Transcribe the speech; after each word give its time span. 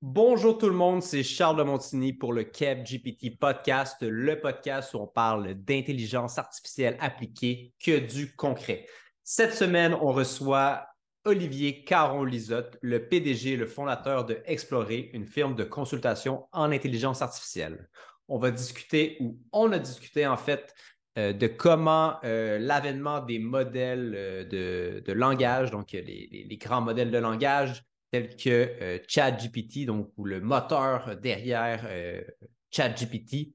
Bonjour 0.00 0.56
tout 0.56 0.68
le 0.68 0.76
monde, 0.76 1.02
c'est 1.02 1.24
Charles 1.24 1.56
de 1.56 1.64
Montigny 1.64 2.12
pour 2.12 2.32
le 2.32 2.44
Kev 2.44 2.84
GPT 2.84 3.36
podcast, 3.36 3.96
le 4.00 4.40
podcast 4.40 4.94
où 4.94 4.98
on 4.98 5.08
parle 5.08 5.54
d'intelligence 5.54 6.38
artificielle 6.38 6.96
appliquée 7.00 7.74
que 7.84 7.98
du 7.98 8.32
concret. 8.36 8.86
Cette 9.24 9.54
semaine, 9.54 9.94
on 9.94 10.12
reçoit 10.12 10.86
Olivier 11.24 11.82
Caron-Lisotte, 11.82 12.78
le 12.80 13.08
PDG, 13.08 13.56
le 13.56 13.66
fondateur 13.66 14.24
de 14.24 14.40
Explorer, 14.44 15.10
une 15.14 15.26
firme 15.26 15.56
de 15.56 15.64
consultation 15.64 16.46
en 16.52 16.70
intelligence 16.70 17.20
artificielle. 17.20 17.88
On 18.28 18.38
va 18.38 18.52
discuter, 18.52 19.16
ou 19.18 19.40
on 19.50 19.72
a 19.72 19.80
discuté 19.80 20.28
en 20.28 20.36
fait, 20.36 20.76
euh, 21.18 21.32
de 21.32 21.48
comment 21.48 22.20
euh, 22.22 22.60
l'avènement 22.60 23.18
des 23.18 23.40
modèles 23.40 24.14
euh, 24.16 25.00
de, 25.00 25.12
langage, 25.12 25.72
donc 25.72 25.90
les, 25.90 26.58
grands 26.60 26.82
modèles 26.82 27.10
de 27.10 27.18
langage, 27.18 27.82
tels 28.10 28.36
que 28.36 28.48
euh, 28.48 28.98
ChatGPT, 29.06 29.86
donc 29.86 30.10
le 30.22 30.40
moteur 30.40 31.16
derrière 31.16 31.84
euh, 31.86 32.22
ChatGPT, 32.70 33.54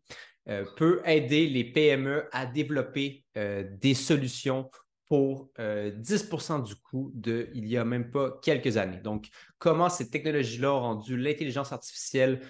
euh, 0.49 0.65
peut 0.75 1.01
aider 1.05 1.47
les 1.47 1.63
PME 1.63 2.27
à 2.31 2.45
développer 2.45 3.23
des 3.35 3.93
solutions 3.93 4.69
pour 5.07 5.51
10% 5.57 6.63
du 6.63 6.75
coût 6.75 7.11
de 7.15 7.49
il 7.53 7.67
y 7.67 7.77
a 7.77 7.85
même 7.85 8.11
pas 8.11 8.39
quelques 8.41 8.77
années. 8.77 8.99
Donc, 8.99 9.27
comment 9.57 9.89
ces 9.89 10.09
technologies-là 10.09 10.73
ont 10.73 10.81
rendu 10.81 11.17
l'intelligence 11.17 11.71
artificielle 11.71 12.41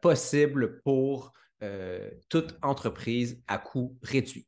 possible 0.00 0.80
pour 0.82 1.32
toute 2.28 2.56
entreprise 2.62 3.42
à 3.48 3.58
coût 3.58 3.96
réduit? 4.02 4.46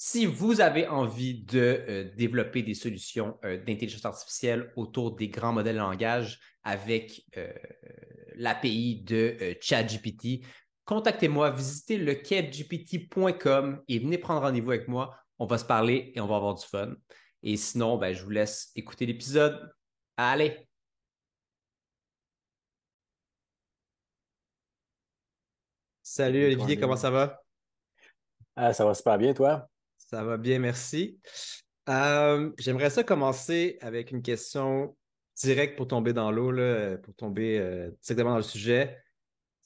Si 0.00 0.26
vous 0.26 0.60
avez 0.60 0.86
envie 0.86 1.42
de 1.42 1.58
euh, 1.88 2.04
développer 2.14 2.62
des 2.62 2.74
solutions 2.74 3.36
euh, 3.44 3.56
d'intelligence 3.58 4.04
artificielle 4.04 4.72
autour 4.76 5.16
des 5.16 5.28
grands 5.28 5.52
modèles 5.52 5.74
de 5.74 5.80
langage 5.80 6.38
avec 6.62 7.24
euh, 7.36 7.52
l'API 8.36 9.02
de 9.02 9.56
ChatGPT, 9.60 10.46
contactez-moi, 10.84 11.50
visitez 11.50 11.98
lequebgpt.com 11.98 13.82
et 13.88 13.98
venez 13.98 14.18
prendre 14.18 14.42
rendez-vous 14.42 14.70
avec 14.70 14.86
moi. 14.86 15.16
On 15.40 15.46
va 15.46 15.58
se 15.58 15.64
parler 15.64 16.12
et 16.14 16.20
on 16.20 16.28
va 16.28 16.36
avoir 16.36 16.54
du 16.54 16.64
fun. 16.64 16.94
Et 17.42 17.56
sinon, 17.56 17.98
ben, 17.98 18.14
je 18.14 18.22
vous 18.22 18.30
laisse 18.30 18.70
écouter 18.76 19.04
l'épisode. 19.04 19.68
Allez! 20.16 20.68
Salut 26.04 26.44
Olivier, 26.44 26.78
comment 26.78 26.96
ça 26.96 27.10
va? 27.10 27.42
Ah, 28.54 28.72
ça 28.72 28.84
va 28.84 28.94
super 28.94 29.18
bien, 29.18 29.34
toi? 29.34 29.68
Ça 30.10 30.24
va 30.24 30.38
bien, 30.38 30.58
merci. 30.58 31.20
Euh, 31.90 32.50
j'aimerais 32.56 32.88
ça 32.88 33.04
commencer 33.04 33.76
avec 33.82 34.10
une 34.10 34.22
question 34.22 34.96
directe 35.36 35.76
pour 35.76 35.86
tomber 35.86 36.14
dans 36.14 36.30
l'eau, 36.30 36.50
pour 37.02 37.14
tomber 37.14 37.58
euh, 37.58 37.90
directement 38.02 38.30
dans 38.30 38.36
le 38.38 38.42
sujet. 38.42 39.02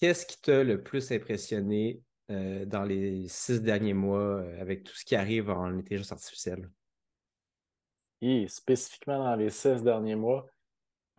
Qu'est-ce 0.00 0.26
qui 0.26 0.40
t'a 0.40 0.64
le 0.64 0.82
plus 0.82 1.12
impressionné 1.12 2.00
euh, 2.32 2.64
dans 2.66 2.82
les 2.82 3.28
six 3.28 3.62
derniers 3.62 3.94
mois 3.94 4.42
avec 4.58 4.82
tout 4.82 4.96
ce 4.96 5.04
qui 5.04 5.14
arrive 5.14 5.48
en 5.48 5.78
intelligence 5.78 6.10
artificielle? 6.10 6.68
Et 8.20 8.48
spécifiquement 8.48 9.22
dans 9.22 9.36
les 9.36 9.50
six 9.50 9.80
derniers 9.84 10.16
mois, 10.16 10.48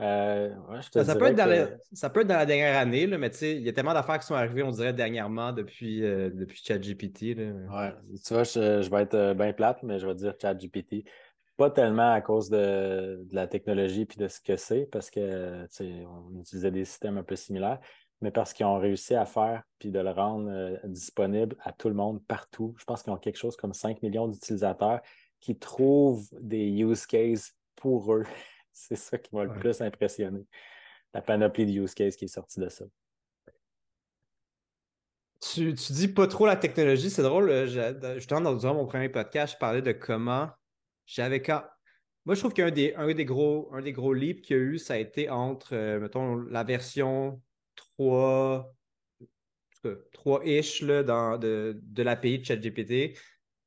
euh, 0.01 0.49
ça, 0.81 1.15
peut 1.15 1.25
être 1.25 1.35
dans 1.35 1.45
la, 1.45 1.67
ça, 1.93 2.09
peut 2.09 2.21
être 2.21 2.27
dans 2.27 2.37
la, 2.37 2.45
dernière 2.47 2.77
année, 2.77 3.05
là, 3.05 3.17
mais 3.17 3.27
il 3.41 3.61
y 3.61 3.69
a 3.69 3.73
tellement 3.73 3.93
d'affaires 3.93 4.19
qui 4.19 4.25
sont 4.25 4.33
arrivées, 4.33 4.63
on 4.63 4.71
dirait, 4.71 4.93
dernièrement 4.93 5.53
depuis, 5.53 6.03
euh, 6.03 6.31
depuis 6.33 6.61
ChatGPT. 6.63 7.37
Ouais, 7.37 7.93
tu 8.25 8.33
vois, 8.33 8.43
je, 8.43 8.89
vais 8.89 9.01
être 9.03 9.13
euh, 9.13 9.33
bien 9.35 9.53
plate, 9.53 9.83
mais 9.83 9.99
je 9.99 10.07
vais 10.07 10.15
dire 10.15 10.33
ChatGPT. 10.41 11.05
Pas 11.57 11.69
tellement 11.69 12.11
à 12.11 12.21
cause 12.21 12.49
de, 12.49 13.23
la 13.31 13.45
technologie 13.45 14.05
puis 14.05 14.17
de 14.17 14.27
ce 14.27 14.41
que 14.41 14.57
c'est, 14.57 14.87
parce 14.91 15.11
que 15.11 15.67
on 15.79 16.39
utilisait 16.41 16.71
des 16.71 16.85
systèmes 16.85 17.19
un 17.19 17.23
peu 17.23 17.35
similaires, 17.35 17.79
mais 18.21 18.31
parce 18.31 18.53
qu'ils 18.53 18.65
ont 18.65 18.79
réussi 18.79 19.13
à 19.13 19.25
faire 19.25 19.61
puis 19.77 19.91
de 19.91 19.99
le 19.99 20.09
rendre 20.09 20.79
disponible 20.85 21.55
à 21.61 21.71
tout 21.71 21.89
le 21.89 21.95
monde 21.95 22.25
partout. 22.25 22.73
Je 22.79 22.85
pense 22.85 23.03
qu'ils 23.03 23.13
ont 23.13 23.17
quelque 23.17 23.37
chose 23.37 23.55
comme 23.55 23.73
5 23.73 24.01
millions 24.01 24.27
d'utilisateurs 24.27 25.01
qui 25.39 25.55
trouvent 25.55 26.27
des 26.41 26.67
use 26.67 27.05
cases 27.05 27.53
pour 27.75 28.11
eux. 28.15 28.25
C'est 28.73 28.95
ça 28.95 29.17
qui 29.17 29.33
m'a 29.35 29.43
le 29.43 29.53
plus 29.53 29.81
impressionné. 29.81 30.45
La 31.13 31.21
panoplie 31.21 31.65
de 31.65 31.79
use 31.79 31.93
cases 31.93 32.15
qui 32.15 32.25
est 32.25 32.27
sortie 32.27 32.59
de 32.59 32.69
ça. 32.69 32.85
Tu, 35.39 35.75
tu 35.75 35.93
dis 35.93 36.07
pas 36.07 36.25
trop 36.25 36.47
la 36.47 36.55
technologie, 36.55 37.09
c'est 37.09 37.21
drôle. 37.21 37.49
Euh, 37.49 38.15
justement, 38.15 38.41
dans 38.41 38.73
mon 38.73 38.85
premier 38.85 39.09
podcast, 39.09 39.53
je 39.53 39.59
parlais 39.59 39.81
de 39.81 39.91
comment 39.91 40.49
j'avais 41.05 41.41
quand. 41.41 41.63
Moi, 42.25 42.35
je 42.35 42.39
trouve 42.39 42.53
qu'un 42.53 42.71
des, 42.71 42.95
un 42.95 43.13
des 43.13 43.25
gros, 43.25 43.69
un 43.73 43.81
des 43.81 43.91
gros 43.91 44.13
leaps 44.13 44.41
qu'il 44.41 44.55
y 44.55 44.59
a 44.59 44.63
eu, 44.63 44.77
ça 44.79 44.93
a 44.93 44.97
été 44.97 45.29
entre, 45.29 45.75
euh, 45.75 45.99
mettons, 45.99 46.37
la 46.37 46.63
version 46.63 47.41
3, 47.75 48.73
3-ish 49.83 50.83
de, 50.83 51.77
de 51.81 52.03
l'API 52.03 52.39
de 52.39 52.45
ChatGPT. 52.45 53.19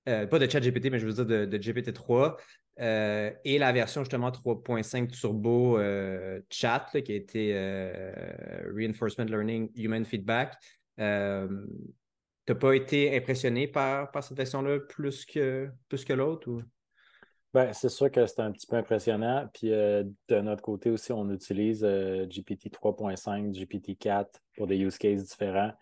Euh, 0.09 0.27
pas 0.27 0.39
de 0.39 0.51
ChatGPT, 0.51 0.91
mais 0.91 0.99
je 0.99 1.07
veux 1.07 1.13
dire 1.13 1.27
de, 1.27 1.45
de 1.45 1.59
GPT-3. 1.59 2.37
Euh, 2.79 3.31
et 3.45 3.59
la 3.59 3.73
version 3.73 4.03
justement 4.03 4.31
3.5 4.31 5.11
Turbo 5.11 5.79
euh, 5.79 6.41
Chat 6.51 6.89
qui 7.03 7.13
a 7.13 7.15
été 7.15 7.53
euh, 7.55 8.71
Reinforcement 8.75 9.25
Learning 9.25 9.71
Human 9.77 10.05
Feedback. 10.05 10.55
tu 10.99 11.03
n'as 11.03 12.55
pas 12.59 12.75
été 12.75 13.17
impressionné 13.17 13.67
par, 13.67 14.11
par 14.11 14.23
cette 14.23 14.37
version-là 14.37 14.81
plus 14.81 15.25
que, 15.25 15.71
plus 15.89 16.05
que 16.05 16.13
l'autre? 16.13 16.63
Ben, 17.55 17.73
c'est 17.73 17.89
sûr 17.89 18.11
que 18.11 18.27
c'est 18.27 18.41
un 18.41 18.53
petit 18.53 18.67
peu 18.67 18.77
impressionnant. 18.77 19.49
Puis 19.55 19.71
de 19.71 20.41
notre 20.41 20.63
côté 20.63 20.91
aussi, 20.91 21.13
on 21.13 21.31
utilise 21.31 21.81
GPT 21.83 22.69
3.5, 22.71 23.53
GPT 23.53 23.99
4 23.99 24.39
pour 24.57 24.67
des 24.67 24.77
use 24.77 24.99
cases 24.99 25.25
différents. 25.25 25.73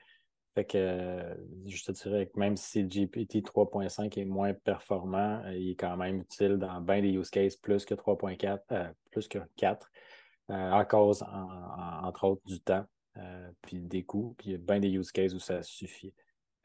Fait 0.54 0.64
que 0.64 0.78
euh, 0.78 1.34
je 1.66 1.82
te 1.82 1.90
dirais 1.90 2.26
que 2.26 2.38
même 2.38 2.56
si 2.56 2.84
GPT 2.84 3.42
3.5 3.42 4.20
est 4.20 4.24
moins 4.24 4.54
performant, 4.54 5.42
euh, 5.44 5.56
il 5.56 5.70
est 5.70 5.74
quand 5.74 5.96
même 5.96 6.20
utile 6.20 6.58
dans 6.58 6.80
bien 6.80 7.02
des 7.02 7.10
use 7.10 7.28
cases 7.28 7.56
plus 7.56 7.84
que 7.84 7.94
3.4, 7.94 8.60
euh, 8.70 8.88
plus 9.10 9.26
que 9.26 9.38
4, 9.56 9.90
à 10.48 10.84
cause, 10.84 11.24
entre 12.02 12.24
autres, 12.24 12.42
du 12.44 12.60
temps, 12.60 12.84
puis 13.62 13.80
des 13.80 14.04
coûts, 14.04 14.34
puis 14.38 14.50
il 14.50 14.52
y 14.52 14.54
a 14.54 14.58
bien 14.58 14.78
des 14.78 14.90
use 14.90 15.10
cases 15.10 15.32
où 15.32 15.38
ça 15.38 15.62
suffit. 15.62 16.12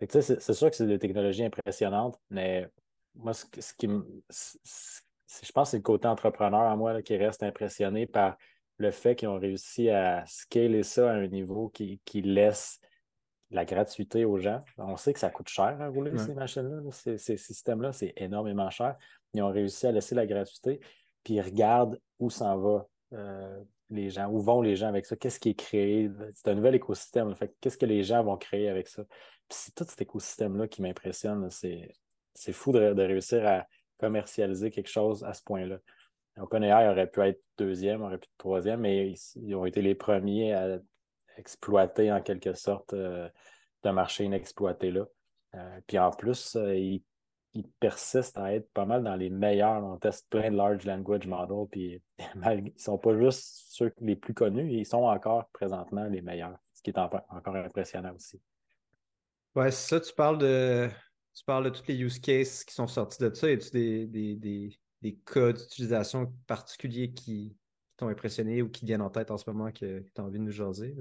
c'est 0.08 0.54
sûr 0.54 0.70
que 0.70 0.76
c'est 0.76 0.86
des 0.86 1.00
technologies 1.00 1.46
impressionnantes, 1.46 2.20
mais 2.30 2.70
moi, 3.16 3.34
ce, 3.34 3.46
qui 3.74 3.88
me. 3.88 4.06
Je 4.30 5.52
pense 5.52 5.70
que 5.70 5.72
c'est 5.72 5.78
le 5.78 5.84
côté 5.84 6.08
entrepreneur 6.08 6.62
à 6.62 6.76
moi 6.76 7.02
qui 7.02 7.16
reste 7.18 7.42
impressionné 7.42 8.06
par 8.06 8.38
le 8.78 8.92
fait 8.92 9.16
qu'ils 9.16 9.30
ont 9.30 9.40
réussi 9.40 9.90
à 9.90 10.26
scaler 10.28 10.84
ça 10.84 11.10
à 11.10 11.14
un 11.16 11.28
niveau 11.28 11.70
qui, 11.70 12.02
qui 12.06 12.22
laisse 12.22 12.80
la 13.52 13.66
gratuité 13.66 14.26
aux 14.26 14.38
gens. 14.38 14.64
On 14.78 14.98
sait 14.98 15.14
que 15.14 15.20
ça 15.20 15.30
coûte 15.30 15.50
cher 15.50 15.82
à 15.82 15.88
rouler 15.88 16.18
ces 16.18 16.34
machines-là. 16.34 16.82
Ces, 16.92 17.38
systèmes-là, 17.38 17.92
c'est 17.92 18.14
énormément 18.18 18.70
cher. 18.70 18.96
Ils 19.34 19.42
ont 19.42 19.52
réussi 19.52 19.88
à 19.88 19.92
laisser 19.92 20.16
la 20.16 20.28
gratuité, 20.28 20.80
puis 21.24 21.36
ils 21.36 21.42
regardent 21.42 22.00
où 22.20 22.30
s'en 22.30 22.58
va 22.58 22.88
euh, 23.14 23.60
les 23.90 24.10
gens, 24.12 24.30
où 24.30 24.40
vont 24.40 24.62
les 24.62 24.76
gens 24.76 24.88
avec 24.88 25.06
ça, 25.06 25.16
qu'est-ce 25.16 25.40
qui 25.40 25.50
est 25.50 25.60
créé. 25.60 26.12
C'est 26.36 26.50
un 26.50 26.56
nouvel 26.56 26.76
écosystème. 26.76 27.36
Fait 27.36 27.54
qu'est-ce 27.60 27.78
que 27.78 27.88
les 27.88 28.04
gens 28.04 28.24
vont 28.24 28.38
créer 28.38 28.70
avec 28.70 28.88
ça? 28.88 29.04
Puis 29.04 29.58
c'est 29.64 29.74
tout 29.74 29.86
cet 29.88 30.02
écosystème-là 30.02 30.68
qui 30.68 30.82
m'impressionne. 30.84 31.50
C'est, 31.50 31.92
fou 32.52 32.72
de, 32.72 33.02
réussir 33.02 33.46
à 33.48 33.66
commercialiser 33.98 34.70
quelque 34.70 34.90
chose 34.90 35.24
à 35.24 35.34
ce 35.34 35.44
point-là. 35.44 35.80
OpenAI 36.38 36.88
aurait 36.88 37.10
pu 37.10 37.22
être 37.22 37.42
deuxième, 37.58 38.02
aurait 38.04 38.20
pu 38.20 38.26
être 38.26 38.38
troisième, 38.38 38.82
mais 38.82 39.14
ils 39.36 39.56
ont 39.56 39.66
été 39.66 39.82
les 39.82 39.96
premiers 39.96 40.54
à 40.54 40.80
exploiter 41.38 42.12
en 42.12 42.22
quelque 42.22 42.54
sorte 42.54 42.94
euh, 42.94 43.30
de 43.84 43.90
marché 43.90 44.26
inexploité 44.26 44.92
là. 44.92 45.06
Euh, 45.56 45.80
puis 45.88 45.98
en 45.98 46.12
plus, 46.12 46.56
euh, 46.56 46.76
ils, 46.76 47.04
persistent 47.80 48.38
à 48.38 48.54
être 48.54 48.72
pas 48.74 48.86
mal 48.86 49.04
dans 49.04 49.16
les 49.16 49.30
meilleurs. 49.30 49.84
On 49.84 49.98
teste 49.98 50.30
plein 50.30 50.52
de 50.52 50.56
large 50.56 50.86
language 50.86 51.28
models, 51.28 51.68
puis 51.70 52.02
ils 52.36 52.64
ne 52.64 52.70
sont 52.78 52.98
pas 52.98 53.18
juste 53.18 53.66
ceux 53.68 53.94
les 54.00 54.16
plus 54.16 54.34
connus, 54.34 54.72
ils 54.72 54.86
sont 54.86 55.04
encore 55.04 55.50
présentement 55.50 56.06
les 56.06 56.22
meilleurs, 56.22 56.58
ce 56.74 56.82
qui 56.82 56.92
est 56.92 56.98
encore 56.98 57.56
impressionnant 57.56 58.14
aussi. 58.16 58.40
Ouais, 59.56 59.72
c'est 59.72 59.90
ça, 59.90 60.00
tu 60.00 60.14
parles 60.14 60.38
de 60.38 60.90
tu 61.34 61.44
parles 61.44 61.66
de 61.66 61.70
tous 61.70 61.88
les 61.88 61.96
use 61.96 62.20
cases 62.20 62.64
qui 62.64 62.74
sont 62.74 62.88
sortis 62.88 63.22
de 63.22 63.34
ça. 63.34 63.50
Y 63.50 63.54
a-tu 63.54 63.72
des, 63.72 64.08
des, 64.08 64.36
des, 64.36 64.80
des 65.02 65.16
cas 65.16 65.52
d'utilisation 65.52 66.34
particuliers 66.48 67.12
qui, 67.14 67.58
t'ont 68.00 68.08
impressionné 68.08 68.62
ou 68.62 68.70
qui 68.70 68.86
viennent 68.86 69.02
en 69.02 69.10
tête 69.10 69.30
en 69.30 69.38
ce 69.38 69.50
moment 69.50 69.72
que, 69.72 70.00
tu 70.00 70.12
as 70.18 70.24
envie 70.24 70.40
de 70.40 70.44
nous 70.44 70.52
jaser? 70.52 70.96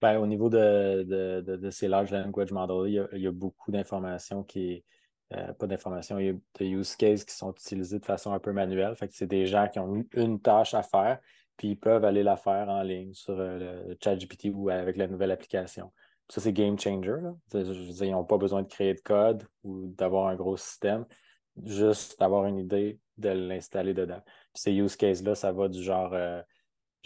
Ben, 0.00 0.18
au 0.18 0.26
niveau 0.26 0.50
de, 0.50 1.02
de, 1.42 1.70
ces 1.70 1.88
large 1.88 2.12
language 2.12 2.52
models, 2.52 3.08
il 3.12 3.20
y 3.20 3.26
a, 3.26 3.32
beaucoup 3.32 3.70
d'informations 3.70 4.42
qui. 4.42 4.84
Euh, 5.32 5.52
pas 5.54 5.66
d'informations, 5.66 6.20
il 6.20 6.26
y 6.26 6.28
a 6.28 6.34
des 6.56 6.68
use 6.68 6.94
cases 6.94 7.24
qui 7.24 7.34
sont 7.34 7.50
utilisés 7.50 7.98
de 7.98 8.04
façon 8.04 8.32
un 8.32 8.38
peu 8.38 8.52
manuelle. 8.52 8.94
Fait 8.94 9.08
que 9.08 9.14
c'est 9.14 9.26
des 9.26 9.46
gens 9.46 9.66
qui 9.66 9.80
ont 9.80 10.04
une 10.12 10.40
tâche 10.40 10.74
à 10.74 10.84
faire, 10.84 11.18
puis 11.56 11.70
ils 11.70 11.76
peuvent 11.76 12.04
aller 12.04 12.22
la 12.22 12.36
faire 12.36 12.68
en 12.68 12.82
ligne 12.82 13.12
sur 13.12 13.34
euh, 13.40 13.88
le 13.88 13.96
ChatGPT 14.02 14.50
ou 14.54 14.68
avec 14.68 14.96
la 14.96 15.08
nouvelle 15.08 15.32
application. 15.32 15.92
ça, 16.28 16.40
c'est 16.40 16.52
game 16.52 16.78
changer. 16.78 17.16
ils 17.54 18.10
n'ont 18.10 18.24
pas 18.24 18.38
besoin 18.38 18.62
de 18.62 18.68
créer 18.68 18.94
de 18.94 19.00
code 19.00 19.44
ou 19.64 19.88
d'avoir 19.96 20.28
un 20.28 20.36
gros 20.36 20.56
système, 20.56 21.06
juste 21.64 22.20
d'avoir 22.20 22.46
une 22.46 22.58
idée 22.58 23.00
de 23.16 23.30
l'installer 23.30 23.94
dedans. 23.94 24.20
Puis 24.54 24.62
ces 24.62 24.72
use 24.74 24.94
cases-là, 24.94 25.34
ça 25.34 25.52
va 25.52 25.68
du 25.68 25.82
genre. 25.82 26.12
Euh, 26.12 26.40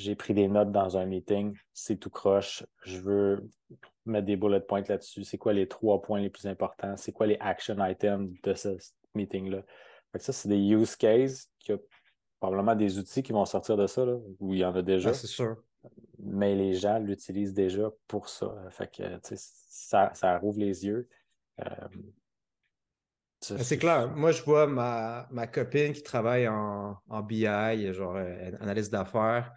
j'ai 0.00 0.14
pris 0.14 0.34
des 0.34 0.48
notes 0.48 0.72
dans 0.72 0.96
un 0.96 1.06
meeting, 1.06 1.56
c'est 1.72 1.96
tout 1.96 2.10
croche, 2.10 2.64
je 2.84 2.98
veux 3.00 3.50
mettre 4.06 4.26
des 4.26 4.36
bullet 4.36 4.60
points 4.60 4.82
là-dessus, 4.88 5.24
c'est 5.24 5.38
quoi 5.38 5.52
les 5.52 5.68
trois 5.68 6.00
points 6.00 6.20
les 6.20 6.30
plus 6.30 6.46
importants, 6.46 6.96
c'est 6.96 7.12
quoi 7.12 7.26
les 7.26 7.36
action 7.40 7.76
items 7.84 8.32
de 8.42 8.54
ce 8.54 8.76
meeting-là? 9.14 9.62
Ça, 10.16 10.32
c'est 10.32 10.48
des 10.48 10.58
use 10.58 10.96
cases, 10.96 11.48
qui 11.60 11.72
a 11.72 11.78
probablement 12.40 12.74
des 12.74 12.98
outils 12.98 13.22
qui 13.22 13.32
vont 13.32 13.44
sortir 13.44 13.76
de 13.76 13.86
ça, 13.86 14.04
là, 14.04 14.16
où 14.40 14.54
il 14.54 14.60
y 14.60 14.64
en 14.64 14.74
a 14.74 14.82
déjà. 14.82 15.12
c'est 15.12 15.26
sûr. 15.26 15.56
Mais 16.18 16.54
les 16.54 16.74
gens 16.74 16.98
l'utilisent 16.98 17.54
déjà 17.54 17.90
pour 18.08 18.28
ça. 18.28 18.54
Fait 18.70 18.90
que, 18.90 19.02
ça, 19.22 20.10
ça 20.14 20.38
rouvre 20.38 20.58
les 20.58 20.84
yeux. 20.84 21.08
Euh, 21.60 21.64
ben, 23.48 23.58
c'est 23.58 23.78
clair. 23.78 24.10
Moi, 24.14 24.32
je 24.32 24.42
vois 24.42 24.66
ma, 24.66 25.26
ma 25.30 25.46
copine 25.46 25.92
qui 25.92 26.02
travaille 26.02 26.48
en, 26.48 26.96
en 27.08 27.22
BI, 27.22 27.92
genre 27.94 28.16
euh, 28.16 28.50
analyse 28.60 28.90
d'affaires, 28.90 29.52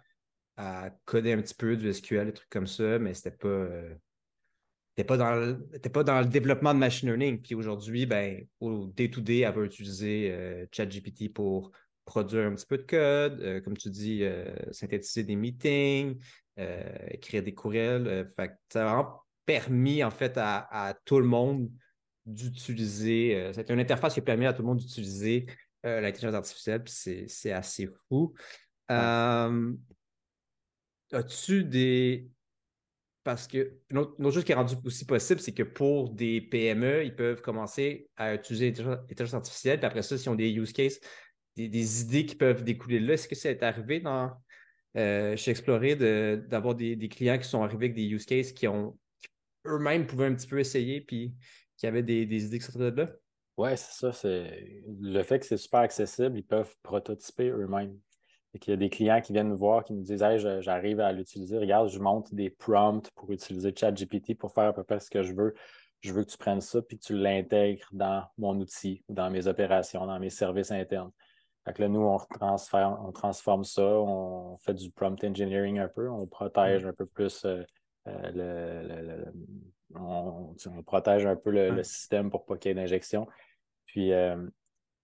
à 0.56 0.90
coder 1.04 1.32
un 1.32 1.42
petit 1.42 1.54
peu 1.54 1.76
du 1.76 1.92
SQL, 1.92 2.26
des 2.26 2.32
trucs 2.32 2.50
comme 2.50 2.66
ça, 2.66 2.98
mais 2.98 3.14
c'était 3.14 3.30
pas. 3.30 3.48
Euh, 3.48 3.94
pas, 5.06 5.16
dans 5.16 5.34
le, 5.34 5.68
pas 5.92 6.04
dans 6.04 6.20
le 6.20 6.26
développement 6.26 6.72
de 6.72 6.78
machine 6.78 7.08
learning. 7.08 7.42
Puis 7.42 7.54
aujourd'hui, 7.54 8.06
ben, 8.06 8.46
au 8.60 8.86
day-to-day, 8.86 9.40
elle 9.40 9.54
va 9.54 9.62
utiliser 9.62 10.30
euh, 10.30 10.66
ChatGPT 10.70 11.32
pour 11.32 11.72
produire 12.04 12.46
un 12.46 12.54
petit 12.54 12.66
peu 12.66 12.78
de 12.78 12.82
code, 12.82 13.40
euh, 13.40 13.60
comme 13.60 13.76
tu 13.76 13.90
dis, 13.90 14.22
synthétiser 14.70 15.24
des 15.24 15.36
meetings, 15.36 16.18
écrire 17.08 17.42
des 17.42 17.54
courriels. 17.54 18.28
fait 18.36 18.52
ça 18.68 18.82
a 18.82 18.94
vraiment 18.94 19.22
permis, 19.44 20.04
en 20.04 20.10
fait, 20.10 20.36
à, 20.36 20.68
à 20.70 20.94
tout 21.04 21.18
le 21.18 21.26
monde 21.26 21.70
d'utiliser. 22.24 23.50
c'est 23.52 23.70
une 23.70 23.80
interface 23.80 24.14
qui 24.14 24.20
a 24.20 24.22
permis 24.22 24.46
à 24.46 24.52
tout 24.52 24.62
le 24.62 24.68
monde 24.68 24.78
d'utiliser 24.78 25.46
l'intelligence 25.82 26.34
artificielle, 26.34 26.84
puis 26.84 27.26
c'est 27.26 27.52
assez 27.52 27.88
fou. 28.08 28.32
As-tu 31.14 31.64
des. 31.64 32.28
Parce 33.22 33.46
que 33.46 33.78
une 33.88 33.98
autre, 33.98 34.30
chose 34.30 34.44
qui 34.44 34.52
est 34.52 34.54
rendue 34.54 34.74
aussi 34.84 35.06
possible, 35.06 35.40
c'est 35.40 35.54
que 35.54 35.62
pour 35.62 36.10
des 36.10 36.42
PME, 36.42 37.04
ils 37.04 37.16
peuvent 37.16 37.40
commencer 37.40 38.10
à 38.16 38.34
utiliser 38.34 38.70
l'intelligence 38.70 39.34
artificielle. 39.34 39.78
Puis 39.78 39.86
après 39.86 40.02
ça, 40.02 40.18
s'ils 40.18 40.28
ont 40.28 40.34
des 40.34 40.50
use 40.50 40.74
cases, 40.74 41.00
des, 41.56 42.02
idées 42.02 42.26
qui 42.26 42.34
peuvent 42.34 42.62
découler 42.62 43.00
là, 43.00 43.14
est-ce 43.14 43.26
que 43.26 43.34
ça 43.34 43.50
est 43.50 43.62
arrivé 43.62 44.00
dans, 44.00 44.30
euh, 44.98 45.36
chez 45.36 45.52
Explorer 45.52 45.96
d'avoir 46.36 46.74
des, 46.74 47.08
clients 47.08 47.38
qui 47.38 47.48
sont 47.48 47.62
arrivés 47.62 47.86
avec 47.86 47.94
des 47.94 48.04
use 48.04 48.26
cases 48.26 48.52
qui 48.52 48.68
ont 48.68 48.98
eux-mêmes 49.66 50.06
pouvaient 50.06 50.26
un 50.26 50.34
petit 50.34 50.46
peu 50.46 50.58
essayer 50.58 51.00
puis 51.00 51.34
qui 51.78 51.86
avaient 51.86 52.02
des, 52.02 52.22
idées 52.22 52.58
qui 52.58 52.64
sortaient 52.64 52.90
de 52.90 53.02
là? 53.02 53.10
Oui, 53.56 53.70
c'est 53.76 54.12
ça. 54.12 54.28
Le 54.34 55.22
fait 55.22 55.38
que 55.38 55.46
c'est 55.46 55.56
super 55.56 55.80
accessible, 55.80 56.36
ils 56.36 56.44
peuvent 56.44 56.74
prototyper 56.82 57.50
eux-mêmes. 57.50 57.98
Et 58.54 58.58
qu'il 58.58 58.70
y 58.70 58.74
a 58.74 58.76
des 58.76 58.88
clients 58.88 59.20
qui 59.20 59.32
viennent 59.32 59.48
nous 59.48 59.56
voir, 59.56 59.82
qui 59.84 59.92
nous 59.92 60.02
disent 60.02 60.22
Hey, 60.22 60.38
j'arrive 60.38 61.00
à 61.00 61.12
l'utiliser. 61.12 61.58
Regarde, 61.58 61.88
je 61.88 61.98
monte 61.98 62.32
des 62.32 62.50
prompts 62.50 63.10
pour 63.16 63.32
utiliser 63.32 63.74
ChatGPT 63.76 64.38
pour 64.38 64.52
faire 64.52 64.68
à 64.68 64.72
peu 64.72 64.84
près 64.84 65.00
ce 65.00 65.10
que 65.10 65.22
je 65.22 65.32
veux. 65.32 65.54
Je 66.00 66.12
veux 66.12 66.22
que 66.22 66.30
tu 66.30 66.38
prennes 66.38 66.60
ça 66.60 66.80
puis 66.82 66.98
que 66.98 67.04
tu 67.04 67.16
l'intègres 67.16 67.88
dans 67.92 68.24
mon 68.38 68.58
outil, 68.60 69.02
dans 69.08 69.30
mes 69.30 69.46
opérations, 69.46 70.06
dans 70.06 70.20
mes 70.20 70.30
services 70.30 70.70
internes. 70.70 71.10
Fait 71.64 71.78
là, 71.78 71.88
nous, 71.88 72.00
on, 72.00 72.18
transfère, 72.18 72.98
on 73.02 73.10
transforme 73.10 73.64
ça, 73.64 73.82
on 73.82 74.58
fait 74.58 74.74
du 74.74 74.90
prompt 74.90 75.22
engineering 75.24 75.78
un 75.78 75.88
peu, 75.88 76.10
on 76.10 76.26
protège 76.26 76.84
mm. 76.84 76.88
un 76.88 76.92
peu 76.92 77.06
plus 77.06 77.44
euh, 77.46 77.62
euh, 78.06 78.30
le, 78.34 79.32
on, 79.98 80.54
protège 80.84 81.24
un 81.24 81.36
peu 81.36 81.50
le, 81.50 81.82
système 81.82 82.30
pour 82.30 82.44
pas 82.44 82.58
qu'il 82.58 82.68
y 82.68 82.72
ait 82.72 82.74
d'injection. 82.74 83.26
Puis 83.86 84.12
euh, 84.12 84.36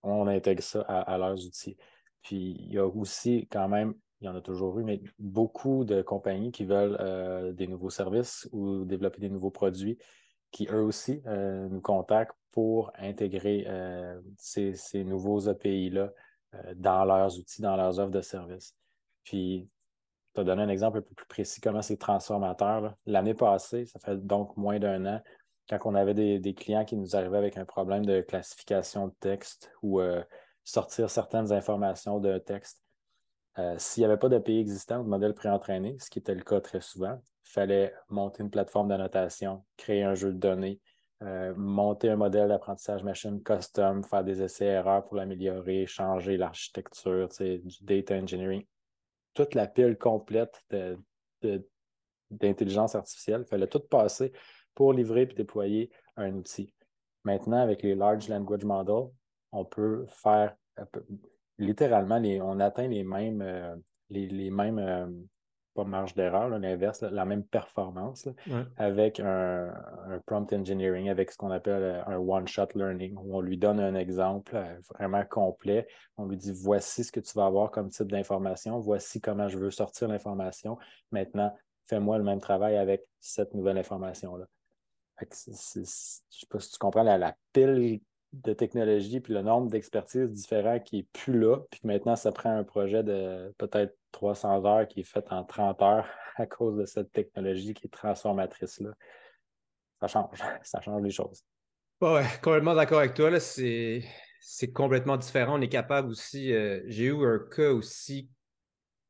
on 0.03 0.27
intègre 0.27 0.63
ça 0.63 0.83
à 0.83 1.17
leurs 1.17 1.45
outils. 1.47 1.79
Puis 2.23 2.57
il 2.59 2.73
y 2.73 2.79
a 2.79 2.87
aussi 2.87 3.47
quand 3.51 3.69
même, 3.69 3.95
il 4.21 4.27
y 4.27 4.29
en 4.29 4.37
a 4.37 4.41
toujours 4.41 4.79
eu, 4.79 4.85
mais 4.85 5.01
beaucoup 5.19 5.85
de 5.85 6.03
compagnies 6.03 6.53
qui 6.53 6.65
veulent 6.65 6.97
euh, 7.01 7.53
des 7.53 7.67
nouveaux 7.67 7.91
services 7.91 8.49
ou 8.53 8.85
développer 8.85 9.21
des 9.21 9.31
nouveaux 9.31 9.51
produits 9.51 9.99
qui 10.51 10.67
eux 10.71 10.83
aussi 10.83 11.23
euh, 11.27 11.69
nous 11.69 11.81
contactent 11.81 12.37
pour 12.51 12.93
intégrer 12.99 13.65
euh, 13.69 14.21
ces, 14.37 14.75
nouveaux 15.05 15.49
API-là 15.49 16.13
dans 16.75 17.05
leurs 17.05 17.39
outils, 17.39 17.63
dans 17.63 17.77
leurs 17.77 18.01
offres 18.01 18.11
de 18.11 18.21
services. 18.21 18.75
Puis, 19.23 19.69
tu 20.35 20.41
as 20.41 20.45
donné 20.45 20.63
un 20.63 20.69
exemple 20.69 20.99
un 20.99 21.03
peu 21.03 21.15
plus 21.15 21.27
précis 21.27 21.61
comment 21.61 21.81
c'est 21.81 21.97
transformateur. 21.97 22.97
L'année 23.07 23.35
passée, 23.35 23.87
ça 23.87 24.01
fait 24.01 24.17
donc 24.17 24.57
moins 24.57 24.81
d'un 24.81 25.07
an, 25.07 25.21
quand 25.69 25.79
on 25.85 25.95
avait 25.95 26.15
des, 26.15 26.41
des, 26.41 26.53
clients 26.53 26.85
qui 26.85 26.97
nous 26.97 27.15
arrivaient 27.15 27.39
avec 27.39 27.57
un 27.57 27.65
problème 27.65 28.05
de 28.05 28.21
classification 28.21 29.07
de 29.07 29.15
texte 29.21 29.71
ou 29.83 30.01
sortir 30.71 31.11
certaines 31.11 31.53
informations 31.53 32.21
d'un 32.21 32.39
texte. 32.39 32.83
Euh, 33.59 33.75
s'il 33.79 34.03
n'y 34.03 34.05
avait 34.07 34.19
pas 34.19 34.29
d'API 34.29 34.59
existant 34.59 35.03
de 35.03 35.09
modèle 35.09 35.35
préentraîné, 35.35 35.97
ce 35.99 36.09
qui 36.09 36.21
était 36.21 36.35
le 36.35 36.43
cas 36.43 36.61
très 36.61 36.81
souvent, 36.81 37.21
il 37.47 37.51
fallait 37.51 37.93
monter 38.09 38.43
une 38.43 38.51
plateforme 38.51 38.89
d'annotation, 38.89 39.65
créer 39.77 40.05
un 40.05 40.15
jeu 40.15 40.33
de 40.33 40.39
données, 40.39 40.81
euh, 41.23 41.53
monter 41.57 42.09
un 42.11 42.17
modèle 42.17 42.49
d'apprentissage 42.49 43.03
machine 43.03 43.43
custom, 43.43 44.05
faire 44.05 44.23
des 44.23 44.43
essais-erreurs 44.43 45.05
pour 45.05 45.17
l'améliorer, 45.17 45.87
changer 45.87 46.37
l'architecture, 46.37 47.29
du 47.39 47.77
data 47.83 48.15
engineering. 48.15 48.65
Toute 49.35 49.55
la 49.55 49.67
pile 49.67 49.99
complète 49.99 50.65
d'intelligence 52.31 52.95
artificielle, 52.95 53.43
il 53.45 53.49
fallait 53.49 53.67
tout 53.67 53.81
passer 53.81 54.33
pour 54.75 54.93
livrer 54.93 55.23
et 55.23 55.27
déployer 55.27 55.91
un 56.17 56.33
outil. 56.35 56.73
Maintenant, 57.25 57.61
avec 57.61 57.83
les 57.83 57.95
Large 57.95 58.29
Language 58.29 58.65
Models, 58.65 59.11
on 59.53 59.65
peut 59.65 60.07
faire 60.07 60.57
littéralement, 61.61 62.21
on 62.43 62.59
atteint 62.59 62.89
les 62.89 63.05
mêmes, 63.05 63.43
euh, 63.43 63.77
les, 64.09 64.51
mêmes 64.51 64.79
euh, 64.79 65.07
pas 65.75 65.85
marge 65.85 66.15
d'erreur, 66.15 66.49
l'inverse, 66.49 67.03
la 67.03 67.25
même 67.25 67.45
performance 67.45 68.29
avec 68.77 69.21
un, 69.21 69.73
prompt 70.27 70.53
engineering, 70.53 71.09
avec 71.11 71.31
ce 71.31 71.37
qu'on 71.37 71.51
appelle 71.51 71.83
euh, 71.83 72.05
un 72.07 72.17
one-shot 72.17 72.69
learning, 72.75 73.15
où 73.17 73.37
on 73.37 73.41
lui 73.41 73.59
donne 73.59 73.79
un 73.79 73.95
exemple 73.95 74.59
vraiment 74.95 75.25
complet. 75.25 75.87
On 76.17 76.27
lui 76.27 76.37
dit 76.37 76.53
voici 76.53 77.05
ce 77.05 77.13
que 77.13 77.21
tu 77.21 77.33
vas 77.35 77.47
avoir 77.47 77.71
comme 77.71 77.91
type 77.91 78.11
d'information, 78.11 78.81
voici 78.81 79.21
comment 79.21 79.49
je 79.49 79.59
veux 79.59 79.71
sortir 79.71 80.09
l'information. 80.09 80.79
Maintenant, 81.13 81.55
fais-moi 81.85 82.19
le 82.19 82.25
même 82.25 82.41
travail 82.41 82.77
avec 82.77 83.05
cette 83.21 83.55
nouvelle 83.55 83.79
information-là. 83.79 84.47
Je 85.21 85.51
ne 85.51 85.85
sais 85.85 86.47
pas 86.49 86.61
si 86.61 86.73
tu 86.73 86.79
comprends 86.79 87.03
la, 87.03 87.19
la 87.19 87.37
pile 87.53 88.01
de 88.33 88.53
technologie 88.53 89.21
puis 89.21 89.35
le 89.35 89.43
nombre 89.43 89.71
d'expertises 89.71 90.31
différents 90.31 90.79
qui 90.79 90.99
n'est 90.99 91.07
plus 91.13 91.39
là, 91.39 91.59
puis 91.71 91.81
que 91.81 91.87
maintenant, 91.87 92.17
ça 92.17 92.33
prend 92.33 92.57
un 92.57 92.65
projet 92.65 93.03
de 93.03 93.53
peut-être 93.59 93.97
300 94.13 94.65
heures 94.65 94.89
qui 94.89 95.01
est 95.01 95.05
fait 95.05 95.25
en 95.31 95.45
30 95.45 95.83
heures 95.83 96.09
à 96.37 96.47
cause 96.47 96.77
de 96.77 96.85
cette 96.85 97.13
technologie 97.13 97.75
qui 97.75 97.87
est 97.87 97.91
transformatrice-là. 97.91 98.91
Ça 100.01 100.07
change, 100.07 100.39
ça 100.63 100.81
change 100.81 101.03
les 101.03 101.11
choses. 101.11 101.43
Ouais, 102.01 102.25
complètement 102.43 102.75
d'accord 102.75 103.01
avec 103.01 103.15
toi. 103.15 103.39
C'est, 103.39 104.03
complètement 104.73 105.17
différent. 105.17 105.59
On 105.59 105.61
est 105.61 105.69
capable 105.69 106.11
aussi. 106.11 106.53
Euh, 106.53 106.81
j'ai 106.87 107.07
eu 107.07 107.27
un 107.27 107.39
cas 107.39 107.71
aussi 107.71 108.31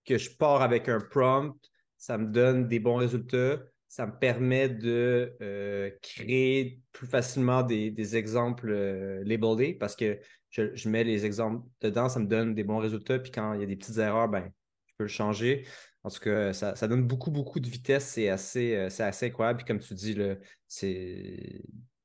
que 0.04 0.18
je 0.18 0.30
pars 0.34 0.62
avec 0.62 0.88
un 0.88 0.98
prompt, 0.98 1.56
ça 1.96 2.18
me 2.18 2.26
donne 2.26 2.66
des 2.66 2.80
bons 2.80 2.96
résultats 2.96 3.58
ça 3.90 4.06
me 4.06 4.16
permet 4.16 4.68
de 4.68 5.36
euh, 5.42 5.90
créer 6.00 6.80
plus 6.92 7.08
facilement 7.08 7.64
des, 7.64 8.16
exemples 8.16 8.70
euh, 8.70 9.20
labelés 9.24 9.74
parce 9.74 9.96
que 9.96 10.20
je, 10.50 10.88
mets 10.88 11.02
les 11.02 11.26
exemples 11.26 11.66
dedans, 11.80 12.08
ça 12.08 12.20
me 12.20 12.26
donne 12.26 12.54
des 12.54 12.62
bons 12.62 12.78
résultats. 12.78 13.18
Puis 13.18 13.32
quand 13.32 13.52
il 13.54 13.60
y 13.60 13.62
a 13.64 13.66
des 13.66 13.74
petites 13.74 13.98
erreurs, 13.98 14.28
ben, 14.28 14.48
je 14.86 14.94
peux 14.96 15.04
le 15.04 15.08
changer. 15.08 15.66
En 16.04 16.08
tout 16.08 16.20
cas, 16.20 16.52
ça, 16.52 16.86
donne 16.86 17.04
beaucoup, 17.04 17.32
beaucoup 17.32 17.58
de 17.58 17.68
vitesse. 17.68 18.06
C'est 18.06 18.28
assez, 18.28 18.76
euh, 18.76 18.86
assez 19.00 19.26
incroyable. 19.26 19.56
Puis 19.56 19.66
comme 19.66 19.80
tu 19.80 19.92
dis, 19.94 20.16
c'est 20.68 21.60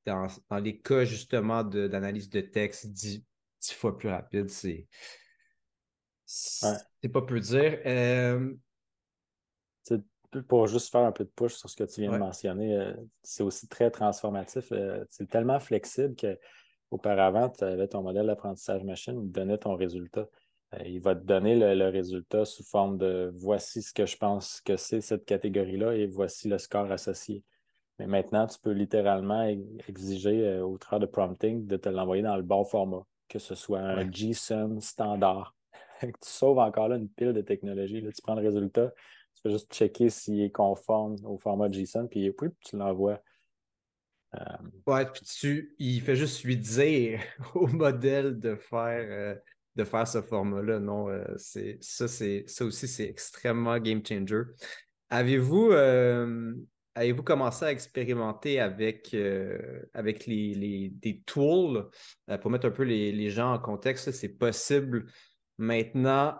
dans, 0.08 0.28
les 0.60 0.80
cas 0.80 1.06
justement 1.06 1.64
d'analyse 1.64 2.32
de, 2.32 2.42
texte 2.42 2.88
dix, 2.88 3.24
fois 3.62 3.96
plus 3.96 4.10
rapide, 4.10 4.50
c'est. 4.50 4.88
C'est 6.26 7.10
pas 7.10 7.22
peu 7.22 7.40
dire 7.40 7.78
pour 10.44 10.68
juste 10.68 10.92
faire 10.92 11.02
un 11.02 11.12
peu 11.12 11.24
de 11.24 11.30
push 11.30 11.54
sur 11.56 11.70
ce 11.70 11.76
que 11.76 11.84
tu 11.84 12.02
viens 12.02 12.12
de 12.12 12.18
mentionner, 12.18 12.78
euh, 12.78 12.94
c'est 13.24 13.44
aussi 13.44 13.68
très 13.68 13.92
transformatif. 13.92 14.72
Euh, 14.72 15.04
c'est 15.10 15.30
tellement 15.30 15.60
flexible 15.60 16.16
qu'auparavant, 16.16 17.50
tu 17.50 17.64
avais 17.64 17.88
ton 17.88 18.02
modèle 18.02 18.28
d'apprentissage 18.28 18.84
machine, 18.84 19.20
il 19.24 19.32
te 19.32 19.40
donnait 19.40 19.58
ton 19.58 19.76
résultat. 19.76 20.28
Euh, 20.74 20.84
il 20.86 21.00
va 21.02 21.16
te 21.16 21.24
donner 21.24 21.56
le, 21.56 21.90
résultat 21.90 22.46
sous 22.46 22.64
forme 22.64 22.98
de 22.98 23.32
voici 23.36 23.82
ce 23.82 23.94
que 23.94 24.06
je 24.06 24.18
pense 24.18 24.62
que 24.62 24.78
c'est 24.78 25.02
cette 25.02 25.26
catégorie-là 25.26 25.94
et 25.94 26.08
voici 26.08 26.48
le 26.48 26.58
score 26.58 26.92
associé. 26.92 27.44
Mais 28.00 28.08
maintenant, 28.08 28.46
tu 28.46 28.60
peux 28.60 28.72
littéralement 28.72 29.48
exiger 29.88 30.60
au 30.60 30.78
travers 30.78 31.00
de 31.00 31.12
prompting 31.12 31.66
de 31.66 31.78
te 31.78 31.88
l'envoyer 31.88 32.24
dans 32.24 32.36
le 32.36 32.44
bon 32.44 32.66
format, 32.66 33.06
que 33.30 33.40
ce 33.40 33.56
soit 33.56 33.80
un 33.80 34.12
JSON 34.12 34.82
standard. 34.82 35.56
tu 36.02 36.12
sauves 36.22 36.60
encore 36.60 36.90
là 36.90 36.98
une 36.98 37.10
pile 37.10 37.34
de 37.34 37.42
technologies. 37.42 38.02
Là, 38.02 38.12
tu 38.12 38.22
prends 38.22 38.36
le 38.36 38.42
résultat, 38.42 38.92
juste 39.50 39.74
checker 39.74 40.10
s'il 40.10 40.42
est 40.42 40.52
conforme 40.52 41.16
au 41.26 41.38
format 41.38 41.72
JSON, 41.72 42.08
puis 42.08 42.32
tu 42.62 42.78
l'envoies. 42.78 43.22
Euh, 44.36 44.40
ouais, 44.88 45.06
puis 45.06 45.22
tu, 45.24 45.76
il 45.80 46.02
fait 46.02 46.16
juste 46.16 46.44
lui 46.44 46.58
dire 46.58 47.22
au 47.56 47.68
modèle 47.68 48.40
de 48.40 48.56
faire, 48.56 49.06
euh, 49.10 49.36
de 49.76 49.84
faire 49.84 50.08
ce 50.08 50.22
format-là. 50.22 50.80
Non, 50.80 51.10
euh, 51.10 51.24
ça, 51.38 52.08
ça 52.08 52.66
aussi, 52.66 52.88
c'est 52.88 53.10
extrêmement 53.10 53.78
game 53.80 54.02
changer. 54.06 54.44
Avez-vous 55.10 55.72
euh, 55.72 56.54
avez-vous 56.96 57.24
commencé 57.24 57.66
à 57.66 57.72
expérimenter 57.72 58.60
avec, 58.60 59.16
avec 59.94 60.26
les, 60.26 60.90
des 60.90 61.22
tools? 61.26 61.90
Pour 62.42 62.50
mettre 62.50 62.68
un 62.68 62.72
peu 62.72 62.84
les, 62.84 63.30
gens 63.30 63.54
en 63.54 63.60
contexte? 63.60 64.12
C'est 64.12 64.30
possible 64.30 65.06
maintenant 65.58 66.40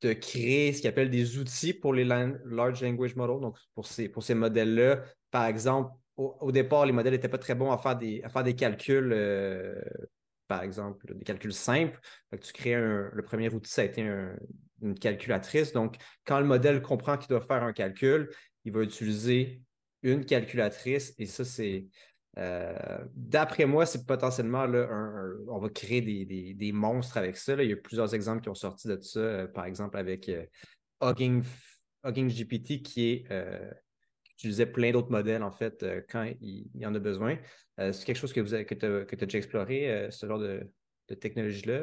de 0.00 0.12
créer 0.12 0.72
ce 0.72 0.80
qu'ils 0.80 0.88
appellent 0.88 1.10
des 1.10 1.38
outils 1.38 1.74
pour 1.74 1.92
les 1.92 2.04
large 2.04 2.82
language 2.82 3.16
models, 3.16 3.40
donc 3.40 3.56
pour 3.74 3.86
ces, 3.86 4.08
pour 4.08 4.22
ces 4.22 4.34
modèles-là. 4.34 5.02
Par 5.30 5.46
exemple, 5.46 5.92
au, 6.16 6.50
départ, 6.52 6.86
les 6.86 6.92
modèles 6.92 7.12
n'étaient 7.12 7.28
pas 7.28 7.38
très 7.38 7.54
bons 7.54 7.70
à 7.70 7.78
faire 7.78 7.96
des, 7.96 8.22
à 8.22 8.28
faire 8.28 8.42
des 8.42 8.54
calculs 8.54 9.12
par 10.48 10.62
exemple, 10.62 11.14
des 11.14 11.24
calculs 11.24 11.52
simples. 11.52 12.00
tu 12.40 12.52
crées 12.52 12.74
le 12.74 13.22
premier 13.22 13.52
outil, 13.52 13.70
ça 13.70 13.82
a 13.82 13.84
été 13.84 14.02
une 14.82 14.98
calculatrice. 14.98 15.72
Donc, 15.72 15.96
quand 16.24 16.40
le 16.40 16.46
modèle 16.46 16.82
comprend 16.82 17.18
qu'il 17.18 17.28
doit 17.28 17.42
faire 17.42 17.62
un 17.62 17.72
calcul, 17.72 18.30
il 18.64 18.72
va 18.72 18.82
utiliser 18.82 19.62
une 20.02 20.24
calculatrice 20.24 21.14
et 21.18 21.26
ça, 21.26 21.44
c'est. 21.44 21.86
Euh, 22.38 22.98
d'après 23.14 23.66
moi, 23.66 23.84
c'est 23.84 24.06
potentiellement 24.06 24.64
là, 24.66 24.88
on 25.48 25.58
va 25.58 25.68
créer 25.68 26.00
des, 26.00 26.72
monstres 26.72 27.16
avec 27.16 27.36
ça. 27.36 27.54
Il 27.62 27.68
y 27.68 27.72
a 27.72 27.76
plusieurs 27.76 28.14
exemples 28.14 28.42
qui 28.42 28.48
ont 28.48 28.54
sorti 28.54 28.88
de 28.88 28.98
ça, 29.00 29.20
euh, 29.20 29.46
par 29.46 29.64
exemple 29.64 29.96
avec 29.98 30.28
euh, 30.28 30.44
Hugging, 31.02 31.42
GPT 32.04 32.82
qui 32.82 33.10
est 33.10 33.24
utilisait 34.38 34.66
plein 34.66 34.92
d'autres 34.92 35.10
modèles, 35.10 35.42
en 35.42 35.50
fait, 35.50 35.82
euh, 35.82 36.00
quand 36.08 36.30
il, 36.40 36.68
y 36.74 36.86
en 36.86 36.94
a 36.94 36.98
besoin. 37.00 37.36
Euh, 37.80 37.92
c'est 37.92 38.04
quelque 38.04 38.16
chose 38.16 38.32
que, 38.32 38.40
vous 38.40 38.54
avez, 38.54 38.64
que 38.64 38.74
tu 38.74 38.86
as, 38.86 39.26
déjà 39.26 39.38
exploré, 39.38 39.90
euh, 39.90 40.10
ce 40.10 40.26
genre 40.26 40.38
de, 40.38 40.70
technologie-là? 41.20 41.82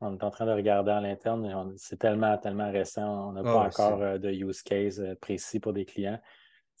On 0.00 0.16
est 0.16 0.22
en 0.22 0.30
train 0.30 0.46
de 0.46 0.52
regarder 0.52 0.92
à 0.92 1.00
l'interne, 1.00 1.74
c'est 1.76 1.98
tellement, 1.98 2.36
tellement 2.38 2.70
récent, 2.70 3.28
on 3.28 3.32
n'a 3.32 3.42
pas 3.42 3.64
ah, 3.64 3.66
encore 3.66 4.18
de 4.18 4.30
use 4.30 4.62
case 4.62 5.02
précis 5.20 5.60
pour 5.60 5.72
des 5.72 5.84
clients. 5.84 6.20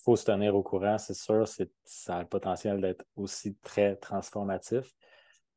Il 0.00 0.04
faut 0.04 0.16
se 0.16 0.24
tenir 0.24 0.54
au 0.54 0.62
courant, 0.62 0.98
c'est 0.98 1.14
sûr, 1.14 1.46
ça 1.84 2.16
a 2.16 2.22
le 2.22 2.28
potentiel 2.28 2.80
d'être 2.80 3.04
aussi 3.16 3.54
très 3.56 3.96
transformatif. 3.96 4.94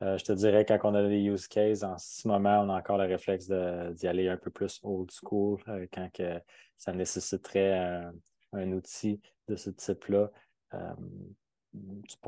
je 0.02 0.24
te 0.24 0.34
dirais, 0.34 0.66
quand 0.66 0.80
on 0.84 0.96
a 0.96 1.08
des 1.08 1.22
use 1.22 1.48
cases, 1.48 1.84
en 1.84 1.98
ce 1.98 2.28
moment, 2.28 2.60
on 2.62 2.70
a 2.70 2.78
encore 2.78 2.98
le 2.98 3.06
réflexe 3.06 3.48
d'y 3.48 4.08
aller 4.08 4.28
un 4.28 4.38
peu 4.38 4.52
plus 4.52 4.82
old 4.84 5.10
school, 5.12 5.62
quand 5.94 6.12
que 6.12 6.42
ça 6.78 6.92
nécessiterait 6.92 8.04
un 8.52 8.72
outil 8.74 9.22
de 9.48 9.56
ce 9.56 9.70
type-là. 9.70 10.32
Euh, 10.74 10.94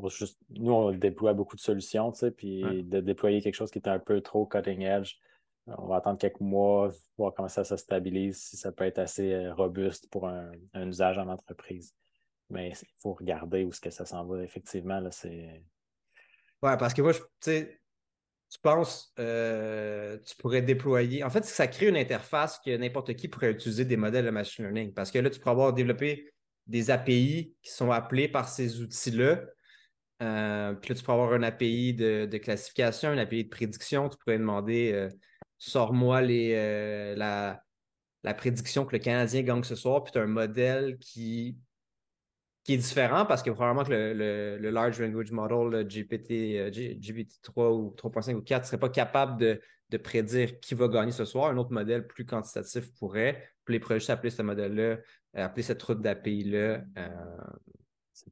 juste, 0.09 0.39
nous, 0.49 0.71
on 0.71 0.91
déploie 0.91 1.33
beaucoup 1.33 1.55
de 1.55 1.61
solutions, 1.61 2.11
tu 2.11 2.19
sais, 2.19 2.31
puis 2.31 2.83
de 2.83 2.99
déployer 2.99 3.41
quelque 3.41 3.55
chose 3.55 3.71
qui 3.71 3.79
est 3.79 3.87
un 3.87 3.99
peu 3.99 4.21
trop 4.21 4.45
cutting 4.45 4.81
edge, 4.81 5.15
on 5.67 5.87
va 5.87 5.97
attendre 5.97 6.17
quelques 6.17 6.39
mois, 6.39 6.91
voir 7.17 7.33
comment 7.33 7.49
ça 7.49 7.63
se 7.63 7.75
stabilise, 7.75 8.37
si 8.37 8.57
ça 8.57 8.71
peut 8.71 8.83
être 8.83 8.99
assez 8.99 9.33
euh, 9.33 9.53
robuste 9.53 10.07
pour 10.09 10.27
un, 10.27 10.51
usage 10.75 11.17
en 11.17 11.27
entreprise. 11.27 11.95
Mais 12.49 12.69
il 12.69 12.87
faut 12.99 13.13
regarder 13.13 13.63
où 13.63 13.69
est-ce 13.69 13.81
que 13.81 13.89
ça 13.89 14.05
s'en 14.05 14.25
va. 14.25 14.43
Effectivement, 14.43 14.99
là. 14.99 15.09
Ouais, 16.61 16.77
parce 16.77 16.93
que 16.93 17.01
moi, 17.01 17.13
tu 17.13 17.21
sais, 17.41 17.81
tu 18.49 18.59
penses, 18.59 19.13
euh, 19.19 20.17
tu 20.25 20.35
pourrais 20.37 20.61
déployer. 20.61 21.23
En 21.23 21.29
fait, 21.29 21.45
ça 21.45 21.67
crée 21.67 21.87
une 21.87 21.97
interface 21.97 22.59
que 22.59 22.75
n'importe 22.77 23.13
qui 23.15 23.27
pourrait 23.27 23.51
utiliser 23.51 23.85
des 23.85 23.97
modèles 23.97 24.25
de 24.25 24.29
machine 24.29 24.65
learning. 24.65 24.93
Parce 24.93 25.11
que 25.11 25.19
là, 25.19 25.29
tu 25.29 25.39
pourrais 25.39 25.51
avoir 25.51 25.73
développé 25.73 26.31
des 26.67 26.89
API 26.89 27.55
qui 27.61 27.71
sont 27.71 27.91
appelés 27.91 28.27
par 28.27 28.47
ces 28.47 28.81
outils-là. 28.81 29.41
Euh, 30.21 30.73
puis 30.75 30.89
là, 30.89 30.95
tu 30.95 31.03
pourrais 31.03 31.17
avoir 31.17 31.33
un 31.33 31.43
API 31.43 31.93
de, 31.93 32.37
classification, 32.37 33.09
un 33.09 33.17
API 33.17 33.43
de 33.43 33.49
prédiction. 33.49 34.09
Tu 34.09 34.17
pourrais 34.17 34.37
demander 34.37 34.91
euh, 34.93 35.09
sors-moi 35.57 36.21
la, 36.21 37.61
la, 38.23 38.33
prédiction 38.33 38.85
que 38.85 38.93
le 38.95 38.99
Canadien 38.99 39.41
gagne 39.41 39.63
ce 39.63 39.75
soir. 39.75 40.03
Puis 40.03 40.13
tu 40.13 40.19
as 40.19 40.21
un 40.21 40.27
modèle 40.27 40.97
qui 40.99 41.57
qui 42.65 42.73
est 42.73 42.77
différent 42.77 43.27
parce 43.27 43.43
que 43.43 43.51
probablement 43.51 43.85
que 43.85 43.91
le, 43.93 44.69
Large 44.71 44.99
Language 44.99 45.31
Model, 45.31 45.87
GPT, 45.87 46.71
GPT 46.99 47.39
3 47.43 47.71
ou 47.71 47.95
3.5 47.95 48.33
ou 48.33 48.41
4 48.41 48.63
ne 48.63 48.65
serait 48.65 48.79
pas 48.79 48.89
capable 48.89 49.39
de, 49.39 49.61
prédire 50.03 50.59
qui 50.59 50.73
va 50.73 50.89
gagner 50.89 51.11
ce 51.11 51.23
soir. 51.23 51.51
Un 51.51 51.57
autre 51.57 51.71
modèle 51.71 52.05
plus 52.05 52.25
quantitatif 52.25 52.91
pourrait. 52.95 53.47
Puis 53.63 53.79
les 53.79 53.95
juste 53.95 54.09
appeler 54.09 54.31
ce 54.31 54.41
modèle-là, 54.41 54.83
euh, 54.83 54.99
appeler 55.35 55.61
cette 55.61 55.81
route 55.83 56.01
d'API-là. 56.01 56.81
Euh, 56.97 57.37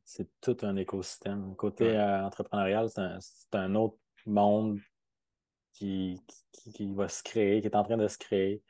c'est 0.03 0.27
tout 0.41 0.57
un 0.63 0.75
écosystème. 0.77 1.55
Côté 1.55 1.95
euh, 1.95 2.25
entrepreneurial, 2.25 2.89
c'est 2.89 3.55
un, 3.57 3.75
autre 3.75 3.97
monde 4.25 4.79
qui, 5.73 6.19
qui, 6.51 6.91
va 6.93 7.07
se 7.07 7.21
créer, 7.21 7.61
qui 7.61 7.67
est 7.67 7.75
en 7.75 7.83
train 7.83 7.97
de 7.97 8.07
se 8.07 8.17
créer. 8.17 8.63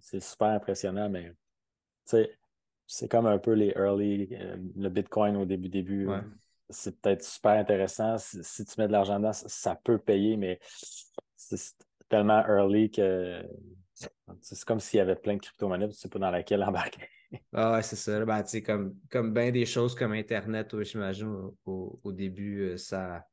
c'est 0.00 0.20
super 0.20 0.48
impressionnant, 0.48 1.10
mais 1.10 1.30
tu 1.30 1.36
sais, 2.04 2.38
c'est 2.86 3.08
comme 3.10 3.26
un 3.26 3.38
peu 3.38 3.52
les 3.52 3.72
early, 3.76 4.28
euh, 4.32 4.56
le 4.76 4.88
Bitcoin 4.88 5.36
au 5.36 5.44
début, 5.44 5.68
début. 5.68 6.08
C'est 6.68 7.00
peut-être 7.00 7.24
super 7.24 7.52
intéressant. 7.52 8.16
Si, 8.18 8.64
tu 8.64 8.80
mets 8.80 8.88
de 8.88 8.92
l'argent 8.92 9.18
dedans, 9.18 9.32
ça, 9.32 9.80
peut 9.84 9.98
payer, 9.98 10.36
mais 10.36 10.58
c'est 11.36 11.76
tellement 12.08 12.44
early 12.46 12.90
que 12.90 13.42
c'est 14.42 14.64
comme 14.64 14.80
s'il 14.80 14.98
y 14.98 15.00
avait 15.00 15.16
plein 15.16 15.34
de 15.34 15.40
crypto-monnaies, 15.40 15.88
tu 15.88 15.94
sais 15.94 16.08
pas 16.08 16.18
dans 16.18 16.30
laquelle 16.30 16.62
embarquer. 16.64 17.08
ah 17.52 17.72
ouais, 17.72 17.82
c'est 17.82 17.96
ça. 17.96 18.24
Ben, 18.24 18.44
comme, 18.64 18.96
comme 19.10 19.32
bien 19.32 19.50
des 19.50 19.64
choses 19.64 19.94
comme 19.94 20.12
Internet, 20.12 20.82
j'imagine, 20.82 21.50
au, 21.64 22.12
début, 22.12 22.62
euh, 22.62 22.76
ça. 22.76 23.26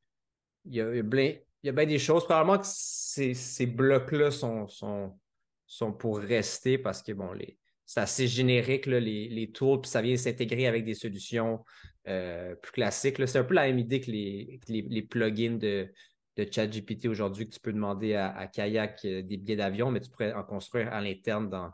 Il 0.64 0.74
y 0.74 0.80
a, 0.80 1.02
bien, 1.02 1.36
il 1.62 1.66
y 1.66 1.68
a 1.68 1.72
bien 1.72 1.86
des 1.86 1.98
choses. 1.98 2.24
Probablement 2.24 2.58
que 2.58 2.66
ces, 2.66 3.34
ces 3.34 3.66
blocs-là 3.66 4.30
sont, 4.30 4.66
sont, 4.68 5.18
sont 5.66 5.92
pour 5.92 6.18
rester 6.18 6.78
parce 6.78 7.02
que 7.02 7.12
bon, 7.12 7.32
les, 7.32 7.58
c'est 7.86 8.00
assez 8.00 8.26
générique, 8.26 8.86
les, 8.86 9.28
les, 9.28 9.52
tools, 9.52 9.80
puis 9.82 9.90
ça 9.90 10.02
vient 10.02 10.16
s'intégrer 10.16 10.66
avec 10.66 10.84
des 10.84 10.94
solutions 10.94 11.64
euh, 12.08 12.54
plus 12.56 12.72
classiques. 12.72 13.16
C'est 13.26 13.38
un 13.38 13.44
peu 13.44 13.54
la 13.54 13.66
même 13.66 13.78
idée 13.78 14.00
que 14.00 14.10
les, 14.10 14.60
les, 14.68 15.02
plugins 15.02 15.58
de, 15.58 15.88
de 16.36 16.48
ChatGPT 16.50 17.06
aujourd'hui, 17.06 17.46
que 17.46 17.54
tu 17.54 17.60
peux 17.60 17.72
demander 17.72 18.14
à, 18.14 18.46
Kayak 18.46 19.04
euh, 19.04 19.22
des 19.22 19.36
billets 19.36 19.56
d'avion, 19.56 19.90
mais 19.90 20.00
tu 20.00 20.10
pourrais 20.10 20.32
en 20.32 20.44
construire 20.44 20.92
à 20.92 21.00
l'interne 21.00 21.48
dans, 21.50 21.70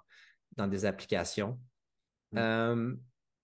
dans 0.56 0.66
des 0.66 0.84
applications. 0.84 1.58
Mm. 2.32 2.96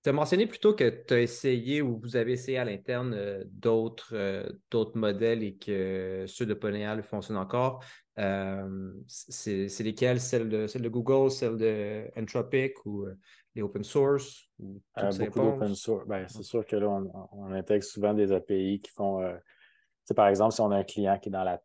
Euh, 0.07 0.11
tu 0.11 0.11
as 0.11 0.13
mentionné 0.13 0.47
plutôt 0.47 0.75
que 0.75 0.89
tu 0.89 1.15
as 1.15 1.21
essayé 1.21 1.83
ou 1.83 1.99
vous 1.99 2.17
avez 2.17 2.33
essayé 2.33 2.59
à 2.59 2.65
l'interne 2.65 3.45
d'autres, 3.47 4.47
d'autres 4.71 4.97
modèles 4.97 5.43
et 5.43 5.57
que 5.57 6.25
ceux 6.27 6.47
de 6.47 6.55
Polyal 6.55 7.03
fonctionnent 7.03 7.39
encore. 7.39 7.83
Euh, 8.19 8.93
c'est 9.07 9.65
de, 9.65 10.19
celle 10.19 10.49
de 10.49 10.89
Google, 10.89 11.31
celles 11.31 11.57
de 11.57 12.11
Entropic 12.17 12.75
ou 12.87 13.05
euh, 13.05 13.15
les 13.55 13.63
open 13.63 13.85
source? 13.85 14.49
Ou 14.59 14.81
euh, 14.99 15.11
beaucoup 15.19 15.41
d'open 15.41 15.75
source. 15.75 16.07
Ben, 16.07 16.27
c'est 16.29 16.43
sûr 16.43 16.65
que 16.65 16.77
là, 16.77 16.89
on, 16.89 17.53
intègre 17.53 17.85
souvent 17.85 18.15
des 18.15 18.33
API 18.33 18.81
qui 18.81 18.91
font. 18.91 19.21
par 20.15 20.29
exemple, 20.29 20.55
si 20.55 20.61
on 20.63 20.71
a 20.71 20.77
un 20.77 20.85
client 20.85 21.19
qui 21.19 21.29
est 21.29 21.33
dans 21.33 21.45
la, 21.45 21.61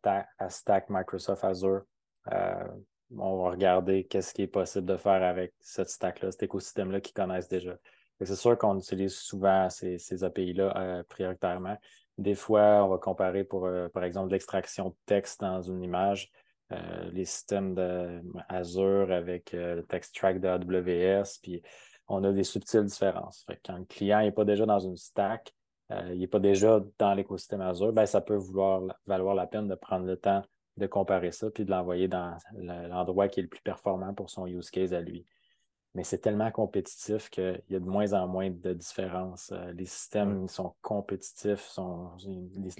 stack 0.50 0.90
Microsoft 0.90 1.44
Azure, 1.44 1.82
on 2.26 3.42
va 3.42 3.50
regarder 3.50 4.04
qu'est-ce 4.04 4.34
qui 4.34 4.42
est 4.42 4.46
possible 4.46 4.86
de 4.86 4.96
faire 4.96 5.22
avec 5.22 5.54
cette 5.60 5.88
stack-là, 5.88 6.30
cet 6.30 6.44
écosystème-là 6.44 7.00
qu'ils 7.00 7.14
connaissent 7.14 7.48
déjà. 7.48 7.76
C'est 8.24 8.36
sûr 8.36 8.56
qu'on 8.58 8.78
utilise 8.78 9.14
souvent 9.14 9.68
ces, 9.70 10.24
API-là 10.24 11.02
prioritairement. 11.08 11.76
Des 12.18 12.34
fois, 12.34 12.84
on 12.84 12.88
va 12.88 12.98
comparer 12.98 13.44
pour, 13.44 13.68
par 13.92 14.04
exemple, 14.04 14.32
l'extraction 14.32 14.90
de 14.90 14.94
texte 15.06 15.40
dans 15.40 15.60
une 15.60 15.82
image. 15.82 16.30
Euh, 16.72 17.10
les 17.12 17.24
systèmes 17.24 17.74
d'Azure 17.74 19.12
avec 19.12 19.52
euh, 19.52 19.76
le 19.76 19.82
Text 19.82 20.14
Track 20.14 20.40
de 20.40 20.48
AWS, 20.48 21.38
puis 21.42 21.62
on 22.08 22.24
a 22.24 22.32
des 22.32 22.44
subtiles 22.44 22.84
différences. 22.84 23.44
quand 23.64 23.76
le 23.76 23.84
client 23.84 24.20
n'est 24.20 24.32
pas 24.32 24.44
déjà 24.44 24.64
dans 24.64 24.78
une 24.78 24.96
stack, 24.96 25.52
euh, 25.90 26.10
il 26.14 26.20
n'est 26.20 26.28
pas 26.28 26.38
déjà 26.38 26.80
dans 26.98 27.14
l'écosystème 27.14 27.60
Azure, 27.60 27.92
ben, 27.92 28.06
ça 28.06 28.20
peut 28.20 28.36
vouloir 28.36 28.82
valoir 29.06 29.34
la 29.34 29.46
peine 29.46 29.68
de 29.68 29.74
prendre 29.74 30.06
le 30.06 30.16
temps 30.16 30.42
de 30.78 30.86
comparer 30.86 31.32
ça 31.32 31.50
puis 31.50 31.66
de 31.66 31.70
l'envoyer 31.70 32.08
dans 32.08 32.34
l'endroit 32.54 33.28
qui 33.28 33.40
est 33.40 33.42
le 33.42 33.48
plus 33.50 33.60
performant 33.60 34.14
pour 34.14 34.30
son 34.30 34.46
use 34.46 34.70
case 34.70 34.94
à 34.94 35.00
lui. 35.00 35.26
Mais 35.94 36.04
c'est 36.04 36.18
tellement 36.18 36.50
compétitif 36.50 37.28
qu'il 37.28 37.62
y 37.68 37.76
a 37.76 37.80
de 37.80 37.84
moins 37.84 38.14
en 38.14 38.26
moins 38.26 38.50
de 38.50 38.72
différences. 38.72 39.52
les 39.74 39.84
systèmes 39.84 40.48
sont 40.48 40.74
compétitifs, 40.80 41.60
sont, 41.60 42.10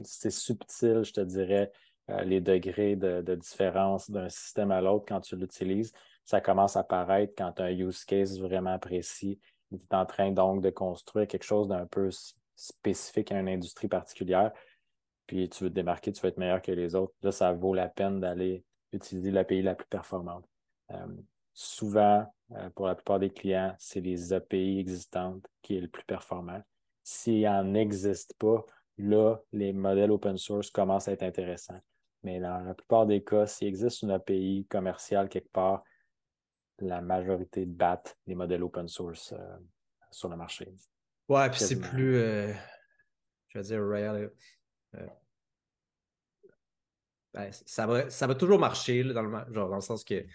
c'est 0.05 0.31
subtil, 0.31 1.03
je 1.03 1.13
te 1.13 1.21
dirais. 1.21 1.71
Euh, 2.11 2.23
les 2.25 2.41
degrés 2.41 2.97
de, 2.97 3.35
différence 3.37 4.11
d'un 4.11 4.29
système 4.29 4.73
à 4.73 4.81
l'autre 4.81 5.05
quand 5.07 5.21
tu 5.21 5.37
l'utilises. 5.37 5.93
Ça 6.25 6.41
commence 6.41 6.77
à 6.77 6.81
apparaître 6.81 7.33
quand 7.39 7.53
tu 7.53 7.63
as 7.63 7.67
un 7.67 7.71
use 7.71 8.05
case 8.05 8.41
vraiment 8.41 8.79
précis. 8.79 9.39
Tu 9.71 9.77
es 9.77 9.95
en 9.95 10.05
train 10.05 10.33
donc 10.33 10.63
de 10.63 10.71
construire 10.71 11.29
quelque 11.29 11.45
chose 11.45 11.69
d'un 11.69 11.87
peu 11.87 12.11
spécifique 12.57 13.31
à 13.31 13.39
une 13.39 13.49
industrie 13.49 13.89
particulière. 13.89 14.53
Puis 15.27 15.49
tu 15.49 15.65
veux 15.65 15.71
te 15.71 15.75
démarquer, 15.75 16.13
tu 16.13 16.21
veux 16.23 16.29
être 16.29 16.39
meilleur 16.39 16.61
que 16.61 16.73
les 16.73 16.97
autres. 16.97 17.15
Là, 17.23 17.31
ça 17.31 17.53
vaut 17.53 17.73
la 17.73 17.89
peine 17.89 18.19
d'aller 18.19 18.65
utiliser 18.93 19.31
l'API 19.31 19.63
la 19.63 19.77
plus 19.77 19.87
performante. 19.87 20.45
Euh, 20.91 21.07
souvent, 21.55 22.27
euh, 22.57 22.71
pour 22.71 22.87
la 22.87 22.95
plupart 22.95 23.19
des 23.19 23.31
clients, 23.31 23.75
c'est 23.79 24.01
les 24.01 24.33
API 24.33 24.79
existantes 24.79 25.47
qui 25.63 25.77
est 25.77 25.81
le 25.81 25.89
plus 25.89 26.05
performant. 26.05 26.63
S'il 27.03 27.43
n'en 27.43 27.75
existe 27.75 28.35
pas, 28.39 28.65
là, 28.99 29.37
les 29.53 29.73
modèles 29.73 30.11
open 30.11 30.37
source 30.37 30.71
commencent 30.71 31.09
à 31.09 31.13
être 31.13 31.23
intéressants 31.23 31.81
Mais 32.23 32.41
dans 32.41 32.61
la 32.61 32.75
plupart 32.75 33.07
des 33.07 33.23
cas, 33.23 33.47
s'il 33.47 33.69
existe 33.69 34.03
une 34.03 34.11
API 34.11 34.67
commerciale 34.69 35.29
quelque 35.29 35.51
part, 35.51 35.83
la 36.79 37.01
majorité 37.01 37.65
battent 37.65 38.17
les 38.27 38.35
modèles 38.35 38.63
open 38.63 38.89
source 38.89 39.33
euh, 39.33 39.57
sur 40.11 40.29
le 40.29 40.37
marché. 40.37 40.73
Ouais, 41.29 41.49
puis 41.51 41.61
c'est 41.61 41.81
plus, 41.81 42.17
euh, 42.17 42.53
je 43.49 43.59
vais 43.59 43.65
dire, 43.65 43.87
real. 43.87 44.33
Euh, 44.95 45.07
ben, 47.33 47.51
ça, 47.51 47.87
va, 47.87 48.11
ça 48.11 48.27
va 48.27 48.35
toujours 48.35 48.59
marcher, 48.59 49.05
dans, 49.05 49.23
le, 49.23 49.31
genre, 49.53 49.69
dans 49.69 49.77
le 49.77 49.81
sens 49.81 50.05
que 50.05 50.27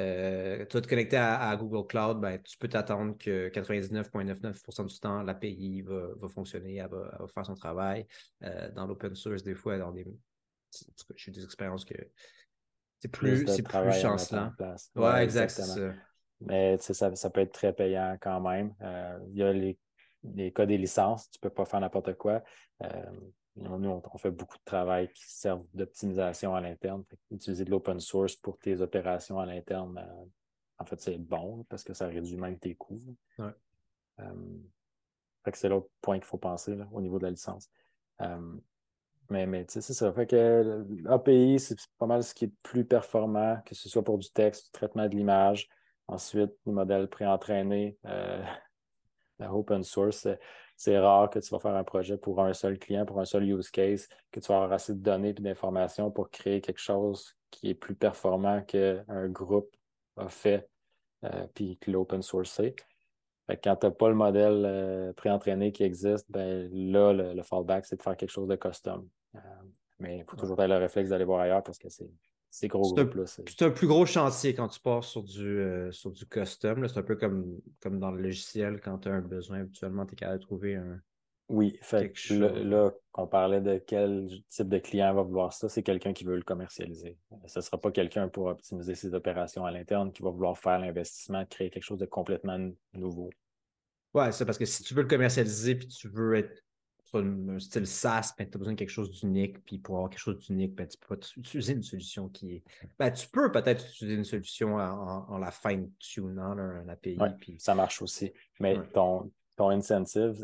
euh, 0.00 0.66
tu 0.66 0.76
vas 0.76 0.80
te 0.80 0.88
connecter 0.88 1.16
à, 1.16 1.54
Google 1.56 1.86
Cloud, 1.86 2.20
ben, 2.20 2.40
tu 2.42 2.56
peux 2.58 2.68
t'attendre 2.68 3.16
que 3.18 3.48
99,99% 3.50 4.86
du 4.86 4.98
temps, 4.98 5.22
l'API 5.22 5.82
va, 5.82 6.08
va 6.16 6.28
fonctionner, 6.28 6.76
elle 6.76 6.88
va, 6.88 7.26
faire 7.32 7.46
son 7.46 7.54
travail. 7.54 8.06
dans 8.74 8.86
l'open 8.86 9.14
source, 9.14 9.42
des 9.42 9.54
fois, 9.54 9.78
dans 9.78 9.92
des. 9.92 10.06
J'ai 11.16 11.32
des 11.32 11.44
expériences 11.44 11.84
que 11.84 11.94
c'est 13.00 13.08
plus, 13.08 13.46
c'est 13.46 13.62
plus 13.62 13.92
chancelant. 14.00 14.52
Ouais, 14.94 15.24
exact, 15.24 15.60
Mais 16.40 16.76
ça, 16.78 17.14
ça 17.14 17.30
peut 17.30 17.40
être 17.40 17.52
très 17.52 17.72
payant 17.72 18.16
quand 18.20 18.40
même. 18.40 18.74
Euh, 18.82 19.18
il 19.28 19.36
y 19.36 19.42
a 19.42 19.52
les, 19.52 19.78
les, 20.22 20.52
cas 20.52 20.66
des 20.66 20.76
licences, 20.76 21.30
tu 21.30 21.38
ne 21.38 21.48
peux 21.48 21.54
pas 21.54 21.64
faire 21.64 21.80
n'importe 21.80 22.14
quoi. 22.14 22.42
Euh, 23.58 23.78
nous, 23.78 23.90
on, 23.90 24.18
fait 24.18 24.30
beaucoup 24.30 24.56
de 24.56 24.64
travail 24.64 25.12
qui 25.12 25.24
servent 25.30 25.64
d'optimisation 25.74 26.54
à 26.54 26.60
l'interne. 26.60 27.04
Utiliser 27.30 27.64
de 27.64 27.70
l'open 27.70 28.00
source 28.00 28.36
pour 28.36 28.58
tes 28.58 28.80
opérations 28.80 29.38
à 29.38 29.46
l'interne, 29.46 29.98
euh, 29.98 30.24
en 30.78 30.84
fait, 30.84 31.00
c'est 31.00 31.18
bon 31.18 31.64
parce 31.68 31.84
que 31.84 31.92
ça 31.92 32.06
réduit 32.06 32.36
même 32.36 32.58
tes 32.58 32.74
coûts. 32.74 33.16
Ouais. 33.38 33.52
c'est 35.52 35.68
l'autre 35.68 35.90
point 36.00 36.16
qu'il 36.16 36.26
faut 36.26 36.38
penser 36.38 36.78
au 36.92 37.00
niveau 37.00 37.18
de 37.18 37.24
la 37.24 37.30
licence. 37.30 37.68
Mais, 39.30 39.46
mais 39.46 39.64
tu 39.64 39.74
sais, 39.74 39.80
c'est 39.80 39.94
ça. 39.94 40.12
Fait 40.12 40.26
que 40.26 40.84
l'API, 41.04 41.60
c'est 41.60 41.76
pas 41.98 42.06
mal 42.06 42.22
ce 42.24 42.34
qui 42.34 42.46
est 42.46 42.52
plus 42.64 42.84
performant, 42.84 43.60
que 43.64 43.76
ce 43.76 43.88
soit 43.88 44.02
pour 44.02 44.18
du 44.18 44.28
texte, 44.30 44.66
du 44.66 44.70
traitement 44.72 45.08
de 45.08 45.14
l'image. 45.14 45.68
Ensuite, 46.08 46.50
les 46.66 46.72
modèles 46.72 47.08
préentraînés, 47.08 47.96
euh, 48.06 48.44
la 49.38 49.54
open 49.54 49.84
source, 49.84 50.26
c'est 50.80 50.98
rare 50.98 51.28
que 51.28 51.38
tu 51.38 51.50
vas 51.50 51.60
faire 51.60 51.74
un 51.74 51.84
projet 51.84 52.16
pour 52.16 52.40
un 52.40 52.54
seul 52.54 52.78
client, 52.78 53.04
pour 53.04 53.20
un 53.20 53.26
seul 53.26 53.44
use 53.44 53.70
case, 53.70 54.08
que 54.32 54.40
tu 54.40 54.48
vas 54.48 54.56
avoir 54.56 54.72
assez 54.72 54.94
de 54.94 55.00
données 55.00 55.28
et 55.28 55.34
d'informations 55.34 56.10
pour 56.10 56.30
créer 56.30 56.62
quelque 56.62 56.80
chose 56.80 57.36
qui 57.50 57.68
est 57.68 57.74
plus 57.74 57.94
performant 57.94 58.62
qu'un 58.62 59.28
groupe 59.28 59.76
a 60.16 60.30
fait, 60.30 60.66
euh, 61.24 61.46
puis 61.52 61.76
que 61.76 61.90
l'open 61.90 62.22
source 62.22 62.52
c'est 62.52 62.74
quand 63.56 63.76
tu 63.76 63.86
n'as 63.86 63.92
pas 63.92 64.08
le 64.08 64.14
modèle 64.14 64.62
euh, 64.64 65.12
préentraîné 65.12 65.70
qui 65.70 65.82
existe, 65.82 66.24
ben 66.30 66.70
là, 66.72 67.12
le, 67.12 67.42
fallback, 67.42 67.84
c'est 67.84 67.96
de 67.96 68.02
faire 68.02 68.16
quelque 68.16 68.30
chose 68.30 68.48
de 68.48 68.56
custom. 68.56 69.06
Euh, 69.34 69.38
mais 69.98 70.18
il 70.18 70.24
faut 70.24 70.36
toujours 70.36 70.58
avoir 70.60 70.78
le 70.78 70.84
réflexe 70.84 71.10
d'aller 71.10 71.24
voir 71.24 71.40
ailleurs 71.40 71.62
parce 71.62 71.78
que 71.78 71.90
c'est 71.90 72.10
gros 72.64 72.94
C'est 73.46 73.62
un 73.62 73.70
plus 73.70 73.86
gros 73.86 74.06
chantier 74.06 74.54
quand 74.54 74.68
tu 74.68 74.80
pars 74.80 75.04
sur 75.04 75.22
du, 75.22 75.46
euh, 75.46 75.92
sur 75.92 76.10
du 76.10 76.26
custom. 76.26 76.86
C'est 76.88 76.98
un 76.98 77.02
peu 77.02 77.16
comme, 77.16 77.60
comme 77.80 77.98
dans 77.98 78.10
le 78.10 78.22
logiciel, 78.22 78.80
quand 78.80 78.98
tu 78.98 79.08
as 79.08 79.12
un 79.12 79.20
besoin, 79.20 79.60
habituellement, 79.60 80.06
tu 80.06 80.14
es 80.14 80.16
capable 80.16 80.38
de 80.38 80.44
trouver 80.44 80.76
un. 80.76 81.00
Oui, 81.48 81.76
fait 81.82 82.12
là, 82.30 82.92
on 83.14 83.26
parlait 83.26 83.60
de 83.60 83.82
quel 83.84 84.28
type 84.48 84.68
de 84.68 84.78
client 84.78 85.12
va 85.12 85.22
vouloir 85.22 85.52
ça, 85.52 85.68
c'est 85.68 85.82
quelqu'un 85.82 86.12
qui 86.12 86.22
veut 86.22 86.36
le 86.36 86.42
commercialiser. 86.42 87.18
Ce 87.46 87.58
ne 87.58 87.62
sera 87.62 87.76
pas 87.76 87.90
quelqu'un 87.90 88.28
pour 88.28 88.46
optimiser 88.46 88.94
ses 88.94 89.14
opérations 89.14 89.64
à 89.64 89.72
l'interne 89.72 90.12
qui 90.12 90.22
va 90.22 90.30
vouloir 90.30 90.56
faire 90.56 90.78
l'investissement, 90.78 91.44
créer 91.46 91.70
quelque 91.70 91.82
chose 91.82 91.98
de 91.98 92.06
complètement 92.06 92.56
nouveau. 92.92 93.30
Ouais, 94.14 94.30
c'est 94.30 94.44
parce 94.44 94.58
que 94.58 94.64
si 94.64 94.84
tu 94.84 94.94
veux 94.94 95.02
le 95.02 95.08
commercialiser 95.08 95.74
puis 95.74 95.88
tu 95.88 96.08
veux 96.08 96.36
être 96.36 96.62
un 97.14 97.58
style 97.58 97.86
SaaS, 97.86 98.34
ben, 98.36 98.48
tu 98.48 98.56
as 98.56 98.58
besoin 98.58 98.74
de 98.74 98.78
quelque 98.78 98.90
chose 98.90 99.10
d'unique. 99.10 99.64
Puis 99.64 99.78
pour 99.78 99.96
avoir 99.96 100.10
quelque 100.10 100.20
chose 100.20 100.38
d'unique, 100.38 100.74
ben, 100.74 100.86
tu 100.86 100.98
peux 100.98 101.16
pas 101.16 101.26
utiliser 101.36 101.72
une 101.72 101.82
solution 101.82 102.28
qui 102.28 102.56
est. 102.56 102.64
Ben, 102.98 103.10
tu 103.10 103.28
peux 103.28 103.50
peut-être 103.50 103.84
utiliser 103.88 104.16
une 104.16 104.24
solution 104.24 104.76
en, 104.76 105.38
la 105.38 105.50
fine-tunant, 105.50 106.58
un 106.58 106.88
API. 106.88 107.18
puis... 107.38 107.56
Ça 107.58 107.74
marche 107.74 108.02
aussi. 108.02 108.32
Mais 108.60 108.76
ton, 108.92 109.30
ton 109.56 109.70
incentive, 109.70 110.34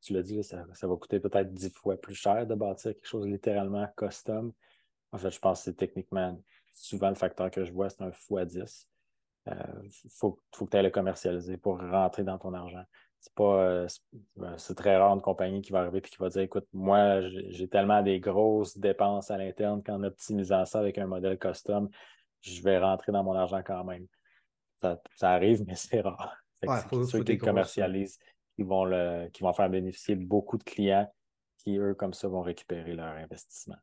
tu 0.00 0.12
l'as 0.12 0.22
dit, 0.22 0.42
ça, 0.42 0.64
va 0.64 0.96
coûter 0.96 1.20
peut-être 1.20 1.52
dix 1.52 1.70
fois 1.70 1.96
plus 1.96 2.14
cher 2.14 2.46
de 2.46 2.54
bâtir 2.54 2.92
quelque 2.92 3.06
chose 3.06 3.26
littéralement 3.26 3.86
custom. 3.96 4.52
En 5.12 5.18
fait, 5.18 5.30
je 5.30 5.38
pense 5.38 5.60
que 5.60 5.64
c'est 5.64 5.76
techniquement 5.76 6.42
souvent 6.72 7.10
le 7.10 7.14
facteur 7.14 7.50
que 7.50 7.64
je 7.64 7.72
vois, 7.72 7.90
c'est 7.90 8.02
un 8.02 8.10
x 8.10 8.28
10 8.46 8.88
il 9.46 9.52
euh, 9.52 9.88
faut, 10.08 10.40
que 10.52 10.64
tu 10.70 10.76
ailles 10.76 10.84
le 10.84 10.90
commercialiser 10.90 11.56
pour 11.56 11.78
rentrer 11.80 12.22
dans 12.22 12.38
ton 12.38 12.54
argent. 12.54 12.84
C'est 13.22 13.34
pas 13.34 13.62
euh, 13.62 13.86
ben, 14.34 14.58
c'est 14.58 14.74
très 14.74 14.96
rare 14.96 15.14
une 15.14 15.20
compagnie 15.20 15.62
qui 15.62 15.70
va 15.70 15.82
arriver 15.82 15.98
et 15.98 16.02
qui 16.02 16.16
va 16.18 16.28
dire 16.28 16.42
écoute, 16.42 16.66
moi, 16.72 17.20
j'ai 17.20 17.68
tellement 17.68 18.02
des 18.02 18.18
grosses 18.18 18.76
dépenses 18.76 19.30
à 19.30 19.38
l'interne 19.38 19.80
qu'en 19.80 20.02
optimisant 20.02 20.64
ça 20.64 20.80
avec 20.80 20.98
un 20.98 21.06
modèle 21.06 21.38
custom, 21.38 21.88
je 22.40 22.60
vais 22.62 22.80
rentrer 22.80 23.12
dans 23.12 23.22
mon 23.22 23.34
argent 23.34 23.62
quand 23.64 23.84
même. 23.84 24.08
Ça, 24.82 25.30
arrive, 25.30 25.62
mais 25.68 25.76
c'est 25.76 26.00
rare. 26.00 26.36
ceux 27.08 27.22
qui 27.22 27.38
commercialisent, 27.38 28.18
qui 28.56 28.64
vont, 28.64 28.84
le, 28.84 29.28
qui 29.28 29.44
vont 29.44 29.52
faire 29.52 29.70
bénéficier 29.70 30.16
beaucoup 30.16 30.58
de 30.58 30.64
clients 30.64 31.08
qui, 31.58 31.76
eux, 31.76 31.94
comme 31.94 32.14
ça, 32.14 32.26
vont 32.26 32.42
récupérer 32.42 32.92
leur 32.92 33.14
investissement. 33.14 33.78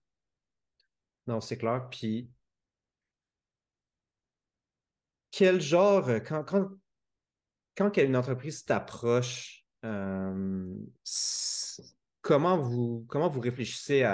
Non, 1.27 1.39
c'est 1.39 1.57
clair. 1.57 1.87
Puis 1.89 2.29
quel 5.31 5.61
genre, 5.61 6.09
euh, 6.09 6.19
quand, 6.19 6.43
quand, 6.43 6.71
quand 7.79 7.95
une 7.97 8.17
entreprise 8.17 8.65
t'approche, 8.65 9.65
euh, 9.85 10.75
comment, 12.21 12.57
vous, 12.57 13.05
comment 13.07 13.29
vous 13.29 13.39
réfléchissez 13.39 14.05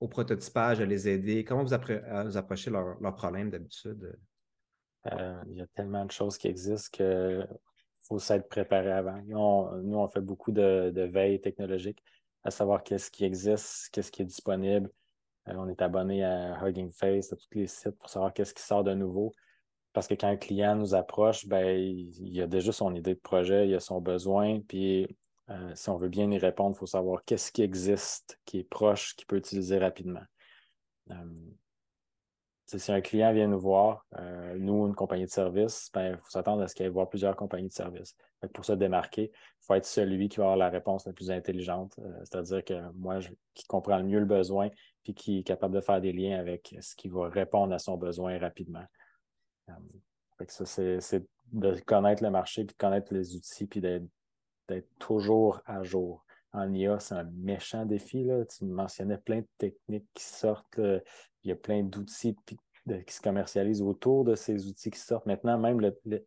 au 0.00 0.08
prototypage, 0.08 0.80
à 0.80 0.86
les 0.86 1.08
aider? 1.08 1.44
Comment 1.44 1.62
vous, 1.62 1.72
approchez 1.72 2.70
leurs 2.70 3.00
leur 3.00 3.14
problèmes 3.14 3.48
d'habitude? 3.48 4.18
Euh, 5.06 5.42
il 5.46 5.56
y 5.56 5.60
a 5.60 5.66
tellement 5.68 6.04
de 6.04 6.10
choses 6.10 6.36
qui 6.36 6.48
existent 6.48 6.88
qu'il 6.90 7.46
faut 8.02 8.18
s'être 8.18 8.48
préparé 8.48 8.90
avant. 8.90 9.22
Nous 9.26 9.96
on, 9.96 10.08
fait 10.08 10.20
beaucoup 10.20 10.50
de, 10.50 10.90
de 10.90 11.02
veille 11.02 11.40
technologique, 11.40 12.02
à 12.42 12.50
savoir 12.50 12.82
qu'est-ce 12.82 13.08
qui 13.08 13.24
existe, 13.24 13.90
qu'est-ce 13.92 14.10
qui 14.10 14.22
est 14.22 14.26
disponible, 14.26 14.90
euh, 15.48 15.54
on 15.56 15.68
est 15.68 15.80
abonné 15.80 16.24
à 16.24 16.58
Hugging 16.60 16.90
Face, 16.90 17.32
à 17.32 17.36
tous 17.36 17.46
les 17.52 17.66
sites 17.66 17.96
pour 17.98 18.08
savoir 18.08 18.32
qu'est-ce 18.32 18.54
qui 18.54 18.62
sort 18.62 18.82
de 18.82 18.94
nouveau. 18.94 19.32
Parce 19.94 20.08
que 20.08 20.14
quand 20.14 20.26
un 20.26 20.36
client 20.36 20.74
nous 20.74 20.94
approche, 20.96 21.46
ben, 21.46 21.64
il, 21.78 22.42
a 22.42 22.48
déjà 22.48 22.72
son 22.72 22.92
idée 22.96 23.14
de 23.14 23.20
projet, 23.20 23.68
il 23.68 23.74
a 23.76 23.80
son 23.80 24.00
besoin, 24.00 24.60
puis 24.60 25.06
euh, 25.50 25.72
si 25.76 25.88
on 25.88 25.96
veut 25.96 26.08
bien 26.08 26.28
y 26.32 26.36
répondre, 26.36 26.74
il 26.76 26.78
faut 26.80 26.86
savoir 26.86 27.24
qu'est-ce 27.24 27.52
qui 27.52 27.62
existe, 27.62 28.40
qui 28.44 28.58
est 28.58 28.68
proche, 28.68 29.14
qu'il 29.14 29.26
peut 29.26 29.36
utiliser 29.36 29.78
rapidement. 29.78 30.24
Euh, 31.12 31.14
si 32.66 32.90
un 32.90 33.00
client 33.00 33.32
vient 33.32 33.46
nous 33.46 33.60
voir, 33.60 34.04
nous, 34.56 34.86
une 34.86 34.96
compagnie 34.96 35.26
de 35.26 35.30
service, 35.30 35.90
ben, 35.94 36.14
il 36.14 36.16
faut 36.16 36.30
s'attendre 36.30 36.62
à 36.62 36.66
ce 36.66 36.74
qu'il 36.74 36.86
y 36.86 36.88
ait 36.88 37.06
plusieurs 37.08 37.36
compagnies 37.36 37.68
de 37.68 37.72
service. 37.72 38.16
Pour 38.52 38.64
se 38.64 38.72
démarquer, 38.72 39.30
il 39.32 39.64
faut 39.64 39.74
être 39.74 39.86
celui 39.86 40.28
qui 40.28 40.38
va 40.38 40.44
avoir 40.44 40.56
la 40.56 40.70
réponse 40.70 41.06
la 41.06 41.12
plus 41.12 41.30
intelligente, 41.30 41.94
c'est-à-dire 42.24 42.64
que 42.64 42.90
moi, 42.94 43.20
qui 43.52 43.64
comprend 43.66 43.98
le 43.98 44.04
mieux 44.04 44.18
le 44.18 44.24
besoin, 44.24 44.70
puis 45.04 45.14
qui 45.14 45.38
est 45.38 45.42
capable 45.44 45.74
de 45.74 45.80
faire 45.80 46.00
des 46.00 46.12
liens 46.12 46.40
avec 46.40 46.74
ce 46.80 46.96
qui 46.96 47.08
va 47.08 47.28
répondre 47.28 47.72
à 47.72 47.78
son 47.78 47.96
besoin 47.96 48.38
rapidement. 48.38 48.84
Euh, 49.70 50.44
ça, 50.48 50.64
c'est 50.66 51.24
de 51.52 51.80
connaître 51.80 52.22
le 52.22 52.30
marché, 52.30 52.64
puis 52.64 52.74
de 52.74 52.78
connaître 52.78 53.12
les 53.14 53.36
outils, 53.36 53.66
puis 53.66 53.80
d'être 53.80 54.88
toujours 54.98 55.60
à 55.66 55.82
jour. 55.82 56.24
En 56.52 56.72
IA, 56.72 57.00
c'est 57.00 57.14
un 57.14 57.24
méchant 57.24 57.84
défi. 57.84 58.24
Là. 58.24 58.44
Tu 58.44 58.64
mentionnais 58.64 59.18
plein 59.18 59.40
de 59.40 59.48
techniques 59.58 60.06
qui 60.14 60.24
sortent. 60.24 60.78
Il 60.78 61.48
y 61.48 61.52
a 61.52 61.56
plein 61.56 61.82
d'outils 61.82 62.36
qui 62.46 62.56
se 63.08 63.20
commercialisent 63.20 63.82
autour 63.82 64.24
de 64.24 64.34
ces 64.34 64.66
outils 64.66 64.90
qui 64.90 65.00
sortent. 65.00 65.26
Maintenant, 65.26 65.58
même 65.58 65.80
le, 65.80 66.24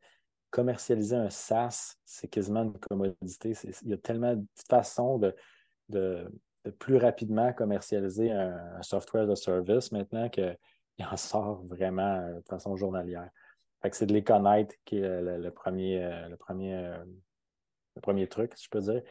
commercialiser 0.50 1.16
un 1.16 1.30
SaaS, 1.30 1.96
c'est 2.04 2.28
quasiment 2.28 2.64
une 2.64 2.78
commodité. 2.80 3.54
Il 3.84 3.90
y 3.90 3.94
a 3.94 3.98
tellement 3.98 4.36
de 4.36 4.46
façons 4.68 5.18
de 5.18 6.32
plus 6.72 6.98
rapidement 6.98 7.54
commercialiser 7.54 8.32
un, 8.32 8.82
software 8.82 9.28
de 9.28 9.36
service 9.36 9.92
maintenant 9.92 10.30
qu'il 10.98 11.06
en 11.06 11.18
sort 11.18 11.64
vraiment 11.66 12.20
euh, 12.20 12.40
de 12.40 12.48
façon 12.48 12.76
journalière. 12.76 13.30
c'est 13.92 14.06
de 14.06 14.14
les 14.14 14.24
connaître 14.24 14.76
qui 14.86 14.98
est 14.98 15.22
le, 15.22 15.50
premier, 15.52 16.04
euh, 16.04 16.28
le, 16.28 16.38
premier, 16.38 16.76
euh, 16.76 17.04
le 17.96 18.02
premier 18.02 18.28
truc, 18.28 18.54
si 18.56 18.66
je 18.66 18.70
peux 18.70 18.82
dire. 18.82 19.02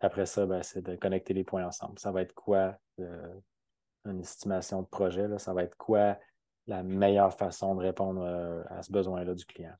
Après 0.00 0.26
ça, 0.26 0.44
ben, 0.44 0.62
c'est 0.62 0.82
de 0.82 0.96
connecter 0.96 1.32
les 1.32 1.44
points 1.44 1.64
ensemble. 1.64 1.98
Ça 1.98 2.12
va 2.12 2.22
être 2.22 2.34
quoi 2.34 2.76
une 2.98 4.20
estimation 4.20 4.82
de 4.82 4.86
projet? 4.86 5.26
Ça 5.38 5.54
va 5.54 5.62
être 5.62 5.76
quoi 5.76 6.18
la 6.66 6.82
meilleure 6.82 7.32
façon 7.32 7.74
de 7.74 7.80
répondre 7.80 8.22
à 8.68 8.82
ce 8.82 8.92
besoin-là 8.92 9.34
du 9.34 9.46
client? 9.46 9.74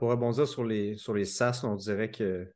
pour 0.00 0.08
rebondir 0.08 0.48
sur 0.48 0.64
les, 0.64 0.96
sur 0.96 1.12
les 1.12 1.26
SaaS, 1.26 1.60
on 1.62 1.74
dirait 1.74 2.10
que 2.10 2.50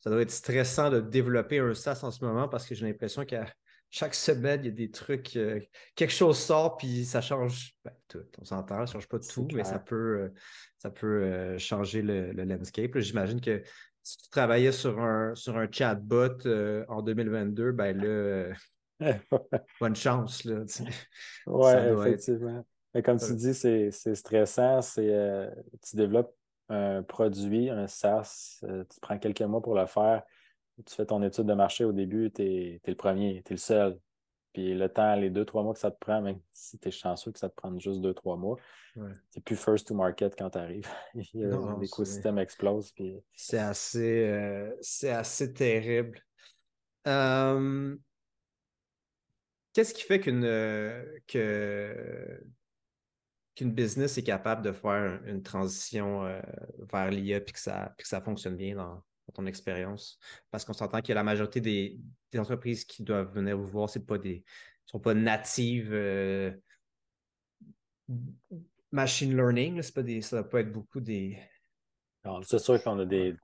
ça 0.00 0.10
doit 0.10 0.20
être 0.20 0.30
stressant 0.30 0.90
de 0.90 1.00
développer 1.00 1.58
un 1.58 1.72
SaaS 1.72 2.00
en 2.02 2.10
ce 2.10 2.22
moment 2.22 2.48
parce 2.48 2.66
que 2.66 2.74
j'ai 2.74 2.86
l'impression 2.86 3.24
qu'à 3.24 3.46
chaque 3.90 4.14
semaine, 4.14 4.60
il 4.62 4.66
y 4.66 4.68
a 4.68 4.72
des 4.72 4.90
trucs, 4.90 5.36
euh, 5.36 5.60
quelque 5.94 6.12
chose 6.12 6.38
sort, 6.38 6.76
puis 6.76 7.04
ça 7.04 7.20
change 7.20 7.74
ben, 7.84 7.92
tout. 8.08 8.24
On 8.40 8.44
s'entend, 8.44 8.76
ça 8.76 8.82
ne 8.82 8.86
change 8.88 9.08
pas 9.08 9.18
tout, 9.18 9.48
mais 9.54 9.64
ça 9.64 9.78
peut, 9.78 10.20
euh, 10.20 10.28
ça 10.78 10.90
peut 10.90 11.22
euh, 11.22 11.58
changer 11.58 12.02
le, 12.02 12.32
landscape. 12.32 12.98
J'imagine 12.98 13.40
que 13.40 13.62
si 14.02 14.18
tu 14.18 14.28
travaillais 14.30 14.72
sur 14.72 15.00
un, 15.00 15.34
sur 15.34 15.56
un 15.56 15.68
chatbot 15.70 16.46
en 16.88 17.02
2022, 17.02 17.72
ben 17.72 17.96
là, 17.96 18.54
bonne 19.80 19.96
chance. 19.96 20.44
Là, 20.44 20.64
oui, 21.46 21.70
effectivement. 21.70 22.64
Mais 22.96 23.02
comme 23.02 23.18
tu 23.18 23.34
dis, 23.34 23.52
c'est 23.52 24.14
stressant. 24.14 24.80
C'est 24.80 25.12
euh, 25.12 25.50
tu 25.86 25.96
développes 25.96 26.34
un 26.70 27.02
produit, 27.02 27.68
un 27.68 27.86
SaaS, 27.86 28.60
euh, 28.64 28.84
tu 28.88 28.98
prends 29.00 29.18
quelques 29.18 29.42
mois 29.42 29.60
pour 29.60 29.74
le 29.74 29.84
faire. 29.84 30.22
Tu 30.84 30.94
fais 30.94 31.06
ton 31.06 31.22
étude 31.22 31.46
de 31.46 31.54
marché 31.54 31.84
au 31.84 31.92
début, 31.92 32.30
tu 32.30 32.42
es, 32.42 32.80
le 32.86 32.94
premier, 32.94 33.42
tu 33.44 33.52
es 33.52 33.54
le 33.54 33.60
seul. 33.60 33.98
Puis 34.52 34.74
le 34.74 34.88
temps, 34.88 35.14
les 35.16 35.30
deux, 35.30 35.44
trois 35.44 35.62
mois 35.62 35.74
que 35.74 35.78
ça 35.78 35.90
te 35.90 35.98
prend, 35.98 36.20
même 36.22 36.40
si 36.52 36.78
tu 36.78 36.88
es 36.88 36.90
chanceux 36.90 37.32
que 37.32 37.38
ça 37.38 37.48
te 37.48 37.54
prenne 37.54 37.80
juste 37.80 38.00
deux, 38.00 38.14
trois 38.14 38.36
mois, 38.36 38.56
tu 38.94 39.00
n'es 39.00 39.42
plus 39.44 39.56
first 39.56 39.88
to 39.88 39.94
market 39.94 40.34
quand 40.36 40.50
tu 40.50 40.58
arrives. 40.58 40.88
L'écosystème 41.80 42.38
explose. 42.38 42.92
Puis... 42.92 43.16
C'est 43.34 43.58
assez, 43.58 44.26
euh, 44.26 44.70
assez 45.10 45.52
terrible. 45.52 46.20
Euh, 47.06 47.96
qu'est-ce 49.72 49.94
qui 49.94 50.02
fait 50.02 50.20
qu'une 50.20 50.42
que, 51.28 52.40
qu'une 53.54 53.72
business 53.72 54.16
est 54.18 54.22
capable 54.22 54.62
de 54.62 54.72
faire 54.72 55.20
une 55.26 55.42
transition 55.42 56.24
euh, 56.24 56.40
vers 56.92 57.10
l'IA 57.10 57.38
et 57.38 57.44
que 57.44 57.58
ça, 57.58 57.94
que 57.98 58.06
ça 58.06 58.20
fonctionne 58.20 58.56
bien 58.56 58.76
dans, 58.76 59.02
ton 59.32 59.46
expérience? 59.46 60.18
Parce 60.50 60.64
qu'on 60.64 60.72
s'entend 60.72 61.02
que 61.02 61.12
la 61.12 61.22
majorité 61.22 61.60
des, 61.60 61.98
entreprises 62.36 62.84
qui 62.84 63.02
doivent 63.02 63.32
venir 63.32 63.56
vous 63.56 63.66
voir, 63.66 63.88
c'est 63.88 64.04
pas 64.04 64.18
des 64.18 64.44
sont 64.84 65.00
pas 65.00 65.14
natives 65.14 65.92
euh, 65.92 66.52
machine 68.92 69.34
learning. 69.34 69.82
Pas 69.92 70.02
des, 70.02 70.20
ça 70.20 70.36
ne 70.36 70.42
va 70.42 70.48
pas 70.48 70.60
être 70.60 70.70
beaucoup 70.70 71.00
des. 71.00 71.38
C'est 72.42 72.58
sûr 72.58 72.82
qu'on 72.82 72.98
a 72.98 73.04
des, 73.04 73.34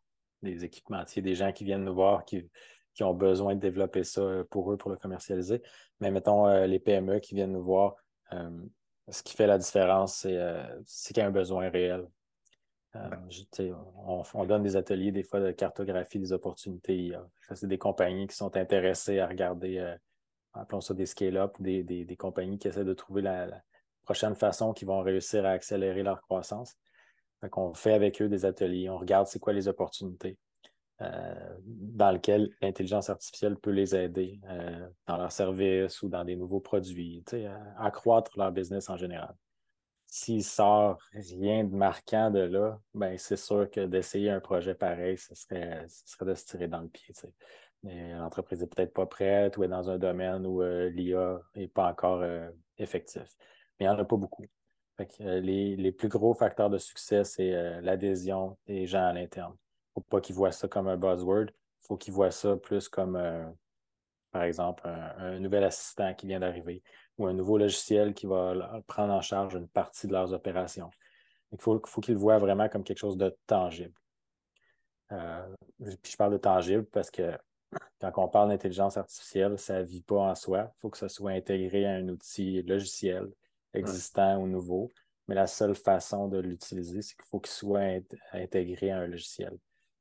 des 0.42 0.64
équipementiers, 0.64 1.22
des 1.22 1.34
gens 1.34 1.52
qui 1.52 1.64
viennent 1.64 1.84
nous 1.84 1.94
voir, 1.94 2.24
qui, 2.24 2.50
qui 2.94 3.02
ont 3.04 3.14
besoin 3.14 3.54
de 3.54 3.60
développer 3.60 4.04
ça 4.04 4.20
euh, 4.20 4.44
pour 4.44 4.72
eux, 4.72 4.76
pour 4.76 4.90
le 4.90 4.96
commercialiser. 4.96 5.62
Mais 6.00 6.10
mettons, 6.10 6.46
les 6.64 6.80
PME 6.80 7.20
qui 7.20 7.34
viennent 7.34 7.52
nous 7.52 7.64
voir, 7.64 7.94
ce 9.08 9.22
qui 9.22 9.34
fait 9.34 9.46
la 9.46 9.58
différence, 9.58 10.26
c'est 10.86 11.14
qu'il 11.14 11.18
y 11.18 11.20
a 11.20 11.26
un 11.26 11.30
besoin 11.30 11.70
réel. 11.70 12.06
Euh, 12.96 13.72
on, 14.34 14.44
donne 14.44 14.62
des 14.62 14.76
ateliers 14.76 15.12
des 15.12 15.22
fois 15.22 15.40
de 15.40 15.50
cartographie 15.50 16.18
des 16.18 16.32
opportunités. 16.32 17.12
C'est 17.54 17.66
des 17.66 17.78
compagnies 17.78 18.26
qui 18.26 18.36
sont 18.36 18.56
intéressées 18.56 19.18
à 19.18 19.26
regarder, 19.26 19.78
euh, 19.78 19.96
appelons 20.52 20.82
ça 20.82 20.92
des 20.92 21.06
scale-up, 21.06 21.56
des, 21.58 21.82
des, 21.82 22.16
compagnies 22.16 22.58
qui 22.58 22.68
essaient 22.68 22.84
de 22.84 22.92
trouver 22.92 23.22
la, 23.22 23.62
prochaine 24.04 24.34
façon 24.34 24.72
qu'ils 24.72 24.88
vont 24.88 25.00
réussir 25.00 25.46
à 25.46 25.50
accélérer 25.50 26.02
leur 26.02 26.20
croissance. 26.22 26.76
on 27.56 27.72
fait 27.72 27.94
avec 27.94 28.20
eux 28.20 28.28
des 28.28 28.44
ateliers, 28.44 28.90
on 28.90 28.98
regarde 28.98 29.26
c'est 29.26 29.38
quoi 29.38 29.52
les 29.52 29.68
opportunités 29.68 30.36
euh, 31.00 31.56
dans 31.60 32.10
lesquelles 32.10 32.50
l'intelligence 32.60 33.08
artificielle 33.08 33.56
peut 33.56 33.70
les 33.70 33.94
aider 33.94 34.40
dans 35.06 35.16
leurs 35.16 35.32
services 35.32 36.02
ou 36.02 36.08
dans 36.08 36.24
des 36.24 36.36
nouveaux 36.36 36.60
produits, 36.60 37.24
à 37.76 37.86
accroître 37.86 38.36
leur 38.36 38.52
business 38.52 38.90
en 38.90 38.96
général 38.96 39.34
s'il 40.14 40.44
sort 40.44 40.98
rien 41.14 41.64
de 41.64 41.74
marquant 41.74 42.30
de 42.30 42.40
là, 42.40 42.78
ben 42.92 43.16
c'est 43.16 43.38
sûr 43.38 43.70
que 43.70 43.86
d'essayer 43.86 44.28
un 44.28 44.40
projet 44.40 44.74
pareil, 44.74 45.16
ce 45.16 45.34
serait, 45.34 45.86
serait 45.88 46.26
de 46.26 46.34
se 46.34 46.44
tirer 46.44 46.68
dans 46.68 46.82
le 46.82 46.88
pied. 46.88 47.14
L'entreprise 47.82 48.60
n'est 48.60 48.66
peut-être 48.66 48.92
pas 48.92 49.06
prête 49.06 49.56
ou 49.56 49.64
est 49.64 49.68
dans 49.68 49.88
un 49.88 49.96
domaine 49.96 50.46
où 50.46 50.60
euh, 50.60 50.90
l'IA 50.90 51.40
n'est 51.56 51.66
pas 51.66 51.90
encore 51.90 52.20
euh, 52.20 52.50
effectif. 52.76 53.22
Mais 53.80 53.86
il 53.86 53.88
n'y 53.88 53.94
en 53.94 53.98
a 53.98 54.04
pas 54.04 54.16
beaucoup. 54.16 54.44
Euh, 55.22 55.40
les, 55.40 55.92
plus 55.92 56.08
gros 56.08 56.34
facteurs 56.34 56.68
de 56.68 56.76
succès, 56.76 57.24
c'est 57.24 57.80
l'adhésion 57.80 58.58
des 58.66 58.86
gens 58.86 59.06
à 59.06 59.14
l'interne. 59.14 59.54
Il 59.56 60.00
ne 60.00 60.02
faut 60.02 60.08
pas 60.10 60.20
qu'ils 60.20 60.36
voient 60.36 60.52
ça 60.52 60.68
comme 60.68 60.88
un 60.88 60.98
buzzword. 60.98 61.46
Il 61.46 61.86
faut 61.86 61.96
qu'ils 61.96 62.12
voient 62.12 62.30
ça 62.30 62.58
plus 62.58 62.86
comme, 62.86 63.18
par 64.30 64.42
exemple, 64.42 64.82
un 64.86 65.38
nouvel 65.38 65.64
assistant 65.64 66.12
qui 66.12 66.26
vient 66.26 66.40
d'arriver 66.40 66.82
ou 67.22 67.26
un 67.26 67.32
nouveau 67.32 67.58
logiciel 67.58 68.14
qui 68.14 68.26
va 68.26 68.82
prendre 68.86 69.12
en 69.12 69.20
charge 69.20 69.54
une 69.54 69.68
partie 69.68 70.06
de 70.06 70.12
leurs 70.12 70.32
opérations. 70.32 70.90
Il 71.52 71.60
faut, 71.60 71.78
qu'ils 71.78 72.14
le 72.14 72.20
voient 72.20 72.38
vraiment 72.38 72.68
comme 72.68 72.82
quelque 72.82 72.98
chose 72.98 73.16
de 73.16 73.36
tangible. 73.46 73.94
Euh, 75.12 75.46
puis 75.78 76.12
je 76.12 76.16
parle 76.16 76.32
de 76.32 76.38
tangible 76.38 76.86
parce 76.86 77.10
que 77.10 77.36
quand 78.00 78.12
on 78.16 78.28
parle 78.28 78.48
d'intelligence 78.48 78.96
artificielle, 78.96 79.58
ça 79.58 79.80
ne 79.80 79.84
vit 79.84 80.02
pas 80.02 80.30
en 80.30 80.34
soi. 80.34 80.72
Il 80.76 80.80
faut 80.80 80.90
que 80.90 80.98
ça 80.98 81.08
soit 81.08 81.32
intégré 81.32 81.86
à 81.86 81.92
un 81.92 82.08
outil 82.08 82.62
logiciel 82.62 83.30
existant 83.74 84.38
ou 84.38 84.46
nouveau. 84.46 84.90
Mais 85.28 85.34
la 85.34 85.46
seule 85.46 85.74
façon 85.74 86.28
de 86.28 86.38
l'utiliser, 86.38 87.02
c'est 87.02 87.14
qu'il 87.14 87.24
faut 87.24 87.40
qu'il 87.40 87.52
soit 87.52 88.00
intégré 88.32 88.90
à 88.90 88.98
un 88.98 89.06
logiciel. 89.06 89.56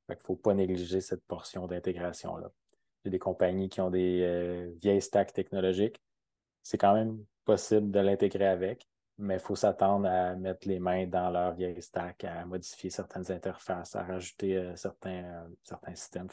Il 0.10 0.16
ne 0.16 0.20
faut 0.20 0.36
pas 0.36 0.54
négliger 0.54 1.00
cette 1.00 1.24
portion 1.26 1.68
d'intégration-là. 1.68 2.52
Il 3.04 3.08
y 3.08 3.10
a 3.10 3.12
des 3.12 3.20
compagnies 3.20 3.70
qui 3.70 3.82
ont 3.82 3.90
des 3.90 4.22
euh, 4.22 4.72
vieilles 4.82 5.02
stacks 5.02 5.34
technologiques 5.34 6.02
c'est 6.64 6.78
quand 6.78 6.94
même 6.94 7.24
possible 7.46 7.92
de 7.92 8.00
l'intégrer 8.00 8.48
avec, 8.48 8.88
mais 9.22 9.36
il 9.36 9.40
faut 9.40 9.56
s'attendre 9.56 10.08
à 10.08 10.36
mettre 10.36 10.68
les 10.68 10.80
mains 10.80 11.06
dans 11.06 11.30
leur 11.30 11.54
vieille 11.54 11.82
stack, 11.82 12.24
à 12.24 12.46
modifier 12.46 12.90
certaines 12.90 13.32
interfaces, 13.32 13.96
à 13.96 14.04
rajouter 14.04 14.58
euh, 14.58 14.76
certains, 14.76 15.24
euh, 15.24 15.48
certains 15.64 15.96
systèmes. 15.96 16.28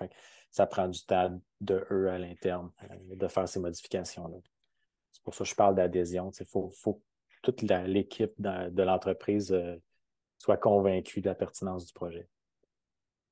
ça 0.51 0.67
prend 0.67 0.89
du 0.89 1.05
temps 1.05 1.41
de 1.61 1.87
eux 1.91 2.09
à 2.09 2.19
l'interne 2.19 2.71
euh, 2.85 3.15
de 3.15 3.29
faire 3.29 3.49
ces 3.49 3.61
modifications-là. 3.61 4.39
C'est 5.13 5.23
pour 5.23 5.35
ça 5.35 5.45
que 5.45 5.51
je 5.51 5.55
parle 5.55 5.75
d'adhésion. 5.75 6.31
Il 6.41 6.47
faut, 6.47 6.71
que 6.71 7.01
toute 7.43 7.63
l'équipe 7.63 8.33
de, 8.39 8.83
l'entreprise 8.83 9.55
soit 10.39 10.57
convaincue 10.57 11.21
de 11.21 11.29
la 11.29 11.35
pertinence 11.35 11.87
du 11.87 11.93
projet. 11.93 12.29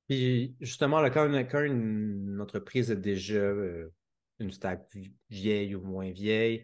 Puis 0.07 0.55
justement, 0.59 1.03
quand, 1.09 1.63
une, 1.63 2.39
entreprise 2.41 2.91
a 2.91 2.95
déjà 2.95 3.51
une 4.39 4.51
stack 4.51 4.87
vieille 5.29 5.75
ou 5.75 5.81
moins 5.81 6.11
vieille, 6.11 6.63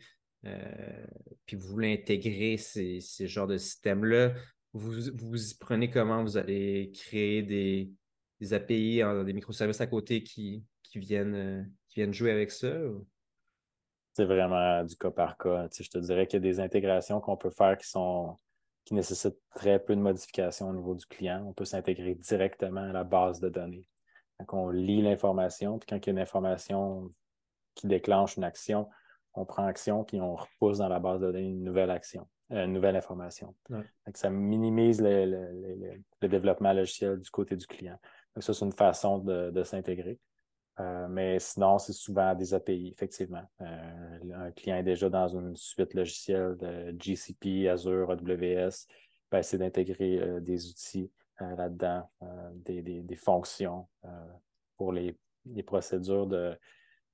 puis 1.45 1.56
vous 1.56 1.67
voulez 1.67 1.93
intégrer 1.93 2.58
ces, 2.58 2.99
ces 2.99 3.27
genres 3.27 3.47
de 3.47 3.58
systèmes-là, 3.58 4.34
vous, 4.73 4.93
vous 5.15 5.51
y 5.51 5.56
prenez 5.56 5.89
comment? 5.89 6.23
Vous 6.23 6.38
allez 6.38 6.91
créer 6.93 7.43
des, 7.43 7.91
des 8.39 8.53
API, 8.53 9.01
des 9.25 9.34
microservices 9.34 9.82
à 9.82 9.88
côté 9.88 10.23
qui, 10.23 10.63
qui, 10.82 10.99
viennent, 10.99 11.36
euh, 11.36 11.63
qui 11.89 11.99
viennent 11.99 12.13
jouer 12.13 12.32
avec 12.32 12.51
ça? 12.51 12.73
C'est 14.13 14.25
vraiment 14.25 14.84
du 14.84 14.95
cas 14.95 15.12
par 15.12 15.38
cas. 15.38 15.67
je 15.71 15.89
te 15.89 15.97
dirais 15.97 16.27
qu'il 16.27 16.38
y 16.38 16.47
a 16.47 16.51
des 16.51 16.60
intégrations 16.60 17.19
qu'on 17.19 17.38
peut 17.38 17.49
faire 17.49 17.77
qui 17.77 17.88
sont 17.88 18.38
qui 18.86 18.93
nécessitent 18.93 19.39
très 19.56 19.79
peu 19.79 19.95
de 19.95 20.01
modifications 20.01 20.69
au 20.69 20.73
niveau 20.73 20.93
du 20.93 21.06
client. 21.06 21.43
On 21.47 21.53
peut 21.53 21.65
s'intégrer 21.65 22.15
directement 22.15 22.82
à 22.82 22.91
la 22.91 23.06
base 23.06 23.39
de 23.39 23.47
données. 23.49 23.88
Donc, 24.39 24.53
on 24.53 24.69
lit 24.69 25.01
l'information, 25.01 25.79
puis 25.79 25.88
quand 25.88 25.95
il 25.95 26.06
y 26.08 26.10
a 26.10 26.12
une 26.12 26.19
information 26.19 27.10
qui 27.75 27.88
déclenche 27.88 28.36
une 28.36 28.43
action, 28.43 28.89
on 29.34 29.46
prend 29.46 29.65
action, 29.65 30.04
puis 30.04 30.22
on 30.22 30.36
repousse 30.36 30.78
dans 30.80 30.88
la 30.88 31.00
base 31.00 31.22
de 31.22 31.28
données 31.28 31.48
une 31.48 31.63
nouvelle 31.63 31.89
action, 31.89 32.28
euh, 32.52 32.65
une 32.65 32.74
nouvelle 32.74 32.96
information. 32.96 33.56
ça 34.13 34.30
minimise 34.30 35.02
le, 35.02 36.02
développement 36.22 36.74
logiciel 36.74 37.19
du 37.19 37.30
côté 37.30 37.56
du 37.56 37.67
client. 37.67 38.00
Donc, 38.36 38.43
ça, 38.43 38.54
c'est 38.54 38.65
une 38.65 38.74
façon 38.74 39.19
de, 39.19 39.63
s'intégrer. 39.63 40.19
Euh, 40.80 41.08
mais 41.08 41.38
sinon, 41.39 41.78
c'est 41.78 41.93
souvent 41.93 42.34
des 42.34 42.54
API, 42.54 42.89
effectivement. 42.96 43.43
Euh, 43.62 44.34
un 44.36 44.52
client 44.52 44.78
est 44.78 44.84
déjà 44.84 45.10
dans 45.10 45.28
une 45.28 45.56
suite 45.56 45.93
logicielle 45.93 46.56
de 46.58 46.96
GCP, 47.00 47.67
Azure, 47.69 48.10
AWS. 48.10 48.88
Ben, 49.30 49.41
c'est 49.41 49.58
d'intégrer 49.58 50.41
des 50.41 50.69
outils 50.69 51.12
là-dedans, 51.39 52.08
des, 52.54 53.15
fonctions 53.15 53.88
pour 54.78 54.91
les, 54.91 55.17
les 55.46 55.63
procédures 55.63 56.28
de 56.28 56.56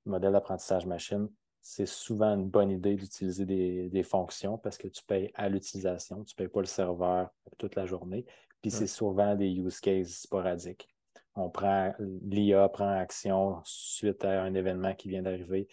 modèle 0.04 0.32
d'apprentissage 0.32 0.86
machine 0.86 1.28
c'est 1.62 1.86
souvent 1.86 2.34
une 2.34 2.48
bonne 2.48 2.70
idée 2.70 2.94
d'utiliser 2.94 3.44
des, 3.44 4.02
fonctions 4.02 4.58
parce 4.58 4.78
que 4.78 4.88
tu 4.88 5.02
payes 5.02 5.30
à 5.34 5.48
l'utilisation, 5.48 6.24
tu 6.24 6.34
ne 6.34 6.36
payes 6.36 6.48
pas 6.48 6.60
le 6.60 6.66
serveur 6.66 7.30
toute 7.58 7.74
la 7.74 7.86
journée. 7.86 8.24
Puis 8.62 8.70
c'est 8.70 8.86
souvent 8.86 9.34
des 9.34 9.50
use 9.50 9.80
cases 9.80 10.22
sporadiques. 10.22 10.88
On 11.34 11.48
prend, 11.48 11.94
l'IA 12.22 12.68
prend 12.68 12.98
action 12.98 13.60
suite 13.64 14.24
à 14.24 14.42
un 14.42 14.54
événement 14.54 14.94
qui 14.94 15.08
vient 15.08 15.22
d'arriver, 15.22 15.68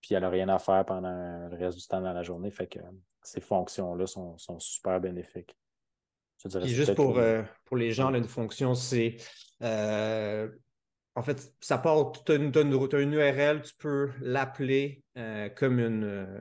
puis 0.00 0.14
elle 0.14 0.22
n'a 0.22 0.28
rien 0.28 0.48
à 0.48 0.58
faire 0.58 0.84
pendant 0.84 1.48
le 1.48 1.56
reste 1.56 1.78
du 1.78 1.86
temps 1.86 2.00
dans 2.00 2.12
la 2.12 2.22
journée. 2.22 2.50
Fait 2.50 2.66
que 2.66 2.80
ces 3.22 3.40
fonctions-là 3.40 4.06
sont, 4.06 4.36
super 4.58 5.00
bénéfiques. 5.00 5.56
juste 6.64 6.94
pour, 6.94 7.18
euh, 7.18 7.42
pour 7.64 7.76
les 7.76 7.92
gens, 7.92 8.12
une 8.14 8.24
fonction, 8.24 8.74
c'est 8.74 9.16
euh, 9.62 10.48
en 11.18 11.22
fait, 11.22 11.52
ça 11.60 11.78
part, 11.78 12.12
tu 12.12 12.30
as, 12.30 12.36
une, 12.36 13.12
URL, 13.12 13.62
tu 13.62 13.74
peux 13.76 14.10
l'appeler 14.20 15.02
euh, 15.16 15.48
comme, 15.48 15.80
euh, 15.80 16.38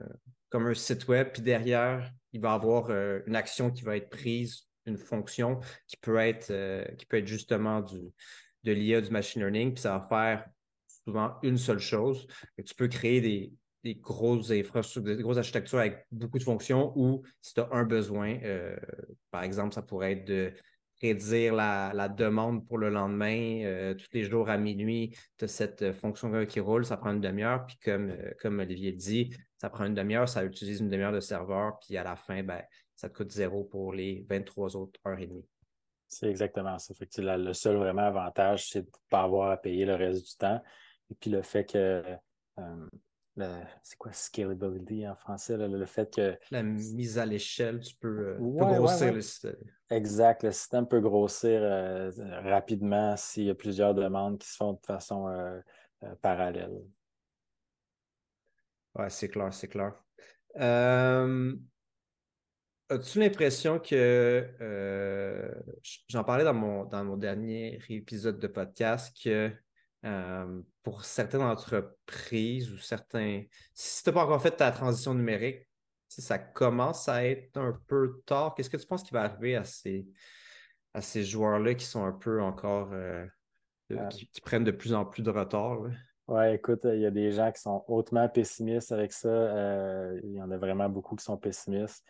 comme 0.49 0.67
un 0.67 0.75
site 0.75 1.07
web, 1.07 1.29
puis 1.33 1.41
derrière, 1.41 2.13
il 2.31 2.41
va 2.41 2.51
y 2.51 2.53
avoir 2.53 2.91
euh, 2.91 3.21
une 3.25 3.35
action 3.35 3.71
qui 3.71 3.81
va 3.81 3.97
être 3.97 4.11
prise, 4.11 4.67
une 4.85 4.97
fonction 4.97 5.59
qui 5.87 5.97
peut 5.97 6.17
être, 6.17 6.53
qui 6.95 7.07
peut 7.07 7.17
être 7.17 7.25
justement 7.25 7.81
du, 7.81 7.99
de 8.65 8.71
l'IA, 8.71 9.01
du 9.01 9.09
machine 9.09 9.41
learning, 9.41 9.73
puis 9.73 9.81
ça 9.81 9.97
va 9.97 10.07
faire 10.07 10.45
souvent 11.03 11.39
une 11.41 11.57
seule 11.57 11.79
chose. 11.79 12.27
tu 12.63 12.75
peux 12.75 12.87
créer 12.87 13.19
des, 13.19 13.51
des 13.83 13.95
grosses 13.95 14.51
infrastructures, 14.51 15.15
des 15.15 15.23
grosses 15.23 15.37
architectures 15.37 15.79
avec 15.79 16.05
beaucoup 16.11 16.37
de 16.37 16.43
fonctions 16.43 16.93
ou 16.95 17.23
si 17.41 17.55
tu 17.55 17.61
as 17.61 17.69
un 17.71 17.83
besoin, 17.83 18.37
par 19.31 19.41
exemple, 19.41 19.73
ça 19.73 19.81
pourrait 19.81 20.13
être 20.13 20.25
de 20.25 20.53
prédire 20.99 21.55
la, 21.55 22.09
demande 22.09 22.65
pour 22.65 22.77
le 22.77 22.89
lendemain. 22.89 23.61
Euh, 23.63 23.93
tous 23.93 24.07
les 24.13 24.23
jours 24.23 24.49
à 24.49 24.57
minuit, 24.57 25.15
tu 25.37 25.45
as 25.45 25.47
cette 25.47 25.91
fonction 25.93 26.45
qui 26.45 26.59
roule, 26.59 26.85
ça 26.85 26.97
prend 26.97 27.11
une 27.11 27.21
demi-heure. 27.21 27.65
Puis 27.65 27.77
comme, 27.83 28.09
euh, 28.09 28.31
comme 28.39 28.59
Olivier 28.59 28.91
dit, 28.91 29.35
ça 29.57 29.69
prend 29.69 29.85
une 29.85 29.95
demi-heure, 29.95 30.27
ça 30.27 30.43
utilise 30.43 30.79
une 30.79 30.89
demi-heure 30.89 31.11
de 31.11 31.19
serveur. 31.19 31.79
Puis 31.79 31.97
à 31.97 32.03
la 32.03 32.15
fin, 32.15 32.43
ben, 32.43 32.61
ça 32.95 33.09
te 33.09 33.15
coûte 33.15 33.31
zéro 33.31 33.63
pour 33.63 33.93
les 33.93 34.25
23 34.29 34.75
autres 34.75 34.99
heures 35.05 35.19
et 35.19 35.27
demie. 35.27 35.47
C'est 36.07 36.29
exactement 36.29 36.77
ça. 36.79 36.93
Fait 36.93 37.09
le 37.17 37.53
seul 37.53 37.75
vraiment 37.75 38.03
avantage, 38.03 38.69
c'est 38.69 38.81
de 38.81 38.87
ne 38.87 39.09
pas 39.09 39.21
avoir 39.21 39.51
à 39.51 39.57
payer 39.57 39.85
le 39.85 39.95
reste 39.95 40.25
du 40.25 40.35
temps. 40.37 40.61
Et 41.11 41.15
puis 41.15 41.29
le 41.29 41.41
fait 41.41 41.65
que 41.65 42.03
euh, 42.59 42.87
c'est 43.83 43.97
quoi 43.97 44.11
scalability 44.11 45.07
en 45.07 45.15
français? 45.15 45.57
le 45.57 45.85
fait 45.85 46.13
que. 46.13 46.37
La 46.51 46.63
mise 46.63 47.17
à 47.17 47.25
l'échelle, 47.25 47.79
tu 47.79 47.95
peux, 47.95 48.29
euh, 48.29 48.37
grossir 48.39 49.13
le 49.13 49.21
système. 49.21 49.55
Exact. 49.89 50.43
Le 50.43 50.51
système 50.51 50.87
peut 50.87 50.99
grossir 50.99 51.59
euh, 51.61 52.11
rapidement 52.43 53.15
s'il 53.17 53.45
y 53.45 53.49
a 53.49 53.55
plusieurs 53.55 53.93
demandes 53.93 54.37
qui 54.39 54.47
se 54.47 54.55
font 54.55 54.73
de 54.73 54.85
façon 54.85 55.27
euh, 55.27 55.61
parallèle. 56.21 56.81
Ouais, 58.95 59.09
c'est 59.09 59.29
clair, 59.29 59.53
c'est 59.53 59.67
clair. 59.67 59.93
As-tu 62.89 63.19
l'impression 63.19 63.79
que 63.79 64.47
j'en 66.07 66.23
parlais 66.23 66.45
dans 66.45 66.53
mon, 66.53 66.85
dans 66.85 67.03
mon 67.03 67.17
dernier 67.17 67.79
épisode 67.89 68.39
de 68.39 68.47
podcast 68.47 69.15
que 69.21 69.51
euh, 70.05 70.61
pour 70.83 71.05
certaines 71.05 71.41
entreprises 71.41 72.71
ou 72.71 72.77
certains. 72.77 73.43
Si 73.73 74.03
tu 74.03 74.09
n'as 74.09 74.13
pas 74.13 74.23
encore 74.23 74.41
fait 74.41 74.51
ta 74.51 74.71
transition 74.71 75.13
numérique, 75.13 75.67
ça 76.07 76.39
commence 76.39 77.09
à 77.09 77.25
être 77.25 77.57
un 77.57 77.79
peu 77.87 78.21
tard. 78.25 78.55
Qu'est-ce 78.55 78.69
que 78.69 78.77
tu 78.77 78.87
penses 78.87 79.03
qui 79.03 79.13
va 79.13 79.23
arriver 79.23 79.55
à 79.55 79.63
ces, 79.63 80.07
à 80.93 81.01
ces 81.01 81.23
joueurs-là 81.23 81.73
qui 81.73 81.85
sont 81.85 82.05
un 82.05 82.13
peu 82.13 82.41
encore. 82.41 82.89
Euh, 82.93 83.25
qui, 84.09 84.41
prennent 84.41 84.63
de 84.63 84.71
plus 84.71 84.93
en 84.93 85.05
plus 85.05 85.23
de 85.23 85.29
retard? 85.29 85.79
Oui, 86.27 86.53
écoute, 86.53 86.81
il 86.83 86.99
y 86.99 87.05
a 87.05 87.11
des 87.11 87.31
gens 87.31 87.51
qui 87.51 87.61
sont 87.61 87.85
hautement 87.87 88.27
pessimistes 88.27 88.91
avec 88.91 89.13
ça. 89.13 89.29
Euh, 89.29 90.19
il 90.23 90.33
y 90.33 90.41
en 90.41 90.51
a 90.51 90.57
vraiment 90.57 90.89
beaucoup 90.89 91.15
qui 91.15 91.23
sont 91.23 91.37
pessimistes. 91.37 92.03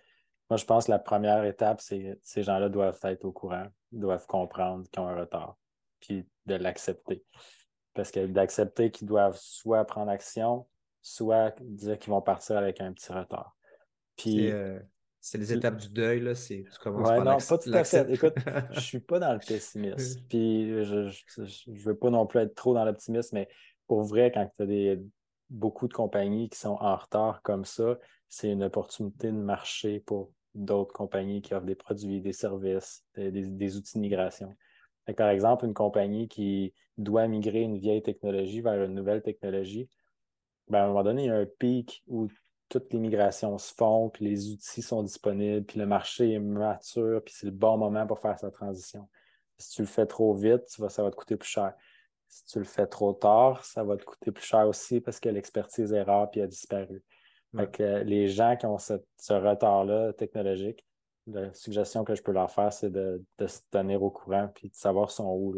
Moi, 0.50 0.58
je 0.58 0.66
pense 0.66 0.86
que 0.86 0.92
la 0.92 1.00
première 1.00 1.44
étape, 1.44 1.82
c'est 1.82 2.18
ces 2.24 2.42
gens-là 2.42 2.70
doivent 2.70 3.00
être 3.04 3.26
au 3.26 3.32
courant, 3.32 3.68
doivent 3.92 4.26
comprendre 4.26 4.90
qu'ils 4.90 5.02
ont 5.02 5.08
un 5.08 5.16
retard, 5.16 5.58
puis 6.00 6.28
de 6.46 6.56
l'accepter. 6.56 7.24
Parce 7.98 8.12
que 8.12 8.28
d'accepter 8.28 8.92
qu'ils 8.92 9.08
doivent 9.08 9.38
soit 9.38 9.84
prendre 9.84 10.12
action, 10.12 10.68
soit 11.02 11.56
dire 11.62 11.98
qu'ils 11.98 12.12
vont 12.12 12.22
partir 12.22 12.58
avec 12.58 12.80
un 12.80 12.94
petit 12.94 13.12
retard. 13.12 13.58
Puis. 14.16 14.52
C'est 15.20 15.38
euh, 15.40 15.42
les 15.42 15.54
étapes 15.54 15.78
du 15.78 15.90
deuil, 15.90 16.20
là. 16.20 16.36
Tu 16.36 16.64
commences 16.82 17.10
ouais, 17.10 17.18
non, 17.18 17.38
pas 17.38 17.58
tout 17.58 17.74
à 17.74 17.84
fait. 17.84 18.10
Écoute, 18.12 18.36
je 18.72 18.76
ne 18.76 18.80
suis 18.80 19.00
pas 19.00 19.18
dans 19.18 19.34
le 19.34 19.40
pessimisme. 19.48 20.22
Puis 20.30 20.86
je 20.86 21.72
ne 21.72 21.80
veux 21.80 21.98
pas 21.98 22.12
non 22.12 22.28
plus 22.28 22.40
être 22.40 22.54
trop 22.54 22.76
dans 22.76 22.86
l'optimisme, 22.86 23.36
mais 23.36 23.50
pour 23.88 24.04
vrai, 24.04 24.32
quand 24.32 24.48
tu 24.56 24.62
as 24.62 24.66
des, 24.68 25.02
beaucoup 25.50 25.88
de 25.88 25.94
compagnies 25.94 26.50
qui 26.50 26.60
sont 26.60 26.78
en 26.80 26.96
retard 26.96 27.42
comme 27.42 27.66
ça, 27.66 27.98
c'est 28.30 28.52
une 28.52 28.64
opportunité 28.64 29.28
de 29.28 29.38
marché 29.38 30.02
pour 30.02 30.32
d'autres 30.54 30.94
compagnies 30.94 31.42
qui 31.42 31.56
offrent 31.56 31.66
des 31.66 31.76
produits, 31.76 32.22
des 32.22 32.34
services, 32.34 33.04
des 33.16 33.76
outils 33.76 33.98
de 33.98 34.02
migration 34.02 34.56
par 35.14 35.30
exemple, 35.30 35.66
une 35.66 35.74
compagnie 35.74 36.28
qui 36.28 36.74
doit 36.98 37.28
migrer 37.28 37.62
une 37.62 37.78
vieille 37.78 38.02
technologie 38.02 38.62
vers 38.62 38.84
une 38.84 38.94
nouvelle 38.94 39.22
technologie, 39.22 39.90
ben, 40.68 40.80
à 40.80 40.84
un 40.84 40.88
moment 40.88 41.04
donné, 41.04 41.24
il 41.24 41.28
y 41.28 41.30
a 41.30 41.36
un 41.36 41.46
pic 41.46 42.04
où 42.08 42.28
toutes 42.70 42.92
les 42.92 43.00
migrations 43.00 43.58
se 43.58 43.74
font, 43.74 44.10
puis 44.10 44.26
les 44.26 44.52
outils 44.52 44.82
sont 44.82 45.04
disponibles, 45.04 45.66
puis 45.66 45.80
le 45.80 45.86
marché 45.86 46.34
est 46.34 46.40
mature, 46.40 47.22
puis 47.24 47.34
c'est 47.38 47.46
le 47.46 47.54
bon 47.54 47.78
moment 47.78 48.06
pour 48.06 48.20
faire 48.20 48.38
sa 48.38 48.52
transition. 48.52 49.08
Si 49.58 49.76
tu 49.76 49.82
le 49.82 49.88
fais 49.88 50.06
trop 50.06 50.34
vite, 50.34 50.64
ça 50.68 51.04
va 51.04 51.10
te 51.10 51.16
coûter 51.16 51.38
plus 51.38 51.50
cher. 51.50 51.74
Si 52.28 52.46
tu 52.48 52.60
le 52.60 52.66
fais 52.66 52.86
trop 52.86 53.14
tard, 53.14 53.64
ça 53.64 53.84
va 53.84 53.96
te 53.96 54.04
coûter 54.04 54.32
plus 54.32 54.46
cher 54.46 54.68
aussi 54.68 55.00
parce 55.00 55.20
que 55.20 55.30
l'expertise 55.30 55.94
est 55.94 56.04
rare 56.04 56.30
puis 56.30 56.42
a 56.42 56.48
disparu. 56.48 57.02
les 57.54 58.28
gens 58.28 58.58
qui 58.58 58.66
ont 58.66 58.78
ce 58.78 58.94
retard-là 59.34 60.12
technologique, 60.14 60.86
la 61.28 61.54
suggestion 61.54 62.04
que 62.04 62.16
je 62.16 62.22
peux 62.22 62.32
leur 62.32 62.50
faire, 62.50 62.72
c'est 62.72 62.90
de, 62.90 63.24
se 63.40 63.60
tenir 63.70 64.02
au 64.02 64.10
courant 64.10 64.50
puis 64.54 64.70
de 64.70 64.76
savoir 64.76 65.12
son 65.12 65.26
où, 65.26 65.56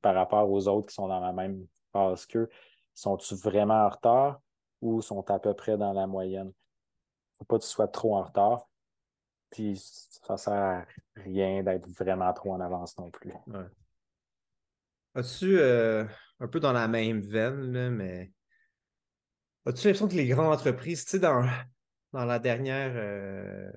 par 0.00 0.14
rapport 0.14 0.50
aux 0.50 0.68
autres 0.68 0.88
qui 0.88 0.94
sont 0.94 1.08
dans 1.08 1.20
la 1.20 1.32
même 1.32 1.66
phase 1.92 2.26
qu'eux. 2.26 2.48
Sont-ils 2.94 3.36
vraiment 3.36 3.86
en 3.86 3.88
retard 3.88 4.40
ou 4.80 5.00
sont 5.02 5.30
à 5.30 5.38
peu 5.38 5.54
près 5.54 5.76
dans 5.76 5.92
la 5.92 6.06
moyenne? 6.06 6.52
Faut 7.38 7.44
pas 7.44 7.58
que 7.58 7.64
tu 7.64 7.68
sois 7.68 7.88
trop 7.88 8.16
en 8.16 8.22
retard. 8.22 8.68
Puis 9.50 9.76
ça 9.76 10.32
ne 10.32 10.38
sert 10.38 10.52
à 10.54 10.86
rien 11.16 11.62
d'être 11.62 11.86
vraiment 11.88 12.32
trop 12.32 12.52
en 12.52 12.60
avance 12.60 12.96
non 12.98 13.10
plus. 13.10 13.32
As-tu, 15.14 15.58
euh, 15.58 16.06
un 16.40 16.48
peu 16.48 16.58
dans 16.58 16.72
la 16.72 16.88
même 16.88 17.20
veine, 17.20 17.90
mais 17.90 18.32
as-tu 19.66 19.86
l'impression 19.86 20.08
que 20.08 20.14
les 20.14 20.26
grandes 20.26 20.52
entreprises, 20.52 21.04
tu 21.04 21.12
sais, 21.12 21.18
dans, 21.18 21.46
dans 22.12 22.24
la 22.24 22.38
dernière, 22.38 22.92
euh, 22.94 23.70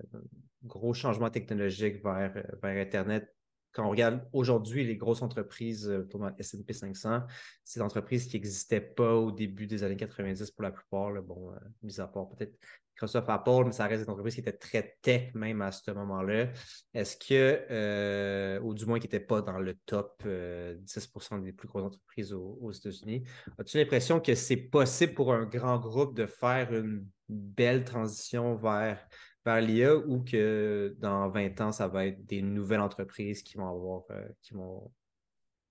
gros 0.66 0.94
changements 0.94 1.30
technologiques 1.30 2.04
vers, 2.04 2.34
euh, 2.36 2.44
vers 2.62 2.82
Internet. 2.82 3.32
Quand 3.72 3.86
on 3.86 3.90
regarde 3.90 4.26
aujourd'hui 4.32 4.86
les 4.86 4.96
grosses 4.96 5.22
entreprises 5.22 5.90
euh, 5.90 6.08
S&P 6.38 6.72
500, 6.74 7.24
c'est 7.64 7.80
des 7.80 7.84
entreprises 7.84 8.26
qui 8.26 8.38
n'existaient 8.38 8.82
pas 8.82 9.16
au 9.16 9.32
début 9.32 9.68
des 9.68 9.84
années 9.84 9.98
90 9.98 10.52
pour 10.52 10.64
la 10.64 10.72
plupart. 10.72 11.12
bon, 11.22 11.52
euh, 11.52 11.56
mis 11.84 12.00
à 12.00 12.08
part 12.08 12.30
peut-être 12.30 12.58
Microsoft, 12.94 13.28
Apple, 13.30 13.64
mais 13.66 13.74
ça 13.74 13.88
reste 13.88 14.04
des 14.04 14.10
entreprises 14.10 14.36
qui 14.36 14.40
étaient 14.40 14.54
très 14.54 14.98
tech 15.02 15.34
même 15.34 15.62
à 15.62 15.74
ce 15.74 15.92
moment-là. 15.92 16.48
Est-ce 16.94 17.18
que, 17.18 18.58
ou 18.62 18.74
du 18.74 18.86
moins 18.86 19.00
qui 19.00 19.08
n'étaient 19.08 19.20
pas 19.20 19.42
dans 19.42 19.60
le 19.60 19.74
top 19.86 20.24
10% 20.26 21.44
des 21.44 21.52
plus 21.52 21.68
grosses 21.68 21.84
entreprises 21.84 22.32
aux, 22.32 22.58
aux 22.62 22.72
États-Unis, 22.72 23.26
as-tu 23.60 23.80
l'impression 23.80 24.22
que 24.22 24.34
c'est 24.34 24.56
possible 24.56 25.14
pour 25.14 25.34
un 25.34 25.44
grand 25.46 25.78
groupe 25.78 26.16
de 26.16 26.26
faire 26.26 26.74
une 26.74 27.06
belle 27.28 27.84
transition 27.84 28.56
vers 28.56 29.06
par 29.46 29.62
l'IA 29.62 29.96
ou 29.96 30.24
que 30.24 30.96
dans 31.00 31.30
20 31.30 31.62
ans, 31.62 31.72
ça 31.72 31.88
va 31.88 32.08
être 32.08 32.26
des 32.26 32.42
nouvelles 32.42 32.82
entreprises 32.82 33.44
qui 33.44 33.58
vont 33.58 33.70
avoir, 33.70 34.02
euh, 34.10 34.28
qui 34.42 34.56
vont 34.56 34.92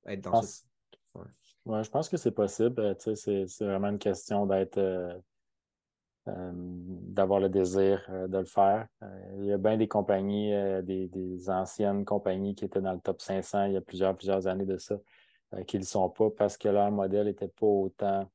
être 0.07 0.21
dans 0.21 0.41
ce. 0.43 0.63
Ouais. 1.67 1.83
je 1.83 1.91
pense 1.91 2.09
que 2.09 2.17
c'est 2.17 2.31
possible. 2.31 2.81
Euh, 2.81 2.95
c'est, 3.15 3.65
vraiment 3.65 3.89
une 3.89 3.99
question 3.99 4.47
d'être 4.47 4.79
euh, 4.79 5.19
d'avoir 6.25 7.41
le 7.41 7.49
désir 7.49 8.09
de 8.09 8.39
le 8.39 8.45
faire. 8.45 8.87
il 9.39 9.47
y 9.47 9.53
a 9.53 9.59
bien 9.59 9.77
des 9.77 9.89
compagnies, 9.89 10.53
des, 10.85 11.51
anciennes 11.51 12.05
compagnies 12.05 12.55
qui 12.55 12.65
étaient 12.65 12.81
dans 12.81 12.93
le 12.93 13.01
top 13.01 13.21
500 13.21 13.65
il 13.67 13.73
y 13.73 13.77
a 13.77 13.81
plusieurs, 13.81 14.17
plusieurs 14.17 14.47
années 14.47 14.65
de 14.65 14.79
ça, 14.79 14.95
qui 15.67 15.77
ne 15.77 15.83
le 15.83 15.87
sont 15.87 16.09
pas 16.09 16.31
parce 16.31 16.57
que 16.57 16.69
leur 16.69 16.91
modèle 16.93 17.27
n'était 17.27 17.49
pas 17.49 17.67
autant, 17.67 18.31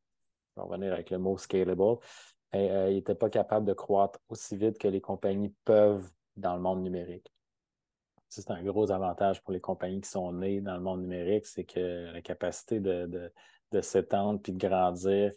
on 0.55 0.61
va 0.61 0.67
revenir 0.67 0.93
avec 0.93 1.09
le 1.09 1.17
mot 1.17 1.37
scalable, 1.37 1.97
euh, 2.55 2.87
il 2.89 2.95
n'était 2.95 3.15
pas 3.15 3.29
capable 3.29 3.65
de 3.65 3.73
croître 3.73 4.19
aussi 4.29 4.57
vite 4.57 4.77
que 4.77 4.87
les 4.87 5.01
compagnies 5.01 5.53
peuvent 5.65 6.09
dans 6.35 6.55
le 6.55 6.61
monde 6.61 6.81
numérique. 6.81 7.31
C'est 8.27 8.51
un 8.51 8.63
gros 8.63 8.91
avantage 8.91 9.41
pour 9.41 9.53
les 9.53 9.59
compagnies 9.59 10.01
qui 10.01 10.09
sont 10.09 10.31
nées 10.31 10.61
dans 10.61 10.75
le 10.75 10.81
monde 10.81 11.01
numérique, 11.01 11.45
c'est 11.45 11.63
que 11.63 12.11
la 12.13 12.21
capacité 12.21 12.79
de, 12.79 13.31
s'étendre 13.81 14.39
puis 14.41 14.53
de 14.53 14.67
grandir 14.67 15.31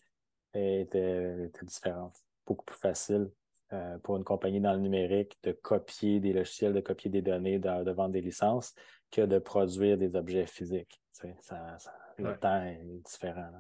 était, 0.55 1.51
différente, 1.63 2.15
beaucoup 2.47 2.65
plus 2.65 2.79
facile 2.79 3.31
euh, 3.73 3.99
pour 3.99 4.17
une 4.17 4.25
compagnie 4.25 4.61
dans 4.61 4.75
le 4.75 4.81
numérique 4.81 5.39
de 5.43 5.53
copier 5.53 6.21
des 6.21 6.35
logiciels, 6.35 6.75
de 6.75 6.81
copier 6.81 7.11
des 7.11 7.23
données, 7.23 7.59
de, 7.59 7.91
vendre 7.91 8.13
des 8.13 8.21
licences, 8.21 8.75
que 9.11 9.23
de 9.23 9.39
produire 9.39 9.97
des 9.97 10.15
objets 10.15 10.47
physiques. 10.47 11.01
le 12.19 12.39
temps 12.39 12.63
est 12.63 13.03
différent. 13.05 13.51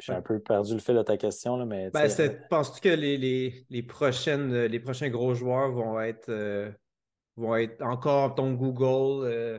J'ai 0.00 0.12
un 0.12 0.22
peu 0.22 0.38
perdu 0.40 0.74
le 0.74 0.80
fil 0.80 0.94
de 0.94 1.02
ta 1.02 1.16
question, 1.16 1.64
mais. 1.66 1.90
Ben, 1.90 2.08
penses-tu 2.50 2.80
que 2.80 2.94
les, 2.94 3.82
prochaines, 3.82 4.64
les 4.64 4.80
prochains 4.80 5.08
gros 5.08 5.34
joueurs 5.34 5.72
vont 5.72 6.00
être, 6.00 6.28
euh, 6.28 6.70
vont 7.36 7.56
être 7.56 7.82
encore 7.82 8.34
ton 8.34 8.52
Google, 8.54 9.26
euh, 9.26 9.58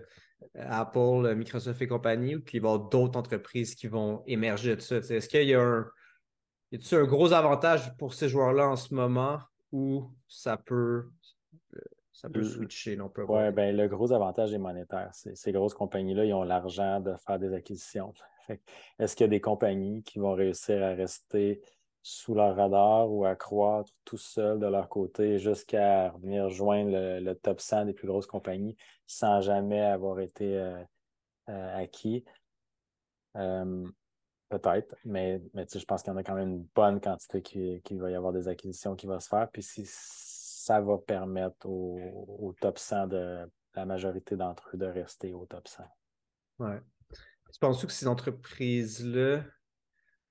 Apple, 0.56 1.34
Microsoft 1.36 1.82
et 1.82 1.88
compagnie, 1.88 2.36
ou 2.36 2.44
qu'il 2.44 2.62
va 2.62 2.70
y 2.70 2.72
avoir 2.74 2.90
d'autres 2.90 3.18
entreprises 3.18 3.76
qui 3.76 3.88
vont 3.88 4.24
émerger 4.28 4.76
de 4.76 4.82
ça? 4.82 4.98
Est-ce 4.98 5.28
qu'il 5.28 5.48
y 5.48 5.56
a 5.56 5.62
un, 5.62 5.86
un 6.74 7.04
gros 7.06 7.34
avantage 7.34 7.96
pour 7.98 8.14
ces 8.14 8.30
joueurs-là 8.30 8.70
en 8.70 8.76
ce 8.76 8.94
moment 8.94 9.40
ou 9.72 10.12
ça 10.28 10.58
peut, 10.58 11.10
ça 12.12 12.30
peut 12.30 12.44
switcher? 12.44 12.98
Oui, 13.00 13.52
ben, 13.52 13.76
le 13.76 13.88
gros 13.88 14.12
avantage 14.14 14.54
est 14.54 14.60
monétaire. 14.60 15.10
Ces 15.12 15.52
grosses 15.52 15.74
compagnies-là, 15.74 16.26
ils 16.26 16.34
ont 16.34 16.44
l'argent 16.44 17.00
de 17.00 17.16
faire 17.26 17.40
des 17.40 17.54
acquisitions. 17.54 18.14
Est-ce 19.00 19.16
qu'il 19.16 19.26
y 19.26 19.28
a 19.28 19.30
des 19.30 19.42
compagnies 19.42 20.04
qui 20.04 20.20
vont 20.20 20.34
réussir 20.34 20.84
à 20.84 20.90
rester 20.90 21.62
sous 22.08 22.36
leur 22.36 22.56
radar 22.56 23.12
ou 23.12 23.26
à 23.26 23.36
croître 23.36 23.92
tout 24.06 24.18
seul 24.18 24.60
de 24.60 24.68
leur 24.68 24.90
côté 24.90 25.40
jusqu'à 25.40 26.10
venir 26.20 26.50
joindre 26.50 26.92
le, 26.92 27.34
top 27.34 27.60
100 27.60 27.86
des 27.86 27.94
plus 27.94 28.08
grosses 28.08 28.28
compagnies 28.28 28.78
sans 29.08 29.42
jamais 29.42 29.82
avoir 29.82 30.20
été 30.20 30.56
euh, 30.56 30.84
euh, 31.50 31.78
acquis? 31.78 32.24
Euh, 33.38 33.88
peut-être, 34.50 34.96
mais, 35.04 35.42
je 35.56 35.84
pense 35.86 36.04
qu'il 36.04 36.12
y 36.12 36.16
en 36.16 36.18
a 36.18 36.24
quand 36.24 36.36
même 36.36 36.50
une 36.50 36.68
bonne 36.76 37.02
quantité 37.02 37.42
qui, 37.42 37.98
va 37.98 38.12
y 38.12 38.16
avoir 38.16 38.34
des 38.34 38.48
acquisitions 38.48 38.96
qui 38.96 39.08
vont 39.08 39.20
se 39.20 39.28
faire. 39.28 39.50
Puis 39.52 39.64
si 39.64 39.84
ça 39.86 40.80
va 40.82 41.00
permettre 41.00 41.68
au, 41.68 42.54
top 42.60 42.78
100 42.78 43.08
de 43.08 43.50
la 43.74 43.86
majorité 43.86 44.36
d'entre 44.36 44.70
eux 44.74 44.78
de 44.78 44.86
rester 44.86 45.34
au 45.34 45.46
top 45.46 45.68
100. 45.68 45.84
Ouais. 46.60 46.80
Tu 47.56 47.60
penses 47.62 47.86
que 47.86 47.89
ces 47.89 48.06
entreprises-là, 48.06 49.46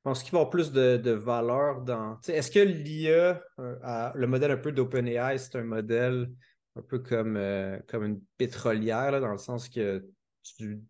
penses 0.03 0.23
qu'il 0.23 0.33
va 0.33 0.39
y 0.39 0.41
avoir 0.43 0.51
plus 0.51 0.73
de, 0.73 1.11
valeur 1.11 1.81
dans. 1.81 2.21
Est-ce 2.29 2.51
que 2.51 2.59
l'IA, 2.59 3.43
euh, 3.59 4.11
le 4.15 4.27
modèle 4.27 4.51
un 4.51 4.59
peu 4.59 4.73
d'OpenAI, 4.73 5.39
c'est 5.39 5.57
un 5.57 5.65
modèle 5.65 6.31
un 6.77 6.83
peu 6.83 6.99
comme, 6.99 7.39
euh, 7.39 7.79
comme 7.89 8.05
une 8.05 8.21
pétrolière, 8.37 9.19
dans 9.23 9.33
le 9.33 9.39
sens 9.39 9.71
que 9.71 10.05
tu, 10.43 10.83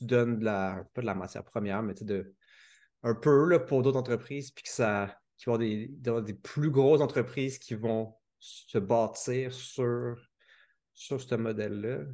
donnes 0.00 0.40
de 0.40 0.44
la, 0.44 0.84
pas 0.92 1.02
de 1.02 1.06
la 1.06 1.14
matière 1.14 1.44
première, 1.44 1.84
mais 1.84 1.94
de, 1.94 2.34
un 3.04 3.14
peu 3.14 3.48
là, 3.48 3.60
pour 3.60 3.82
d'autres 3.82 3.96
entreprises, 3.96 4.50
puis 4.50 4.64
que 4.64 4.70
ça 4.70 5.16
qui 5.38 5.44
vont 5.44 5.56
des, 5.56 5.88
des 5.88 6.34
plus 6.34 6.70
grosses 6.70 7.00
entreprises 7.00 7.60
qui 7.60 7.76
vont 7.76 8.16
se 8.40 8.78
bâtir 8.78 9.52
sur, 9.52 10.16
sur 10.92 11.20
ce 11.20 11.36
modèle-là? 11.36 12.06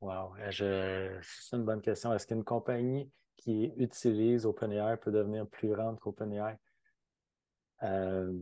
Wow, 0.00 0.34
c'est 0.50 1.56
une 1.56 1.64
bonne 1.64 1.80
question. 1.80 2.12
Est-ce 2.12 2.26
qu'une 2.26 2.44
compagnie 2.44 3.10
qui 3.36 3.72
utilise 3.76 4.46
OpenAI 4.46 4.96
peut 4.96 5.10
devenir 5.10 5.46
plus 5.46 5.68
grande 5.68 5.98
qu'OpenAI? 5.98 6.56
Euh, 7.82 8.32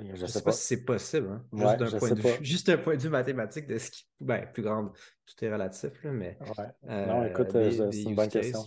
je 0.00 0.22
ne 0.22 0.26
sais, 0.26 0.42
pas, 0.42 0.52
si 0.52 0.66
c'est 0.66 0.84
possible. 0.84 1.28
Hein. 1.28 1.44
Juste, 1.52 1.78
d'un 1.78 1.98
point 1.98 2.10
de 2.10 2.20
vue, 2.20 2.44
juste 2.44 2.68
un 2.68 2.78
point 2.78 2.96
de 2.96 3.02
vue 3.02 3.08
mathématique 3.08 3.66
de 3.66 3.78
ce 3.78 3.90
qui. 3.90 4.06
Ben, 4.20 4.46
plus 4.52 4.62
grande, 4.62 4.92
tout 5.26 5.44
est 5.44 5.52
relatif, 5.52 6.02
là, 6.04 6.12
mais. 6.12 6.38
non, 6.86 7.24
écoute, 7.24 7.54
euh, 7.54 7.90
c'est 7.90 8.02
une 8.02 8.14
bonne 8.14 8.28
question. 8.28 8.64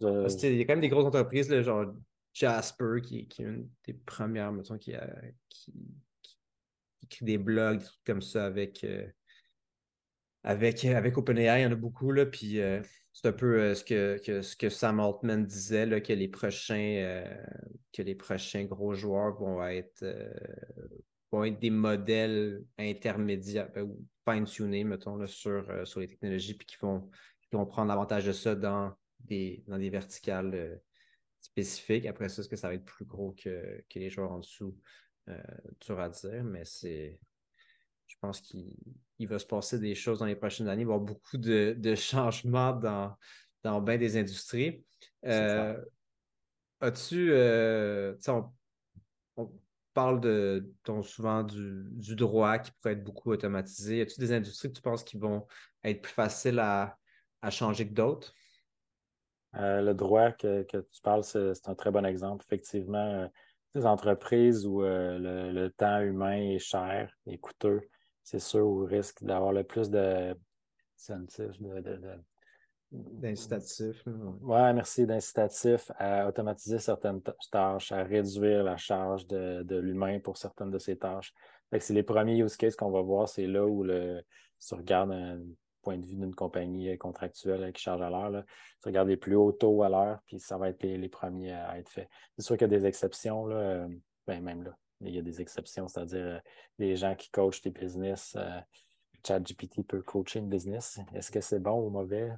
Il 0.00 0.56
y 0.56 0.60
a 0.60 0.64
quand 0.64 0.74
même 0.74 0.80
des 0.80 0.88
grosses 0.88 1.06
entreprises, 1.06 1.48
là, 1.50 1.62
genre 1.62 1.86
Jasper, 2.32 3.00
qui, 3.02 3.26
qui, 3.28 3.42
est 3.42 3.46
une 3.46 3.68
des 3.86 3.94
premières, 3.94 4.52
mettons, 4.52 4.76
qui, 4.76 4.94
a, 4.94 5.08
qui, 5.48 5.72
écrit 7.02 7.24
des 7.24 7.38
blogs, 7.38 7.78
des 7.78 7.84
trucs 7.84 8.04
comme 8.04 8.22
ça 8.22 8.44
avec, 8.44 8.82
euh, 8.84 9.06
avec, 10.46 10.84
avec 10.84 11.18
OpenAI. 11.18 11.60
Il 11.60 11.62
y 11.64 11.66
en 11.66 11.72
a 11.72 11.76
beaucoup, 11.76 12.12
là, 12.12 12.24
puis 12.24 12.60
euh, 12.60 12.80
c'est 13.12 13.28
un 13.28 13.32
peu 13.32 13.60
euh, 13.60 13.74
ce, 13.74 13.84
que, 13.84 14.42
ce 14.42 14.56
que 14.56 14.68
Sam 14.68 15.00
Altman 15.00 15.44
disait, 15.44 15.86
là, 15.86 16.00
que, 16.00 16.12
les 16.12 16.28
prochains, 16.28 17.24
que 17.92 18.02
les 18.02 18.14
prochains 18.14 18.64
gros 18.64 18.94
joueurs 18.94 19.38
vont 19.38 19.62
être, 19.66 20.04
vont 21.30 21.44
être 21.44 21.58
des 21.58 21.70
modèles 21.70 22.64
intermédiaires 22.78 23.70
ben, 23.74 23.82
ou 23.82 24.06
fine-tunés, 24.28 24.84
mettons, 24.84 25.16
là, 25.16 25.26
sur, 25.26 25.86
sur 25.86 26.00
les 26.00 26.08
technologies, 26.08 26.54
puis 26.54 26.66
qui 26.66 26.76
vont, 26.80 27.10
prendre 27.66 27.88
l'avantage 27.88 28.26
de 28.26 28.32
ça 28.32 28.54
dans 28.54 28.92
des, 29.20 29.64
dans 29.66 29.78
des 29.78 29.90
verticales 29.90 30.80
spécifiques. 31.40 32.06
Après 32.06 32.28
ça, 32.28 32.40
est-ce 32.40 32.48
que 32.48 32.56
ça 32.56 32.68
va 32.68 32.74
être 32.74 32.84
plus 32.84 33.04
gros 33.04 33.32
que, 33.32 33.82
que 33.88 33.98
les 33.98 34.10
joueurs 34.10 34.32
en 34.32 34.40
dessous? 34.40 34.76
Euh, 35.28 35.42
dur 35.80 35.98
à 35.98 36.08
dire, 36.08 36.44
mais 36.44 36.64
c'est. 36.64 37.18
Je 38.06 38.14
pense 38.20 38.40
qu'il 38.40 38.76
va 39.24 39.38
se 39.38 39.46
passer 39.46 39.78
des 39.78 39.94
choses 39.94 40.18
dans 40.18 40.26
les 40.26 40.36
prochaines 40.36 40.68
années. 40.68 40.82
Il 40.82 40.86
va 40.86 40.92
y 40.92 40.96
avoir 40.96 41.06
beaucoup 41.06 41.38
de, 41.38 41.94
changements 41.94 42.72
dans, 42.72 43.16
dans 43.64 43.80
bien 43.80 43.96
des 43.96 44.18
industries. 44.18 44.84
Euh, 45.24 45.80
as-tu. 46.80 47.32
Euh, 47.32 48.14
on, 49.36 49.50
parle 49.94 50.20
de, 50.20 50.74
souvent 51.02 51.42
du, 51.42 52.16
droit 52.16 52.58
qui 52.58 52.70
pourrait 52.72 52.92
être 52.92 53.04
beaucoup 53.04 53.30
automatisé. 53.30 54.02
As-tu 54.02 54.20
des 54.20 54.32
industries 54.32 54.68
que 54.68 54.74
tu 54.74 54.82
penses 54.82 55.02
qui 55.02 55.16
vont 55.16 55.46
être 55.82 56.02
plus 56.02 56.12
faciles 56.12 56.58
à, 56.58 56.98
changer 57.48 57.88
que 57.88 57.94
d'autres? 57.94 58.34
le 59.58 59.94
droit 59.94 60.32
que, 60.32 60.64
que 60.64 60.76
tu 60.92 61.00
parles, 61.00 61.24
c'est 61.24 61.66
un 61.66 61.74
très 61.74 61.90
bon 61.90 62.04
exemple. 62.04 62.44
Effectivement, 62.46 63.30
entreprises 63.84 64.66
où 64.66 64.82
euh, 64.82 65.52
le, 65.52 65.70
temps 65.70 66.00
humain 66.00 66.36
est 66.36 66.58
cher 66.58 67.12
et 67.26 67.36
coûteux, 67.36 67.82
c'est 68.26 68.40
sûr, 68.40 68.66
on 68.66 68.84
risque 68.84 69.22
d'avoir 69.22 69.52
le 69.52 69.62
plus 69.62 69.88
de 69.88 70.36
d'incitatifs. 72.90 74.02
Oui, 74.06 74.72
merci, 74.74 75.06
d'incitatifs 75.06 75.92
à 75.96 76.26
automatiser 76.26 76.80
certaines 76.80 77.22
tâches, 77.52 77.92
à 77.92 78.02
réduire 78.02 78.64
la 78.64 78.76
charge 78.76 79.28
de, 79.28 79.76
l'humain 79.76 80.18
pour 80.18 80.38
certaines 80.38 80.72
de 80.72 80.78
ces 80.78 80.96
tâches. 80.96 81.32
C'est 81.78 81.94
les 81.94 82.02
premiers 82.02 82.38
use 82.38 82.56
cases 82.56 82.74
qu'on 82.74 82.90
va 82.90 83.00
voir, 83.00 83.28
c'est 83.28 83.46
là 83.46 83.64
où 83.64 83.84
le, 83.84 84.20
si 84.58 84.74
on 84.74 84.78
regarde 84.78 85.12
un 85.12 85.40
point 85.82 85.98
de 85.98 86.04
vue 86.04 86.16
d'une 86.16 86.34
compagnie 86.34 86.98
contractuelle 86.98 87.72
qui 87.72 87.82
charge 87.82 88.02
à 88.02 88.10
l'heure. 88.10 88.42
Tu 88.82 88.88
regardes 88.88 89.08
les 89.08 89.16
plus 89.16 89.36
hauts 89.36 89.52
taux 89.52 89.84
à 89.84 89.88
l'heure, 89.88 90.18
puis 90.26 90.40
ça 90.40 90.58
va 90.58 90.70
être 90.70 90.82
les, 90.82 91.08
premiers 91.08 91.52
à 91.52 91.78
être 91.78 91.90
faits. 91.90 92.08
C'est 92.36 92.44
sûr 92.44 92.56
qu'il 92.56 92.68
y 92.72 92.74
a 92.74 92.78
des 92.78 92.86
exceptions, 92.86 93.46
là, 93.46 93.56
euh, 93.56 93.88
ben, 94.26 94.42
même 94.42 94.64
là, 94.64 94.76
il 95.00 95.14
y 95.14 95.18
a 95.18 95.22
des 95.22 95.40
exceptions, 95.40 95.88
c'est-à-dire 95.88 96.24
euh, 96.24 96.38
les 96.78 96.96
gens 96.96 97.14
qui 97.14 97.30
coachent 97.30 97.62
des 97.62 97.70
business. 97.70 98.34
Euh, 98.36 98.60
ChatGPT 99.26 99.86
peut 99.86 100.02
coacher 100.02 100.38
une 100.38 100.48
business. 100.48 100.98
Est-ce 101.14 101.30
que 101.30 101.40
c'est 101.40 101.58
bon 101.58 101.84
ou 101.84 101.90
mauvais? 101.90 102.30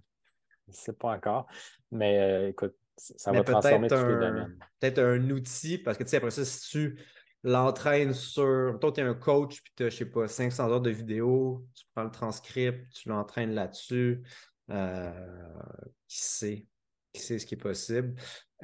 Je 0.66 0.72
ne 0.72 0.76
sais 0.76 0.92
pas 0.92 1.14
encore. 1.14 1.46
Mais 1.90 2.50
écoute, 2.50 2.74
ça 2.96 3.32
va 3.32 3.42
transformer 3.42 3.88
tous 3.88 3.96
les 3.96 4.14
domaines. 4.14 4.58
Peut-être 4.80 4.98
un 4.98 5.30
outil, 5.30 5.78
parce 5.78 5.98
que 5.98 6.04
tu 6.04 6.10
sais, 6.10 6.16
après 6.16 6.30
ça, 6.30 6.44
si 6.44 6.68
tu 6.70 6.98
l'entraîne 7.42 8.14
sur. 8.14 8.78
Toi, 8.80 8.92
tu 8.92 9.00
es 9.00 9.04
un 9.04 9.14
coach, 9.14 9.62
puis 9.62 9.72
tu 9.76 9.84
as, 9.84 9.90
je 9.90 9.96
sais 9.96 10.10
pas, 10.10 10.28
500 10.28 10.70
heures 10.70 10.80
de 10.80 10.90
vidéo, 10.90 11.66
tu 11.74 11.84
prends 11.94 12.04
le 12.04 12.10
transcript, 12.10 12.90
tu 12.92 13.08
l'entraînes 13.08 13.52
là-dessus. 13.52 14.22
Euh, 14.70 15.12
qui 16.06 16.18
sait? 16.18 16.66
Qui 17.12 17.22
sait 17.22 17.38
ce 17.38 17.46
qui 17.46 17.54
est 17.54 17.58
possible? 17.58 18.14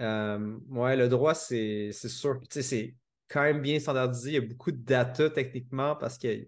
Euh, 0.00 0.58
ouais, 0.68 0.96
le 0.96 1.08
droit, 1.08 1.34
c'est 1.34 1.92
sûr. 1.92 2.40
Tu 2.40 2.46
sais, 2.50 2.62
c'est 2.62 2.94
quand 3.28 3.42
même 3.42 3.62
bien 3.62 3.78
standardisé. 3.78 4.30
Il 4.30 4.34
y 4.34 4.38
a 4.38 4.40
beaucoup 4.40 4.72
de 4.72 4.82
data 4.82 5.30
techniquement 5.30 5.96
parce 5.96 6.18
que. 6.18 6.46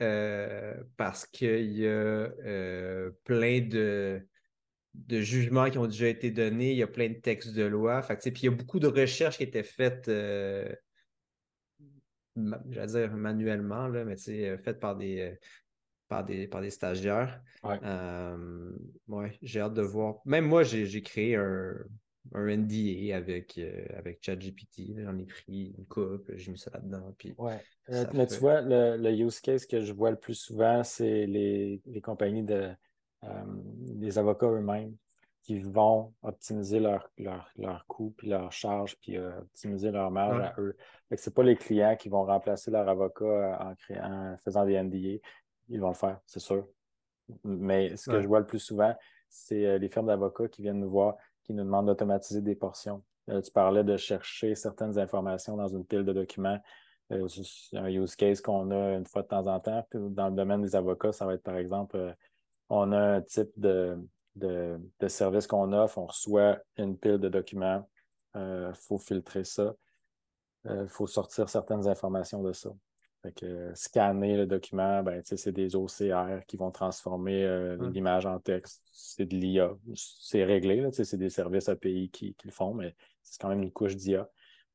Euh, 0.00 0.74
parce 0.96 1.24
qu'il 1.24 1.72
y 1.72 1.86
a 1.86 2.28
plein 3.24 3.60
de, 3.60 4.26
de 4.94 5.20
jugements 5.20 5.68
qui 5.70 5.78
ont 5.78 5.86
déjà 5.86 6.08
été 6.08 6.30
donnés, 6.30 6.70
il 6.70 6.76
y 6.76 6.82
a 6.82 6.86
plein 6.86 7.08
de 7.08 7.14
textes 7.14 7.52
de 7.52 7.64
loi. 7.64 8.02
Fait 8.02 8.16
puis 8.16 8.42
il 8.42 8.44
y 8.44 8.48
a 8.48 8.52
beaucoup 8.52 8.78
de 8.78 8.86
recherches 8.86 9.38
qui 9.38 9.42
étaient 9.42 9.64
faites, 9.64 10.08
euh, 10.08 10.72
dire 12.36 13.12
manuellement, 13.12 13.88
là, 13.88 14.04
mais 14.04 14.16
euh, 14.28 14.56
faites 14.58 14.78
par 14.78 14.96
des, 14.96 15.20
euh, 15.20 15.34
par 16.08 16.24
des, 16.24 16.46
par 16.46 16.60
des 16.60 16.70
stagiaires. 16.70 17.42
Ouais. 17.64 17.78
j'ai 19.42 19.60
hâte 19.60 19.74
de 19.74 19.82
voir. 19.82 20.16
Même 20.24 20.46
moi, 20.46 20.62
j'ai 20.62 21.02
créé 21.02 21.36
un, 21.36 21.74
un 22.32 22.56
NDA 22.56 23.16
avec, 23.16 23.60
avec 23.96 24.18
ChatGPT. 24.22 24.94
J'en 24.96 25.18
ai 25.18 25.24
pris 25.24 25.74
une 25.76 25.84
coupe, 25.86 26.30
j'ai 26.34 26.50
mis 26.52 26.58
ça 26.58 26.70
là-dedans. 26.72 27.14
Ouais. 27.38 27.60
mais 28.14 28.26
tu 28.26 28.38
vois, 28.38 28.60
le, 28.62 29.10
use 29.12 29.40
case 29.40 29.66
que 29.66 29.82
je 29.82 29.92
vois 29.92 30.10
le 30.10 30.16
plus 30.16 30.34
souvent, 30.34 30.82
c'est 30.82 31.26
les, 31.26 31.82
les 31.86 32.00
compagnies 32.00 32.42
de 32.44 32.70
euh, 33.24 33.44
les 34.00 34.18
avocats 34.18 34.48
eux-mêmes 34.48 34.96
qui 35.42 35.58
vont 35.58 36.12
optimiser 36.22 36.80
leurs 36.80 37.10
leur, 37.18 37.50
leur 37.56 37.86
coûts, 37.86 38.14
puis 38.16 38.28
leurs 38.28 38.52
charges, 38.52 38.96
puis 39.00 39.16
euh, 39.16 39.38
optimiser 39.40 39.90
leur 39.90 40.10
marge 40.10 40.40
à 40.40 40.54
eux. 40.58 40.76
Ce 41.14 41.28
n'est 41.28 41.34
pas 41.34 41.42
les 41.42 41.56
clients 41.56 41.96
qui 41.96 42.08
vont 42.08 42.24
remplacer 42.24 42.70
leur 42.70 42.88
avocat 42.88 43.24
euh, 43.24 43.56
en, 43.58 43.74
créant, 43.74 44.36
faisant 44.38 44.64
des 44.64 44.82
NDA. 44.82 45.20
Ils 45.68 45.80
vont 45.80 45.88
le 45.88 45.94
faire, 45.94 46.18
c'est 46.26 46.40
sûr. 46.40 46.66
Mais 47.44 47.96
ce 47.96 48.10
que 48.10 48.20
je 48.20 48.26
vois 48.26 48.40
le 48.40 48.46
plus 48.46 48.58
souvent, 48.58 48.94
c'est 49.28 49.78
les 49.78 49.88
firmes 49.88 50.06
d'avocats 50.06 50.48
qui 50.48 50.60
viennent 50.62 50.80
nous 50.80 50.90
voir, 50.90 51.16
qui 51.44 51.54
nous 51.54 51.64
demandent 51.64 51.86
d'automatiser 51.86 52.40
des 52.40 52.54
portions. 52.54 53.02
tu 53.28 53.50
parlais 53.52 53.84
de 53.84 53.96
chercher 53.96 54.54
certaines 54.54 54.98
informations 54.98 55.56
dans 55.56 55.68
une 55.68 55.84
pile 55.84 56.04
de 56.04 56.12
documents. 56.12 56.58
c'est 57.10 57.76
un 57.76 57.88
use 57.88 58.16
case 58.16 58.40
qu'on 58.40 58.70
a 58.70 58.94
une 58.94 59.06
fois 59.06 59.22
de 59.22 59.28
temps 59.28 59.46
en 59.46 59.60
temps. 59.60 59.86
dans 59.92 60.28
le 60.28 60.34
domaine 60.34 60.62
des 60.62 60.74
avocats, 60.74 61.12
ça 61.12 61.26
va 61.26 61.34
être 61.34 61.42
par 61.42 61.56
exemple 61.56 62.14
on 62.68 62.92
a 62.92 63.16
un 63.16 63.20
type 63.22 63.50
de, 63.56 63.98
service 65.08 65.46
qu'on 65.46 65.72
offre, 65.72 65.98
on 65.98 66.06
reçoit 66.06 66.58
une 66.76 66.96
pile 66.98 67.18
de 67.18 67.28
documents, 67.28 67.88
il 68.34 68.40
euh, 68.40 68.74
faut 68.74 68.98
filtrer 68.98 69.44
ça, 69.44 69.74
il 70.64 70.70
euh, 70.70 70.86
faut 70.86 71.06
sortir 71.06 71.48
certaines 71.48 71.86
informations 71.86 72.42
de 72.42 72.52
ça. 72.52 72.70
Scanner 73.74 74.36
le 74.36 74.46
document, 74.46 75.02
ben, 75.02 75.20
c'est 75.24 75.52
des 75.52 75.76
OCR 75.76 76.44
qui 76.46 76.56
vont 76.56 76.70
transformer 76.70 77.44
euh, 77.44 77.76
l'image 77.90 78.26
en 78.26 78.38
texte. 78.38 78.82
C'est 78.92 79.26
de 79.26 79.36
l'IA. 79.36 79.74
C'est 79.94 80.44
réglé, 80.44 80.88
c'est 80.92 81.16
des 81.16 81.30
services 81.30 81.68
API 81.68 82.10
qui, 82.10 82.34
qui 82.34 82.46
le 82.46 82.52
font, 82.52 82.74
mais 82.74 82.94
c'est 83.22 83.40
quand 83.40 83.48
même 83.48 83.62
une 83.62 83.72
couche 83.72 83.96
d'IA 83.96 84.28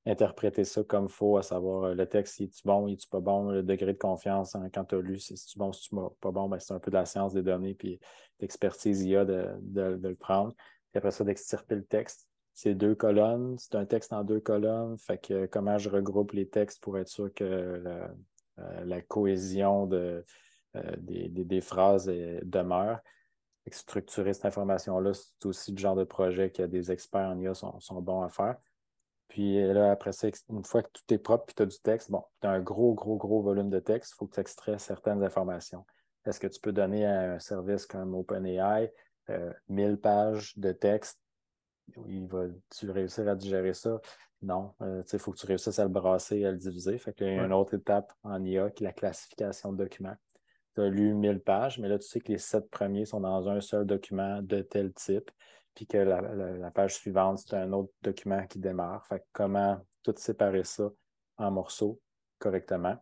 interpréter 0.05 0.63
ça 0.63 0.84
comme 0.84 1.05
il 1.05 1.11
faut, 1.11 1.38
à 1.38 1.43
savoir 1.43 1.86
euh, 1.86 1.93
le 1.93 2.05
texte, 2.05 2.41
est-tu 2.41 2.61
bon, 2.65 2.88
est-tu 2.88 3.07
pas 3.07 3.19
bon, 3.19 3.51
le 3.51 3.63
degré 3.63 3.93
de 3.93 3.97
confiance 3.97 4.55
hein, 4.55 4.69
quand 4.74 4.86
tu 4.86 4.95
as 4.95 5.01
lu, 5.01 5.19
si 5.19 5.34
tu 5.36 5.57
bon, 5.57 5.71
si 5.71 5.89
tu 5.89 5.95
pas 6.21 6.32
bon, 6.32 6.49
ben, 6.49 6.59
c'est 6.59 6.74
un 6.74 6.80
peu 6.80 6.91
de 6.91 6.95
la 6.95 7.05
science 7.05 7.34
des 7.34 7.41
données, 7.41 7.74
puis 7.74 7.99
d'expertise 8.39 9.03
IA 9.03 9.26
de, 9.26 9.47
de, 9.61 10.07
le 10.07 10.15
prendre. 10.15 10.53
Puis 10.91 10.97
après 10.97 11.11
ça, 11.11 11.24
d'extirper 11.24 11.76
le 11.76 11.86
texte. 11.86 12.28
C'est 12.53 12.76
deux 12.76 12.95
colonnes, 12.95 13.57
c'est 13.57 13.76
un 13.76 13.86
texte 13.86 14.11
en 14.11 14.24
deux 14.24 14.39
colonnes, 14.39 14.97
fait 14.97 15.17
que 15.17 15.45
comment 15.45 15.78
je 15.78 15.89
regroupe 15.89 16.34
les 16.34 16.47
textes 16.47 16.82
pour 16.82 16.97
être 16.97 17.07
sûr 17.07 17.34
que 17.34 17.82
la, 18.86 18.97
euh, 18.97 19.01
cohésion 19.07 19.86
de, 19.86 20.24
euh, 20.76 20.95
des, 20.97 21.62
phrases 21.62 22.07
demeure. 22.07 22.99
Structurer 23.72 24.34
cette 24.34 24.45
information-là, 24.45 25.12
c'est 25.14 25.45
aussi 25.45 25.72
le 25.72 25.78
genre 25.78 25.95
de 25.95 26.03
projet 26.03 26.49
que 26.49 26.64
des 26.64 26.91
experts 26.91 27.30
en 27.30 27.39
IA 27.39 27.53
sont, 27.53 27.80
sont 27.80 28.01
bons 28.01 28.24
à 28.24 28.30
faire. 28.30 28.57
Puis 29.28 29.62
euh, 29.62 29.74
là, 29.74 29.91
après 29.91 30.12
ça, 30.12 30.28
une 30.49 30.66
fois 30.66 30.82
que 30.82 30.89
tout 30.91 31.14
est 31.14 31.20
propre, 31.20 31.45
puis 31.45 31.55
tu 31.55 31.62
as 31.62 31.68
du 31.68 31.80
texte, 31.80 32.10
bon, 32.10 32.24
tu 32.41 32.47
as 32.47 32.51
un 32.51 32.62
gros, 32.62 32.95
gros, 32.95 33.16
gros 33.16 33.43
volume 33.43 33.70
de 33.70 33.80
texte, 33.80 34.14
il 34.14 34.16
faut 34.16 34.26
que 34.26 34.34
tu 34.34 34.39
extrais 34.39 34.80
certaines 34.80 35.24
informations. 35.24 35.86
est-ce 36.26 36.39
que 36.39 36.47
tu 36.47 36.60
peux 36.60 36.72
donner 36.72 37.05
à 37.05 37.34
un 37.34 37.39
service 37.39 37.86
comme 37.86 38.16
OpenAI 38.16 38.91
1000 39.68 39.97
pages 39.97 40.57
de 40.57 40.72
texte? 40.72 41.22
Il 42.07 42.27
va-tu 42.27 42.89
réussir 42.89 43.27
à 43.27 43.35
digérer 43.35 43.73
ça? 43.73 43.99
Non. 44.41 44.73
il 44.81 45.19
faut 45.19 45.31
que 45.31 45.37
tu 45.37 45.45
réussisses 45.45 45.79
à 45.79 45.83
le 45.83 45.89
brasser 45.89 46.37
et 46.37 46.45
à 46.45 46.51
le 46.51 46.57
diviser. 46.57 46.97
Fait 46.97 47.13
qu'il 47.13 47.27
y 47.27 47.29
a 47.29 47.45
une 47.45 47.53
autre 47.53 47.73
étape 47.73 48.13
en 48.23 48.43
IA 48.43 48.69
qui 48.69 48.83
est 48.83 48.87
la 48.87 48.93
classification 48.93 49.73
de 49.73 49.83
documents 49.83 50.15
tu 50.75 50.81
as 50.81 50.89
lu 50.89 51.13
1000 51.13 51.39
pages, 51.39 51.79
mais 51.79 51.87
là, 51.87 51.97
tu 51.99 52.07
sais 52.07 52.19
que 52.19 52.31
les 52.31 52.37
sept 52.37 52.69
premiers 52.69 53.05
sont 53.05 53.19
dans 53.19 53.49
un 53.49 53.61
seul 53.61 53.85
document 53.85 54.41
de 54.41 54.61
tel 54.61 54.93
type, 54.93 55.31
puis 55.75 55.87
que 55.87 55.97
la, 55.97 56.71
page 56.71 56.95
suivante, 56.95 57.39
c'est 57.39 57.55
un 57.55 57.71
autre 57.73 57.91
document 58.01 58.45
qui 58.47 58.59
démarre. 58.59 59.05
Fait 59.07 59.23
comment 59.31 59.79
tout 60.03 60.13
séparer 60.17 60.63
ça 60.63 60.89
en 61.37 61.51
morceaux 61.51 61.99
correctement? 62.37 62.97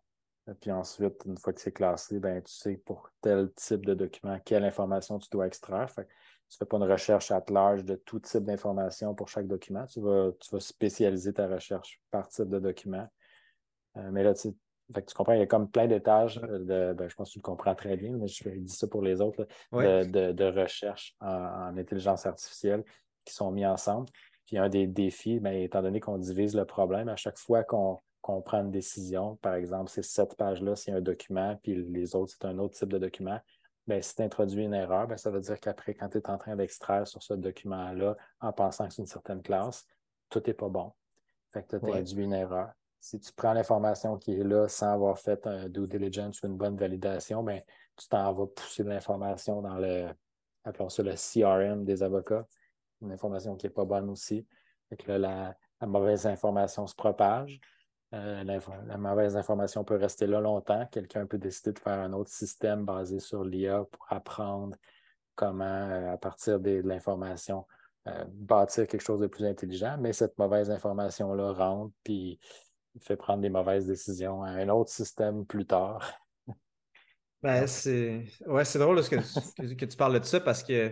Puis 0.62 0.72
ensuite, 0.72 1.24
une 1.26 1.38
fois 1.38 1.52
que 1.52 1.60
c'est 1.60 1.74
classé, 1.74 2.20
ben, 2.20 2.42
tu 2.42 2.54
sais 2.54 2.78
pour 2.78 3.10
tel 3.22 3.52
type 3.54 3.86
de 3.86 3.94
document, 3.94 4.40
quelle 4.46 4.64
information 4.64 5.20
tu 5.20 5.28
dois 5.30 5.48
extraire. 5.48 5.90
Fait 5.92 6.08
tu 6.50 6.56
ne 6.56 6.58
fais 6.60 6.66
pas 6.66 6.78
une 6.78 6.92
recherche 6.92 7.32
à 7.32 7.44
large 7.50 7.84
de 7.84 7.96
tout 7.96 8.20
type 8.20 8.44
d'information 8.44 9.14
pour 9.14 9.28
chaque 9.28 9.48
document. 9.48 9.86
Tu 9.86 10.00
vas, 10.00 10.32
tu 10.40 10.50
vas 10.52 10.60
spécialiser 10.60 11.34
ta 11.34 11.48
recherche 11.48 12.02
par 12.10 12.28
type 12.30 12.50
de 12.50 12.60
document. 12.60 13.08
Euh, 13.98 14.10
mais 14.12 14.24
là, 14.24 14.34
tu 14.34 14.50
fait 14.94 15.02
que 15.02 15.08
tu 15.08 15.16
comprends, 15.16 15.34
il 15.34 15.40
y 15.40 15.44
a 15.44 15.48
comme 15.48 15.70
plein 15.70 15.88
d'étages 15.88 16.40
de, 16.40 16.94
ben, 16.94 17.10
je 17.10 17.16
pense 17.16 17.30
que 17.30 17.34
tu 17.34 17.40
le 17.40 17.44
comprends 17.44 17.76
très 17.76 17.98
bien, 17.98 18.14
mais 18.14 18.28
je 18.28 18.50
dis 18.50 18.74
ça 18.74 18.88
pour 18.88 19.02
les 19.02 19.20
autres, 19.20 19.46
de, 19.74 20.62
recherche 20.62 21.16
en, 21.20 21.78
intelligence 21.78 22.26
artificielle 22.26 22.84
qui 23.26 23.34
sont 23.34 23.52
mis 23.52 23.66
ensemble. 23.66 24.08
Puis 24.46 24.58
un 24.58 24.70
des 24.70 24.88
défis, 24.88 25.42
ben, 25.42 25.54
étant 25.54 25.82
donné 25.82 26.00
qu'on 26.00 26.18
divise 26.18 26.56
le 26.56 26.64
problème, 26.64 27.10
à 27.10 27.18
chaque 27.18 27.38
fois 27.38 27.66
qu'on 27.66 28.00
prend 28.22 28.62
une 28.62 28.72
décision, 28.72 29.36
par 29.38 29.56
exemple, 29.56 29.92
ces 29.92 30.04
sept 30.04 30.36
pages-là, 30.38 30.78
c'est 30.78 30.92
un 30.92 31.02
document, 31.02 31.58
puis 31.62 31.76
les 31.76 32.16
autres, 32.16 32.34
c'est 32.40 32.48
un 32.48 32.58
autre 32.58 32.76
type 32.76 32.90
de 32.90 32.98
document. 32.98 33.40
Bien, 33.88 34.02
si 34.02 34.16
tu 34.16 34.22
introduis 34.22 34.66
une 34.66 34.74
erreur, 34.74 35.08
bien, 35.08 35.18
ça 35.18 35.32
veut 35.32 35.40
dire 35.40 35.60
qu'après, 35.60 35.94
quand 35.94 36.10
tu 36.10 36.18
es 36.18 36.30
en 36.30 36.38
train 36.38 36.56
d'extraire 36.56 37.08
sur 37.08 37.24
ce 37.24 37.34
document-là 37.34 38.18
en 38.42 38.52
pensant 38.52 38.88
que 38.88 38.94
c'est 38.94 39.02
une 39.02 39.08
certaine 39.08 39.42
classe, 39.42 39.86
tout 40.30 40.44
n'est 40.46 40.54
pas 40.54 40.68
bon. 40.68 40.92
Fait 41.54 41.64
que 41.64 41.70
tu 41.70 41.76
as 41.76 41.88
introduit 41.88 42.26
une 42.26 42.34
erreur 42.34 42.72
si 43.00 43.20
tu 43.20 43.32
prends 43.34 43.54
l'information 43.54 44.18
qui 44.18 44.34
est 44.34 44.44
là 44.44 44.68
sans 44.68 44.94
avoir 44.94 45.18
fait 45.18 45.46
un 45.48 45.70
due 45.70 45.88
diligence 45.88 46.42
ou 46.42 46.48
une 46.48 46.58
bonne 46.58 46.76
validation, 46.76 47.44
ben, 47.44 47.62
tu 47.96 48.08
t'en 48.08 48.34
vas 48.34 48.48
pousser 48.48 48.84
l'information 48.84 49.62
dans 49.62 49.78
le, 49.78 50.10
appelons 50.64 50.90
ça 50.90 51.04
le 51.04 51.14
CRM 51.14 51.86
des 51.86 52.04
avocats, 52.04 52.46
une 53.02 53.12
information 53.12 53.56
qui 53.56 53.66
n'est 53.66 53.72
pas 53.72 53.86
bonne 53.86 54.10
aussi. 54.10 54.46
la, 55.08 55.56
mauvaise 55.82 56.26
information 56.26 56.88
se 56.88 56.96
propage. 56.96 57.62
Euh, 58.14 58.44
la, 58.44 58.98
mauvaise 58.98 59.36
information 59.36 59.84
peut 59.84 59.98
rester 59.98 60.28
là 60.28 60.40
longtemps. 60.40 60.86
Quelqu'un 60.92 61.26
peut 61.26 61.38
décider 61.38 61.74
de 61.74 61.80
faire 61.80 62.00
un 62.00 62.14
autre 62.14 62.30
système 62.30 62.86
basé 62.86 63.20
sur 63.20 63.44
l'IA 63.44 63.84
pour 63.92 64.06
apprendre 64.10 64.78
comment, 65.36 65.66
euh, 65.66 66.14
à 66.14 66.18
partir 66.18 66.60
de, 66.60 66.82
l'information, 66.86 67.66
euh, 68.08 68.24
bâtir 68.32 68.88
quelque 68.88 69.02
chose 69.02 69.20
de 69.20 69.28
plus 69.28 69.46
intelligent. 69.46 69.98
Mais 70.00 70.14
cette 70.14 70.38
mauvaise 70.38 70.72
information-là 70.72 71.52
rentre, 71.52 71.94
puis 72.04 72.40
fait 73.02 73.18
prendre 73.18 73.42
des 73.42 73.50
mauvaises 73.50 73.86
décisions 73.88 74.42
à 74.42 74.50
un 74.52 74.70
autre 74.70 74.90
système 74.90 75.46
plus 75.46 75.66
tard. 75.66 76.14
Ben, 77.44 77.68
c'est 77.68 78.26
ouais, 78.48 78.64
drôle 78.64 79.00
que, 79.08 79.76
que, 79.76 79.86
tu 79.86 79.96
parles 79.96 80.20
de 80.20 80.26
ça 80.26 80.40
parce 80.40 80.64
que 80.64 80.92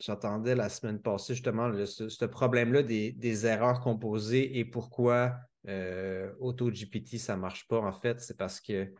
j'entendais 0.00 0.54
la 0.54 0.68
semaine 0.68 1.00
passée 1.00 1.34
justement 1.34 1.72
ce, 1.84 2.24
problème-là 2.24 2.82
des, 2.82 3.46
erreurs 3.46 3.80
composées 3.80 4.58
et 4.58 4.64
pourquoi 4.64 5.36
euh, 5.66 6.32
AutoGPT, 6.40 7.18
ça 7.18 7.36
ne 7.36 7.40
marche 7.40 7.66
pas. 7.68 7.78
En 7.78 7.92
fait, 7.92 8.20
c'est 8.20 8.36
parce 8.36 8.60
que 8.60 8.92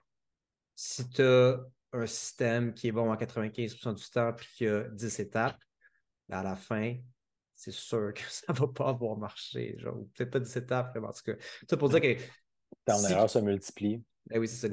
si 0.75 1.09
tu 1.09 1.23
as 1.23 1.61
un 1.93 2.07
système 2.07 2.75
qui 2.75 2.89
est 2.89 2.93
bon 2.93 3.11
à 3.11 3.17
95% 3.17 3.95
du 3.95 4.11
temps 4.11 4.31
et 4.31 4.57
qui 4.57 4.67
a 4.67 4.85
10 4.89 5.21
étapes, 5.21 5.59
ben, 6.29 6.39
à 6.39 6.43
la 6.43 6.57
fin, 6.57 6.97
c'est 7.55 7.73
sûr 7.73 8.13
que 8.15 8.23
ça 8.29 8.53
ne 8.53 8.59
va 8.59 8.69
pas 8.69 8.89
avoir 8.89 9.17
marché. 9.17 9.77
Genre, 9.79 9.97
peut-être 10.15 10.31
pas 10.31 10.41
17 10.41 10.65
étapes, 10.65 10.91
vraiment. 10.91 11.09
En 11.09 11.13
tout 11.13 11.25
cas, 11.25 11.35
ça 11.69 11.77
pour 11.77 11.89
dire 11.89 12.01
que. 12.01 12.17
Ton 12.85 13.03
erreur 13.09 13.31
se 13.31 13.39
multiplie. 13.39 14.03
Eh 14.31 14.39
oui, 14.39 14.47
c'est 14.47 14.69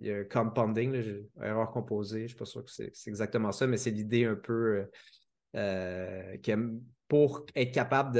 Il 0.00 0.06
y 0.06 0.10
a 0.10 0.18
un 0.18 0.24
compounding, 0.24 0.92
là, 0.92 1.46
erreur 1.46 1.70
composée. 1.70 2.20
Je 2.20 2.24
ne 2.24 2.28
suis 2.28 2.36
pas 2.36 2.44
sûr 2.44 2.64
que 2.64 2.70
c'est 2.70 2.92
exactement 3.06 3.52
ça, 3.52 3.66
mais 3.66 3.76
c'est 3.76 3.92
l'idée 3.92 4.24
un 4.24 4.34
peu 4.34 4.78
euh, 4.78 4.90
que 5.52 6.80
pour 7.08 7.44
être 7.56 7.72
capable 7.72 8.14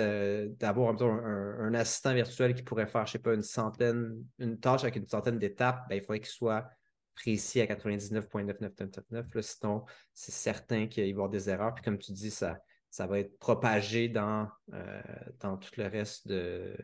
d'avoir 0.56 1.00
un, 1.00 1.56
un, 1.60 1.74
assistant 1.74 2.12
virtuel 2.12 2.54
qui 2.54 2.64
pourrait 2.64 2.88
faire, 2.88 3.06
je 3.06 3.12
sais 3.12 3.18
pas, 3.20 3.34
une 3.34 3.42
centaine, 3.42 4.16
une 4.40 4.58
tâche 4.58 4.82
avec 4.82 4.96
une 4.96 5.06
centaine 5.06 5.38
d'étapes, 5.38 5.88
ben, 5.88 5.94
il 5.94 6.00
faudrait 6.00 6.18
qu'il 6.18 6.28
soit 6.28 6.68
précis 7.14 7.60
à 7.60 7.66
99.9999. 7.66 9.42
Sinon, 9.42 9.84
c'est 10.12 10.32
certain 10.32 10.86
qu'il 10.86 11.04
va 11.04 11.08
y 11.08 11.12
avoir 11.12 11.28
des 11.28 11.48
erreurs. 11.48 11.74
Puis 11.74 11.84
comme 11.84 11.98
tu 11.98 12.12
dis, 12.12 12.30
ça, 12.30 12.58
ça 12.90 13.06
va 13.06 13.20
être 13.20 13.38
propagé 13.38 14.08
dans, 14.08 14.48
euh, 14.72 15.02
dans 15.38 15.56
tout 15.56 15.70
le 15.76 15.86
reste 15.86 16.26
de, 16.26 16.74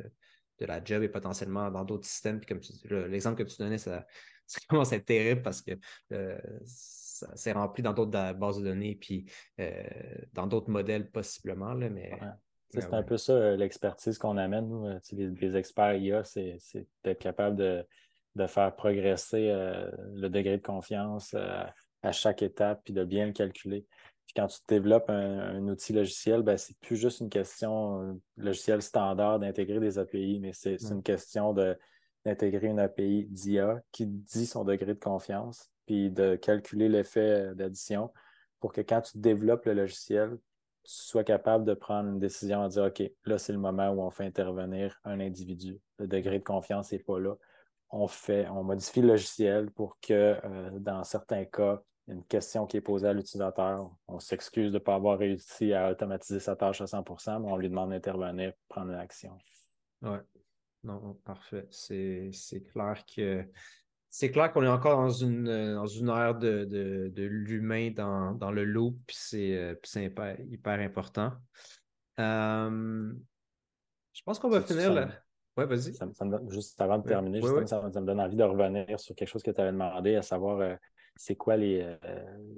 de, 0.61 0.66
la 0.66 0.82
job 0.84 1.03
et 1.03 1.09
potentiellement 1.09 1.70
dans 1.70 1.84
d'autres 1.84 2.07
systèmes. 2.07 2.38
Puis 2.40 2.47
comme 2.47 3.09
l'exemple 3.09 3.42
que 3.42 3.51
tu 3.51 3.57
donnais, 3.59 3.78
ça, 3.78 4.07
commence 4.68 4.92
à 4.92 4.97
être 4.97 5.07
terrible 5.07 5.42
parce 5.42 5.61
que 5.61 5.72
euh, 6.12 6.38
c'est 7.35 7.53
rempli 7.53 7.83
dans 7.83 7.93
d'autres 7.93 8.33
bases 8.33 8.59
de 8.59 8.64
données 8.64 8.97
puis 9.01 9.25
euh, 9.61 9.83
dans 10.33 10.47
d'autres 10.47 10.71
modèles 10.71 11.11
possiblement. 11.11 11.75
Là, 11.75 11.89
mais, 11.89 12.19
C'est 12.71 12.93
un 12.93 13.03
peu 13.03 13.17
ça 13.17 13.57
l'expertise 13.57 14.19
qu'on 14.19 14.37
amène, 14.37 14.69
nous, 14.69 14.89
les, 15.12 15.57
experts 15.57 15.97
IA, 15.97 16.25
c'est 16.25 16.59
d'être 17.05 17.21
capable 17.21 17.57
de, 17.57 17.87
de, 18.35 18.47
faire 18.47 18.75
progresser 18.75 19.49
le 20.14 20.29
degré 20.29 20.57
de 20.57 20.62
confiance 20.62 21.35
à 22.03 22.12
chaque 22.12 22.43
étape 22.43 22.83
puis 22.85 22.93
de 22.93 23.05
bien 23.05 23.27
le 23.27 23.33
calculer. 23.33 23.87
Puis 24.27 24.35
quand 24.35 24.49
tu 24.49 24.59
développes 24.67 25.09
un, 25.09 25.67
outil 25.69 25.93
logiciel, 25.93 26.43
ben, 26.43 26.57
c'est 26.57 26.77
plus 26.81 26.97
juste 26.97 27.21
une 27.21 27.29
question 27.29 28.03
euh, 28.03 28.12
logiciel 28.37 28.83
standard 28.83 29.39
d'intégrer 29.39 29.81
des 29.81 29.99
API, 29.99 30.41
mais 30.41 30.53
c'est 30.53 30.83
une 30.83 31.03
question 31.03 31.55
d'intégrer 32.25 32.67
une 32.67 32.81
API 32.81 33.27
d'IA 33.27 33.81
qui 33.93 34.07
dit 34.07 34.47
son 34.47 34.64
degré 34.64 34.95
de 34.95 34.99
confiance, 34.99 35.71
puis 35.87 36.11
de 36.11 36.37
calculer 36.37 36.89
l'effet 36.89 37.55
d'addition 37.55 38.12
pour 38.61 38.72
que 38.72 38.80
quand 38.80 39.01
tu 39.01 39.18
développes 39.18 39.66
le 39.66 39.74
logiciel, 39.74 40.39
tu 40.84 40.93
sois 40.93 41.24
capable 41.24 41.64
de 41.64 41.74
prendre 41.74 42.09
une 42.11 42.18
décision 42.18 42.62
à 42.62 42.68
dire 42.68 42.84
OK, 42.84 43.03
là, 43.24 43.39
c'est 43.39 43.53
le 43.53 43.59
moment 43.59 43.89
où 43.91 44.01
on 44.03 44.11
fait 44.11 44.24
intervenir 44.24 45.01
un 45.05 45.20
individu. 45.20 45.80
Le 45.99 46.07
degré 46.07 46.39
de 46.39 46.45
confiance 46.45 46.93
n'est 46.93 46.99
pas 46.99 47.18
là. 47.18 47.34
On 47.91 48.07
fait, 48.07 48.49
on 48.49 48.64
modifie 48.64 49.01
le 49.01 49.09
logiciel 49.09 49.70
pour 49.70 49.99
que 50.01 50.37
euh, 50.45 50.70
dans 50.78 51.03
certains 51.05 51.45
cas, 51.45 51.82
une 52.09 52.24
question 52.24 52.66
qui 52.66 52.76
est 52.76 52.80
posée 52.80 53.09
à 53.09 53.12
l'utilisateur. 53.12 53.91
On 54.07 54.20
s'excuse 54.20 54.70
de 54.70 54.78
ne 54.78 54.82
pas 54.82 54.95
avoir 54.95 55.18
réussi 55.18 55.72
à 55.72 55.91
automatiser 55.91 56.39
sa 56.39 56.55
tâche 56.55 56.80
à 56.80 56.84
100% 56.84 57.41
mais 57.41 57.51
on 57.51 57.57
lui 57.57 57.68
demande 57.68 57.91
d'intervenir, 57.91 58.53
prendre 58.68 58.93
une 58.93 58.99
action. 58.99 59.37
Oui. 60.03 60.18
Non, 60.84 61.14
parfait. 61.24 61.66
C'est 61.70 62.62
clair 62.72 63.03
que 63.12 63.45
c'est 64.19 64.31
clair 64.31 64.51
qu'on 64.51 64.62
est 64.62 64.69
encore 64.69 64.97
dans 64.97 65.11
une, 65.11 65.75
dans 65.75 65.87
une 65.87 66.09
ère 66.09 66.35
de, 66.35 67.12
l'humain 67.27 67.91
dans, 67.91 68.51
le 68.51 68.64
loop, 68.64 68.97
puis 69.07 69.17
c'est 69.19 69.55
euh, 69.55 69.75
hyper, 69.95 70.81
important. 70.81 71.35
Euh, 72.19 73.12
je 74.14 74.23
pense 74.23 74.39
qu'on 74.39 74.49
va 74.49 74.62
finir 74.62 74.95
là. 74.95 75.11
Oui, 75.59 75.67
vas-y. 75.67 75.93
juste 76.49 76.81
avant 76.81 76.97
de 76.99 77.07
terminer, 77.07 77.43
Ça, 77.67 77.83
me 77.83 78.07
donne 78.07 78.21
envie 78.21 78.37
de 78.37 78.43
revenir 78.43 78.99
sur 78.99 79.14
quelque 79.14 79.29
chose 79.29 79.43
que 79.43 79.51
tu 79.51 79.61
avais 79.61 79.73
demandé, 79.73 80.17
à 80.17 80.23
savoir 80.23 80.61
euh, 80.61 80.77
c'est 81.17 81.37
quoi 81.37 81.59
euh, 81.59 81.97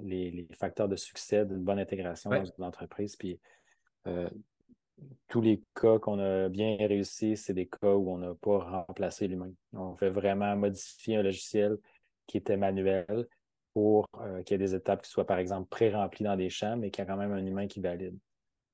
les, 0.01 0.31
les, 0.31 0.47
facteurs 0.53 0.87
de 0.87 0.95
succès 0.95 1.45
d'une 1.45 1.65
bonne 1.65 1.79
intégration 1.79 2.29
dans 2.29 2.45
une 2.45 2.63
entreprise. 2.63 3.17
Puis 3.17 3.37
euh, 4.07 4.29
tous 5.27 5.41
les 5.41 5.61
cas 5.79 5.99
qu'on 5.99 6.19
a 6.19 6.49
bien 6.49 6.75
réussi, 6.77 7.37
c'est 7.37 7.53
des 7.53 7.67
cas 7.67 7.93
où 7.93 8.11
on 8.11 8.17
n'a 8.17 8.33
pas 8.35 8.59
remplacé 8.59 9.27
l'humain. 9.27 9.51
On 9.73 9.95
fait 9.95 10.09
vraiment 10.09 10.55
modifier 10.55 11.17
un 11.17 11.23
logiciel 11.23 11.77
qui 12.27 12.37
était 12.37 12.57
manuel 12.57 13.27
pour 13.73 14.07
euh, 14.21 14.41
qu'il 14.43 14.55
y 14.59 14.63
ait 14.63 14.65
des 14.65 14.75
étapes 14.75 15.03
qui 15.03 15.09
soient, 15.09 15.27
par 15.27 15.37
exemple, 15.37 15.67
pré-remplies 15.69 16.23
dans 16.23 16.35
des 16.35 16.49
champs, 16.49 16.77
mais 16.77 16.91
qu'il 16.91 17.03
y 17.03 17.07
a 17.07 17.11
quand 17.11 17.17
même 17.17 17.31
un 17.31 17.45
humain 17.45 17.67
qui 17.67 17.79
valide. 17.79 18.17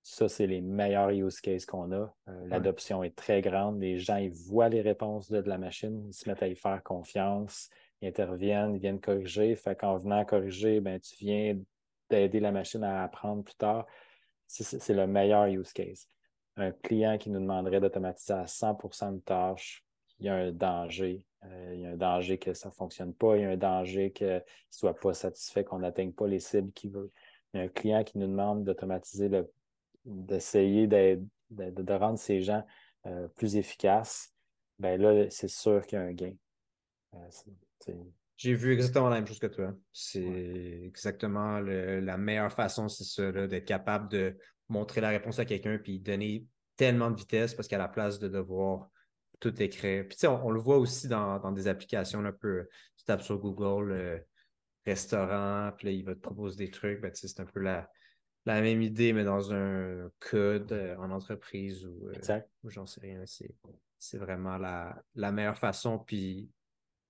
Ça, 0.03 0.29
c'est 0.29 0.45
les 0.45 0.61
meilleurs 0.61 1.09
use 1.09 1.41
cases 1.41 1.65
qu'on 1.65 1.91
a. 1.91 2.13
L'adoption 2.45 3.03
est 3.03 3.15
très 3.15 3.41
grande. 3.41 3.81
Les 3.81 3.97
gens, 3.97 4.17
ils 4.17 4.31
voient 4.31 4.69
les 4.69 4.81
réponses 4.81 5.31
de, 5.31 5.41
de, 5.41 5.49
la 5.49 5.57
machine, 5.57 6.05
ils 6.07 6.13
se 6.13 6.29
mettent 6.29 6.43
à 6.43 6.47
y 6.47 6.55
faire 6.55 6.83
confiance 6.83 7.71
ils 8.01 8.07
interviennent, 8.07 8.75
ils 8.75 8.79
viennent 8.79 8.99
corriger. 8.99 9.55
Fait 9.55 9.75
qu'en 9.75 9.97
venant 9.97 10.23
corriger, 10.25 10.79
ben, 10.79 10.99
tu 10.99 11.15
viens 11.15 11.57
d'aider 12.09 12.39
la 12.39 12.51
machine 12.51 12.83
à 12.83 13.03
apprendre 13.03 13.43
plus 13.43 13.55
tard. 13.55 13.85
C'est 14.47 14.93
le 14.93 15.07
meilleur 15.07 15.45
use 15.45 15.73
case. 15.73 16.07
Un 16.57 16.71
client 16.71 17.17
qui 17.17 17.29
nous 17.29 17.39
demanderait 17.39 17.81
d'automatiser 17.81 18.33
à 18.33 18.45
100% 18.45 19.15
de 19.15 19.19
tâches, 19.19 19.85
il 20.19 20.25
y 20.25 20.29
a 20.29 20.35
un 20.35 20.51
danger. 20.51 21.25
Euh, 21.43 21.71
il 21.73 21.81
y 21.81 21.85
a 21.85 21.89
un 21.89 21.97
danger 21.97 22.37
que 22.37 22.53
ça 22.53 22.69
ne 22.69 22.73
fonctionne 22.73 23.13
pas. 23.13 23.35
Il 23.35 23.41
y 23.41 23.45
a 23.45 23.49
un 23.49 23.57
danger 23.57 24.11
qu'il 24.11 24.27
ne 24.27 24.39
soit 24.69 24.95
pas 24.95 25.13
satisfait, 25.13 25.63
qu'on 25.63 25.79
n'atteigne 25.79 26.11
pas 26.11 26.27
les 26.27 26.39
cibles 26.39 26.71
qu'il 26.71 26.91
veut. 26.91 27.11
Il 27.53 27.57
y 27.57 27.59
a 27.61 27.63
un 27.63 27.69
client 27.69 28.03
qui 28.03 28.17
nous 28.17 28.27
demande 28.27 28.63
d'automatiser, 28.63 29.29
d'essayer 30.05 30.87
de, 30.87 31.19
rendre 31.93 32.19
ces 32.19 32.41
gens 32.41 32.65
euh, 33.05 33.27
plus 33.29 33.55
efficaces. 33.55 34.33
Ben 34.79 34.99
là, 34.99 35.29
c'est 35.29 35.47
sûr 35.47 35.85
qu'il 35.85 35.97
y 35.97 36.01
a 36.01 36.05
un 36.05 36.13
gain. 36.13 36.33
Euh, 37.13 37.93
J'ai 38.35 38.53
vu 38.53 38.73
exactement 38.73 39.09
la 39.09 39.17
même 39.17 39.27
chose 39.27 39.39
que 39.39 39.47
toi. 39.47 39.73
C'est 39.93 40.81
exactement 40.85 41.59
la 41.59 42.17
meilleure 42.17 42.51
façon, 42.51 42.89
c'est 42.89 43.03
ça, 43.05 43.47
d'être 43.47 43.65
capable 43.65 44.09
de 44.09 44.37
montrer 44.69 45.01
la 45.01 45.09
réponse 45.09 45.39
à 45.39 45.45
quelqu'un 45.45 45.77
puis 45.77 45.99
donner 45.99 46.45
tellement 46.75 47.11
de 47.11 47.15
vitesse 47.15 47.53
parce 47.53 47.67
qu'à 47.67 47.77
la 47.77 47.87
place 47.87 48.19
de 48.19 48.27
devoir 48.27 48.89
tout 49.39 49.61
écrire. 49.61 50.07
Puis, 50.07 50.27
on, 50.27 50.47
on, 50.47 50.51
le 50.51 50.59
voit 50.59 50.77
aussi 50.77 51.07
dans, 51.07 51.51
des 51.51 51.67
applications 51.67 52.23
un 52.23 52.31
peu. 52.31 52.67
Tu 52.97 53.05
tapes 53.05 53.21
sur 53.21 53.37
Google, 53.37 53.89
le 53.89 54.25
restaurant, 54.85 55.71
puis 55.77 55.87
là, 55.87 55.93
il 55.93 56.05
va 56.05 56.15
te 56.15 56.19
proposer 56.19 56.65
des 56.65 56.71
trucs. 56.71 57.01
Ben, 57.01 57.11
c'est 57.13 57.39
un 57.39 57.45
peu 57.45 57.59
la, 57.59 57.89
la 58.45 58.61
même 58.61 58.81
idée, 58.81 59.13
mais 59.13 59.23
dans 59.23 59.53
un 59.53 60.09
code 60.19 60.71
euh, 60.71 60.95
en 60.97 61.11
entreprise 61.11 61.85
ou, 61.85 62.09
euh, 62.09 62.41
j'en 62.65 62.85
sais 62.85 63.01
rien. 63.01 63.23
C'est 63.97 64.17
vraiment 64.17 64.57
la, 64.57 65.01
la, 65.15 65.31
meilleure 65.31 65.57
façon. 65.57 65.99
Puis, 65.99 66.49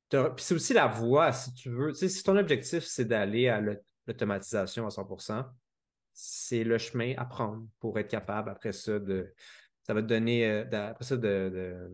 c'est 0.10 0.54
aussi 0.54 0.74
la 0.74 0.88
voie, 0.88 1.34
si 1.34 1.54
tu 1.54 1.70
veux. 1.70 1.94
si 1.94 2.24
ton 2.24 2.38
objectif, 2.38 2.86
c'est 2.86 3.06
d'aller 3.06 3.50
à 3.50 3.62
l'automatisation 4.08 4.88
à 4.88 4.90
100 4.90 5.06
c'est 6.16 6.64
le 6.64 6.78
chemin 6.78 7.14
à 7.18 7.26
prendre 7.26 7.68
pour 7.80 8.00
être 8.00 8.08
capable 8.08 8.50
après 8.50 8.72
ça 8.72 8.98
de. 8.98 9.34
Ça 9.84 9.94
va 9.94 10.02
te 10.02 10.08
donner, 10.08 10.50
euh, 10.50 10.88
après 10.88 11.04
ça, 11.04 11.16
de, 11.16 11.92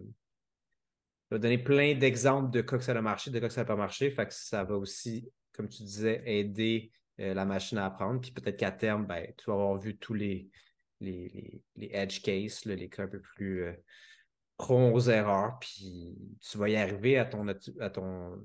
donner 1.29 1.57
plein 1.57 1.95
d'exemples 1.95 2.51
de 2.51 2.61
cas 2.61 2.77
que 2.77 2.83
ça 2.83 2.93
a 2.93 3.01
marché, 3.01 3.31
de 3.31 3.39
cas 3.39 3.47
que 3.47 3.53
ça 3.53 3.61
n'a 3.61 3.65
pas 3.65 3.75
marché. 3.75 4.11
Fait 4.11 4.27
que 4.27 4.33
ça 4.33 4.63
va 4.63 4.77
aussi, 4.77 5.29
comme 5.51 5.67
tu 5.67 5.83
disais, 5.83 6.21
aider 6.25 6.91
euh, 7.19 7.33
la 7.33 7.43
machine 7.45 7.79
à 7.79 7.87
apprendre. 7.87 8.21
Puis 8.21 8.31
peut-être 8.31 8.57
qu'à 8.57 8.71
terme, 8.71 9.05
ben, 9.05 9.33
tu 9.37 9.45
vas 9.47 9.53
avoir 9.53 9.77
vu 9.77 9.97
tous 9.97 10.13
les, 10.13 10.49
les, 11.01 11.61
edge 11.75 12.21
cases, 12.21 12.63
les 12.65 12.87
cas 12.87 13.03
un 13.03 13.07
peu 13.07 13.19
plus 13.19 13.63
euh, 13.63 13.73
aux 14.69 14.99
erreurs. 14.99 15.57
Puis 15.59 16.15
tu 16.39 16.57
vas 16.57 16.69
y 16.69 16.75
arriver 16.75 17.17
à 17.17 17.25
ton, 17.25 17.47
à 17.79 17.89
ton 17.89 18.43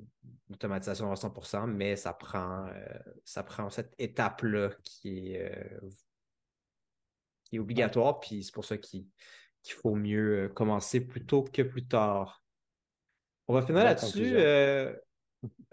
automatisation 0.51 1.11
à 1.11 1.15
100%, 1.15 1.67
mais 1.67 1.97
ça 1.97 2.15
prend, 2.15 2.67
euh, 2.67 2.99
ça 3.25 3.43
prend 3.43 3.69
cette 3.69 3.95
étape-là 3.99 4.71
qui 4.83 5.33
est, 5.35 5.79
qui 7.45 7.57
est 7.57 7.59
obligatoire. 7.59 8.21
Puis 8.21 8.45
c'est 8.45 8.55
pour 8.55 8.65
ça 8.65 8.79
qu'il 8.79 9.05
faut 9.83 9.95
mieux 9.95 10.51
commencer 10.55 11.01
plus 11.01 11.27
tôt 11.27 11.43
que 11.43 11.63
plus 11.63 11.87
tard. 11.87 12.43
On 13.49 13.55
va 13.55 13.63
finir 13.63 13.85
là-dessus. 13.85 14.35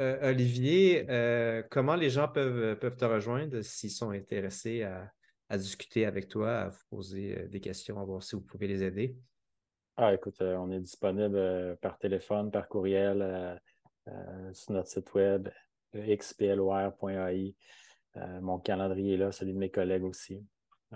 Euh, 0.02 0.30
Olivier, 0.30 1.06
euh, 1.10 1.64
comment 1.70 1.96
les 1.96 2.10
gens 2.10 2.28
peuvent, 2.28 2.78
peuvent 2.78 2.98
te 2.98 3.06
rejoindre 3.06 3.62
s'ils 3.62 3.92
sont 3.92 4.12
intéressés 4.12 4.84
à, 4.84 5.12
discuter 5.58 6.06
avec 6.06 6.30
toi, 6.30 6.62
à 6.62 6.70
vous 6.70 6.82
poser 6.90 7.38
euh, 7.38 7.48
des 7.48 7.60
questions, 7.60 8.00
à 8.00 8.04
voir 8.04 8.24
si 8.24 8.36
vous 8.36 8.42
pouvez 8.42 8.68
les 8.68 8.84
aider? 8.84 9.16
Ah, 9.96 10.14
écoute, 10.14 10.42
on 10.42 10.72
est 10.72 10.80
disponible 10.80 11.78
par 11.82 11.98
téléphone, 11.98 12.50
par 12.52 12.68
courriel, 12.68 13.60
sur 14.54 14.74
notre 14.74 14.90
site 14.90 15.14
web, 15.14 15.50
xplor.ai. 15.96 17.56
mon 18.42 18.60
calendrier 18.60 19.14
est 19.14 19.18
là, 19.18 19.32
celui 19.32 19.54
de 19.54 19.60
mes 19.60 19.70
collègues 19.70 20.04
aussi. 20.04 20.44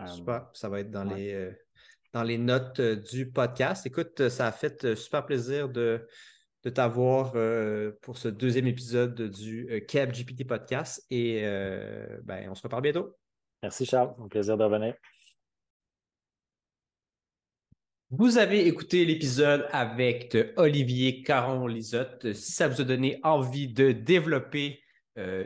Super, 0.07 0.49
ça 0.53 0.69
va 0.69 0.79
être 0.79 0.89
dans, 0.89 1.03
les, 1.03 1.51
dans 2.11 2.23
les 2.23 2.39
notes 2.39 2.81
du 2.81 3.29
podcast. 3.29 3.85
Écoute, 3.85 4.29
ça 4.29 4.47
a 4.47 4.51
fait 4.51 4.95
super 4.95 5.25
plaisir 5.25 5.69
de 5.69 6.07
de 6.67 6.69
t'avoir 6.69 7.31
euh, 7.35 7.93
pour 8.01 8.17
ce 8.17 8.27
deuxième 8.27 8.67
épisode 8.67 9.21
du 9.21 9.69
euh, 9.71 9.79
CAB 9.79 10.11
GPT 10.11 10.45
Podcast. 10.45 11.05
Et 11.09 11.41
euh, 11.43 12.19
ben, 12.23 12.49
on 12.49 12.55
se 12.55 12.63
reparle 12.63 12.83
bientôt. 12.83 13.15
Merci 13.63 13.85
Charles, 13.85 14.13
un 14.19 14.27
plaisir 14.27 14.57
de 14.57 14.63
revenir. 14.63 14.93
Vous 18.09 18.37
avez 18.37 18.65
écouté 18.65 19.03
l'épisode 19.03 19.67
avec 19.73 20.37
Olivier 20.55 21.23
Caron-Lisotte. 21.23 22.31
Si 22.31 22.53
ça 22.53 22.69
vous 22.69 22.79
a 22.79 22.85
donné 22.85 23.19
envie 23.21 23.67
de 23.67 23.91
développer 23.91 24.79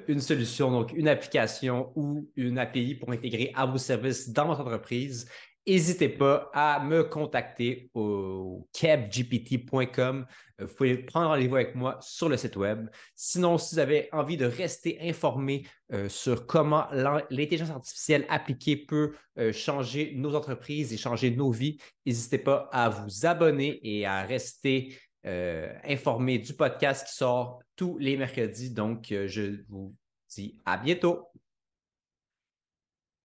une 0.08 0.20
solution, 0.20 0.70
donc 0.70 0.94
une 0.94 1.08
application 1.08 1.92
ou 1.96 2.30
une 2.36 2.60
API 2.60 2.94
pour 2.94 3.12
intégrer 3.12 3.52
à 3.56 3.66
vos 3.66 3.80
services 3.80 4.30
dans 4.30 4.46
votre 4.46 4.62
entreprise, 4.62 5.28
N'hésitez 5.68 6.10
pas 6.10 6.50
à 6.54 6.84
me 6.84 7.04
contacter 7.04 7.92
au 7.94 8.68
cabgpt.com. 8.74 10.26
Vous 10.58 10.74
pouvez 10.76 10.98
prendre 10.98 11.28
rendez-vous 11.28 11.56
avec 11.56 11.76
moi 11.76 12.00
sur 12.02 12.30
le 12.30 12.38
site 12.38 12.56
web. 12.56 12.90
Sinon, 13.16 13.60
si 13.60 13.76
vous 13.76 13.80
avez 13.80 14.10
envie 14.12 14.38
de 14.38 14.46
rester 14.46 14.98
informé 15.02 15.68
euh, 15.94 16.10
sur 16.10 16.48
comment 16.48 16.88
l'intelligence 16.92 17.70
artificielle 17.70 18.26
appliquée 18.30 18.76
peut 18.76 19.14
euh, 19.38 19.54
changer 19.54 20.14
nos 20.16 20.34
entreprises 20.34 20.94
et 20.94 20.98
changer 20.98 21.30
nos 21.30 21.52
vies, 21.52 21.78
n'hésitez 22.08 22.40
pas 22.40 22.68
à 22.72 22.90
vous 22.90 23.28
abonner 23.28 23.80
et 23.84 24.06
à 24.08 24.24
rester 24.24 24.98
euh, 25.28 25.72
informé 25.84 26.40
du 26.40 26.54
podcast 26.54 27.08
qui 27.08 27.14
sort 27.14 27.62
tous 27.76 28.00
les 28.00 28.18
mercredis. 28.18 28.72
Donc, 28.72 29.08
je 29.10 29.64
vous 29.70 29.94
dis 30.28 30.60
à 30.66 30.78
bientôt. 30.78 31.28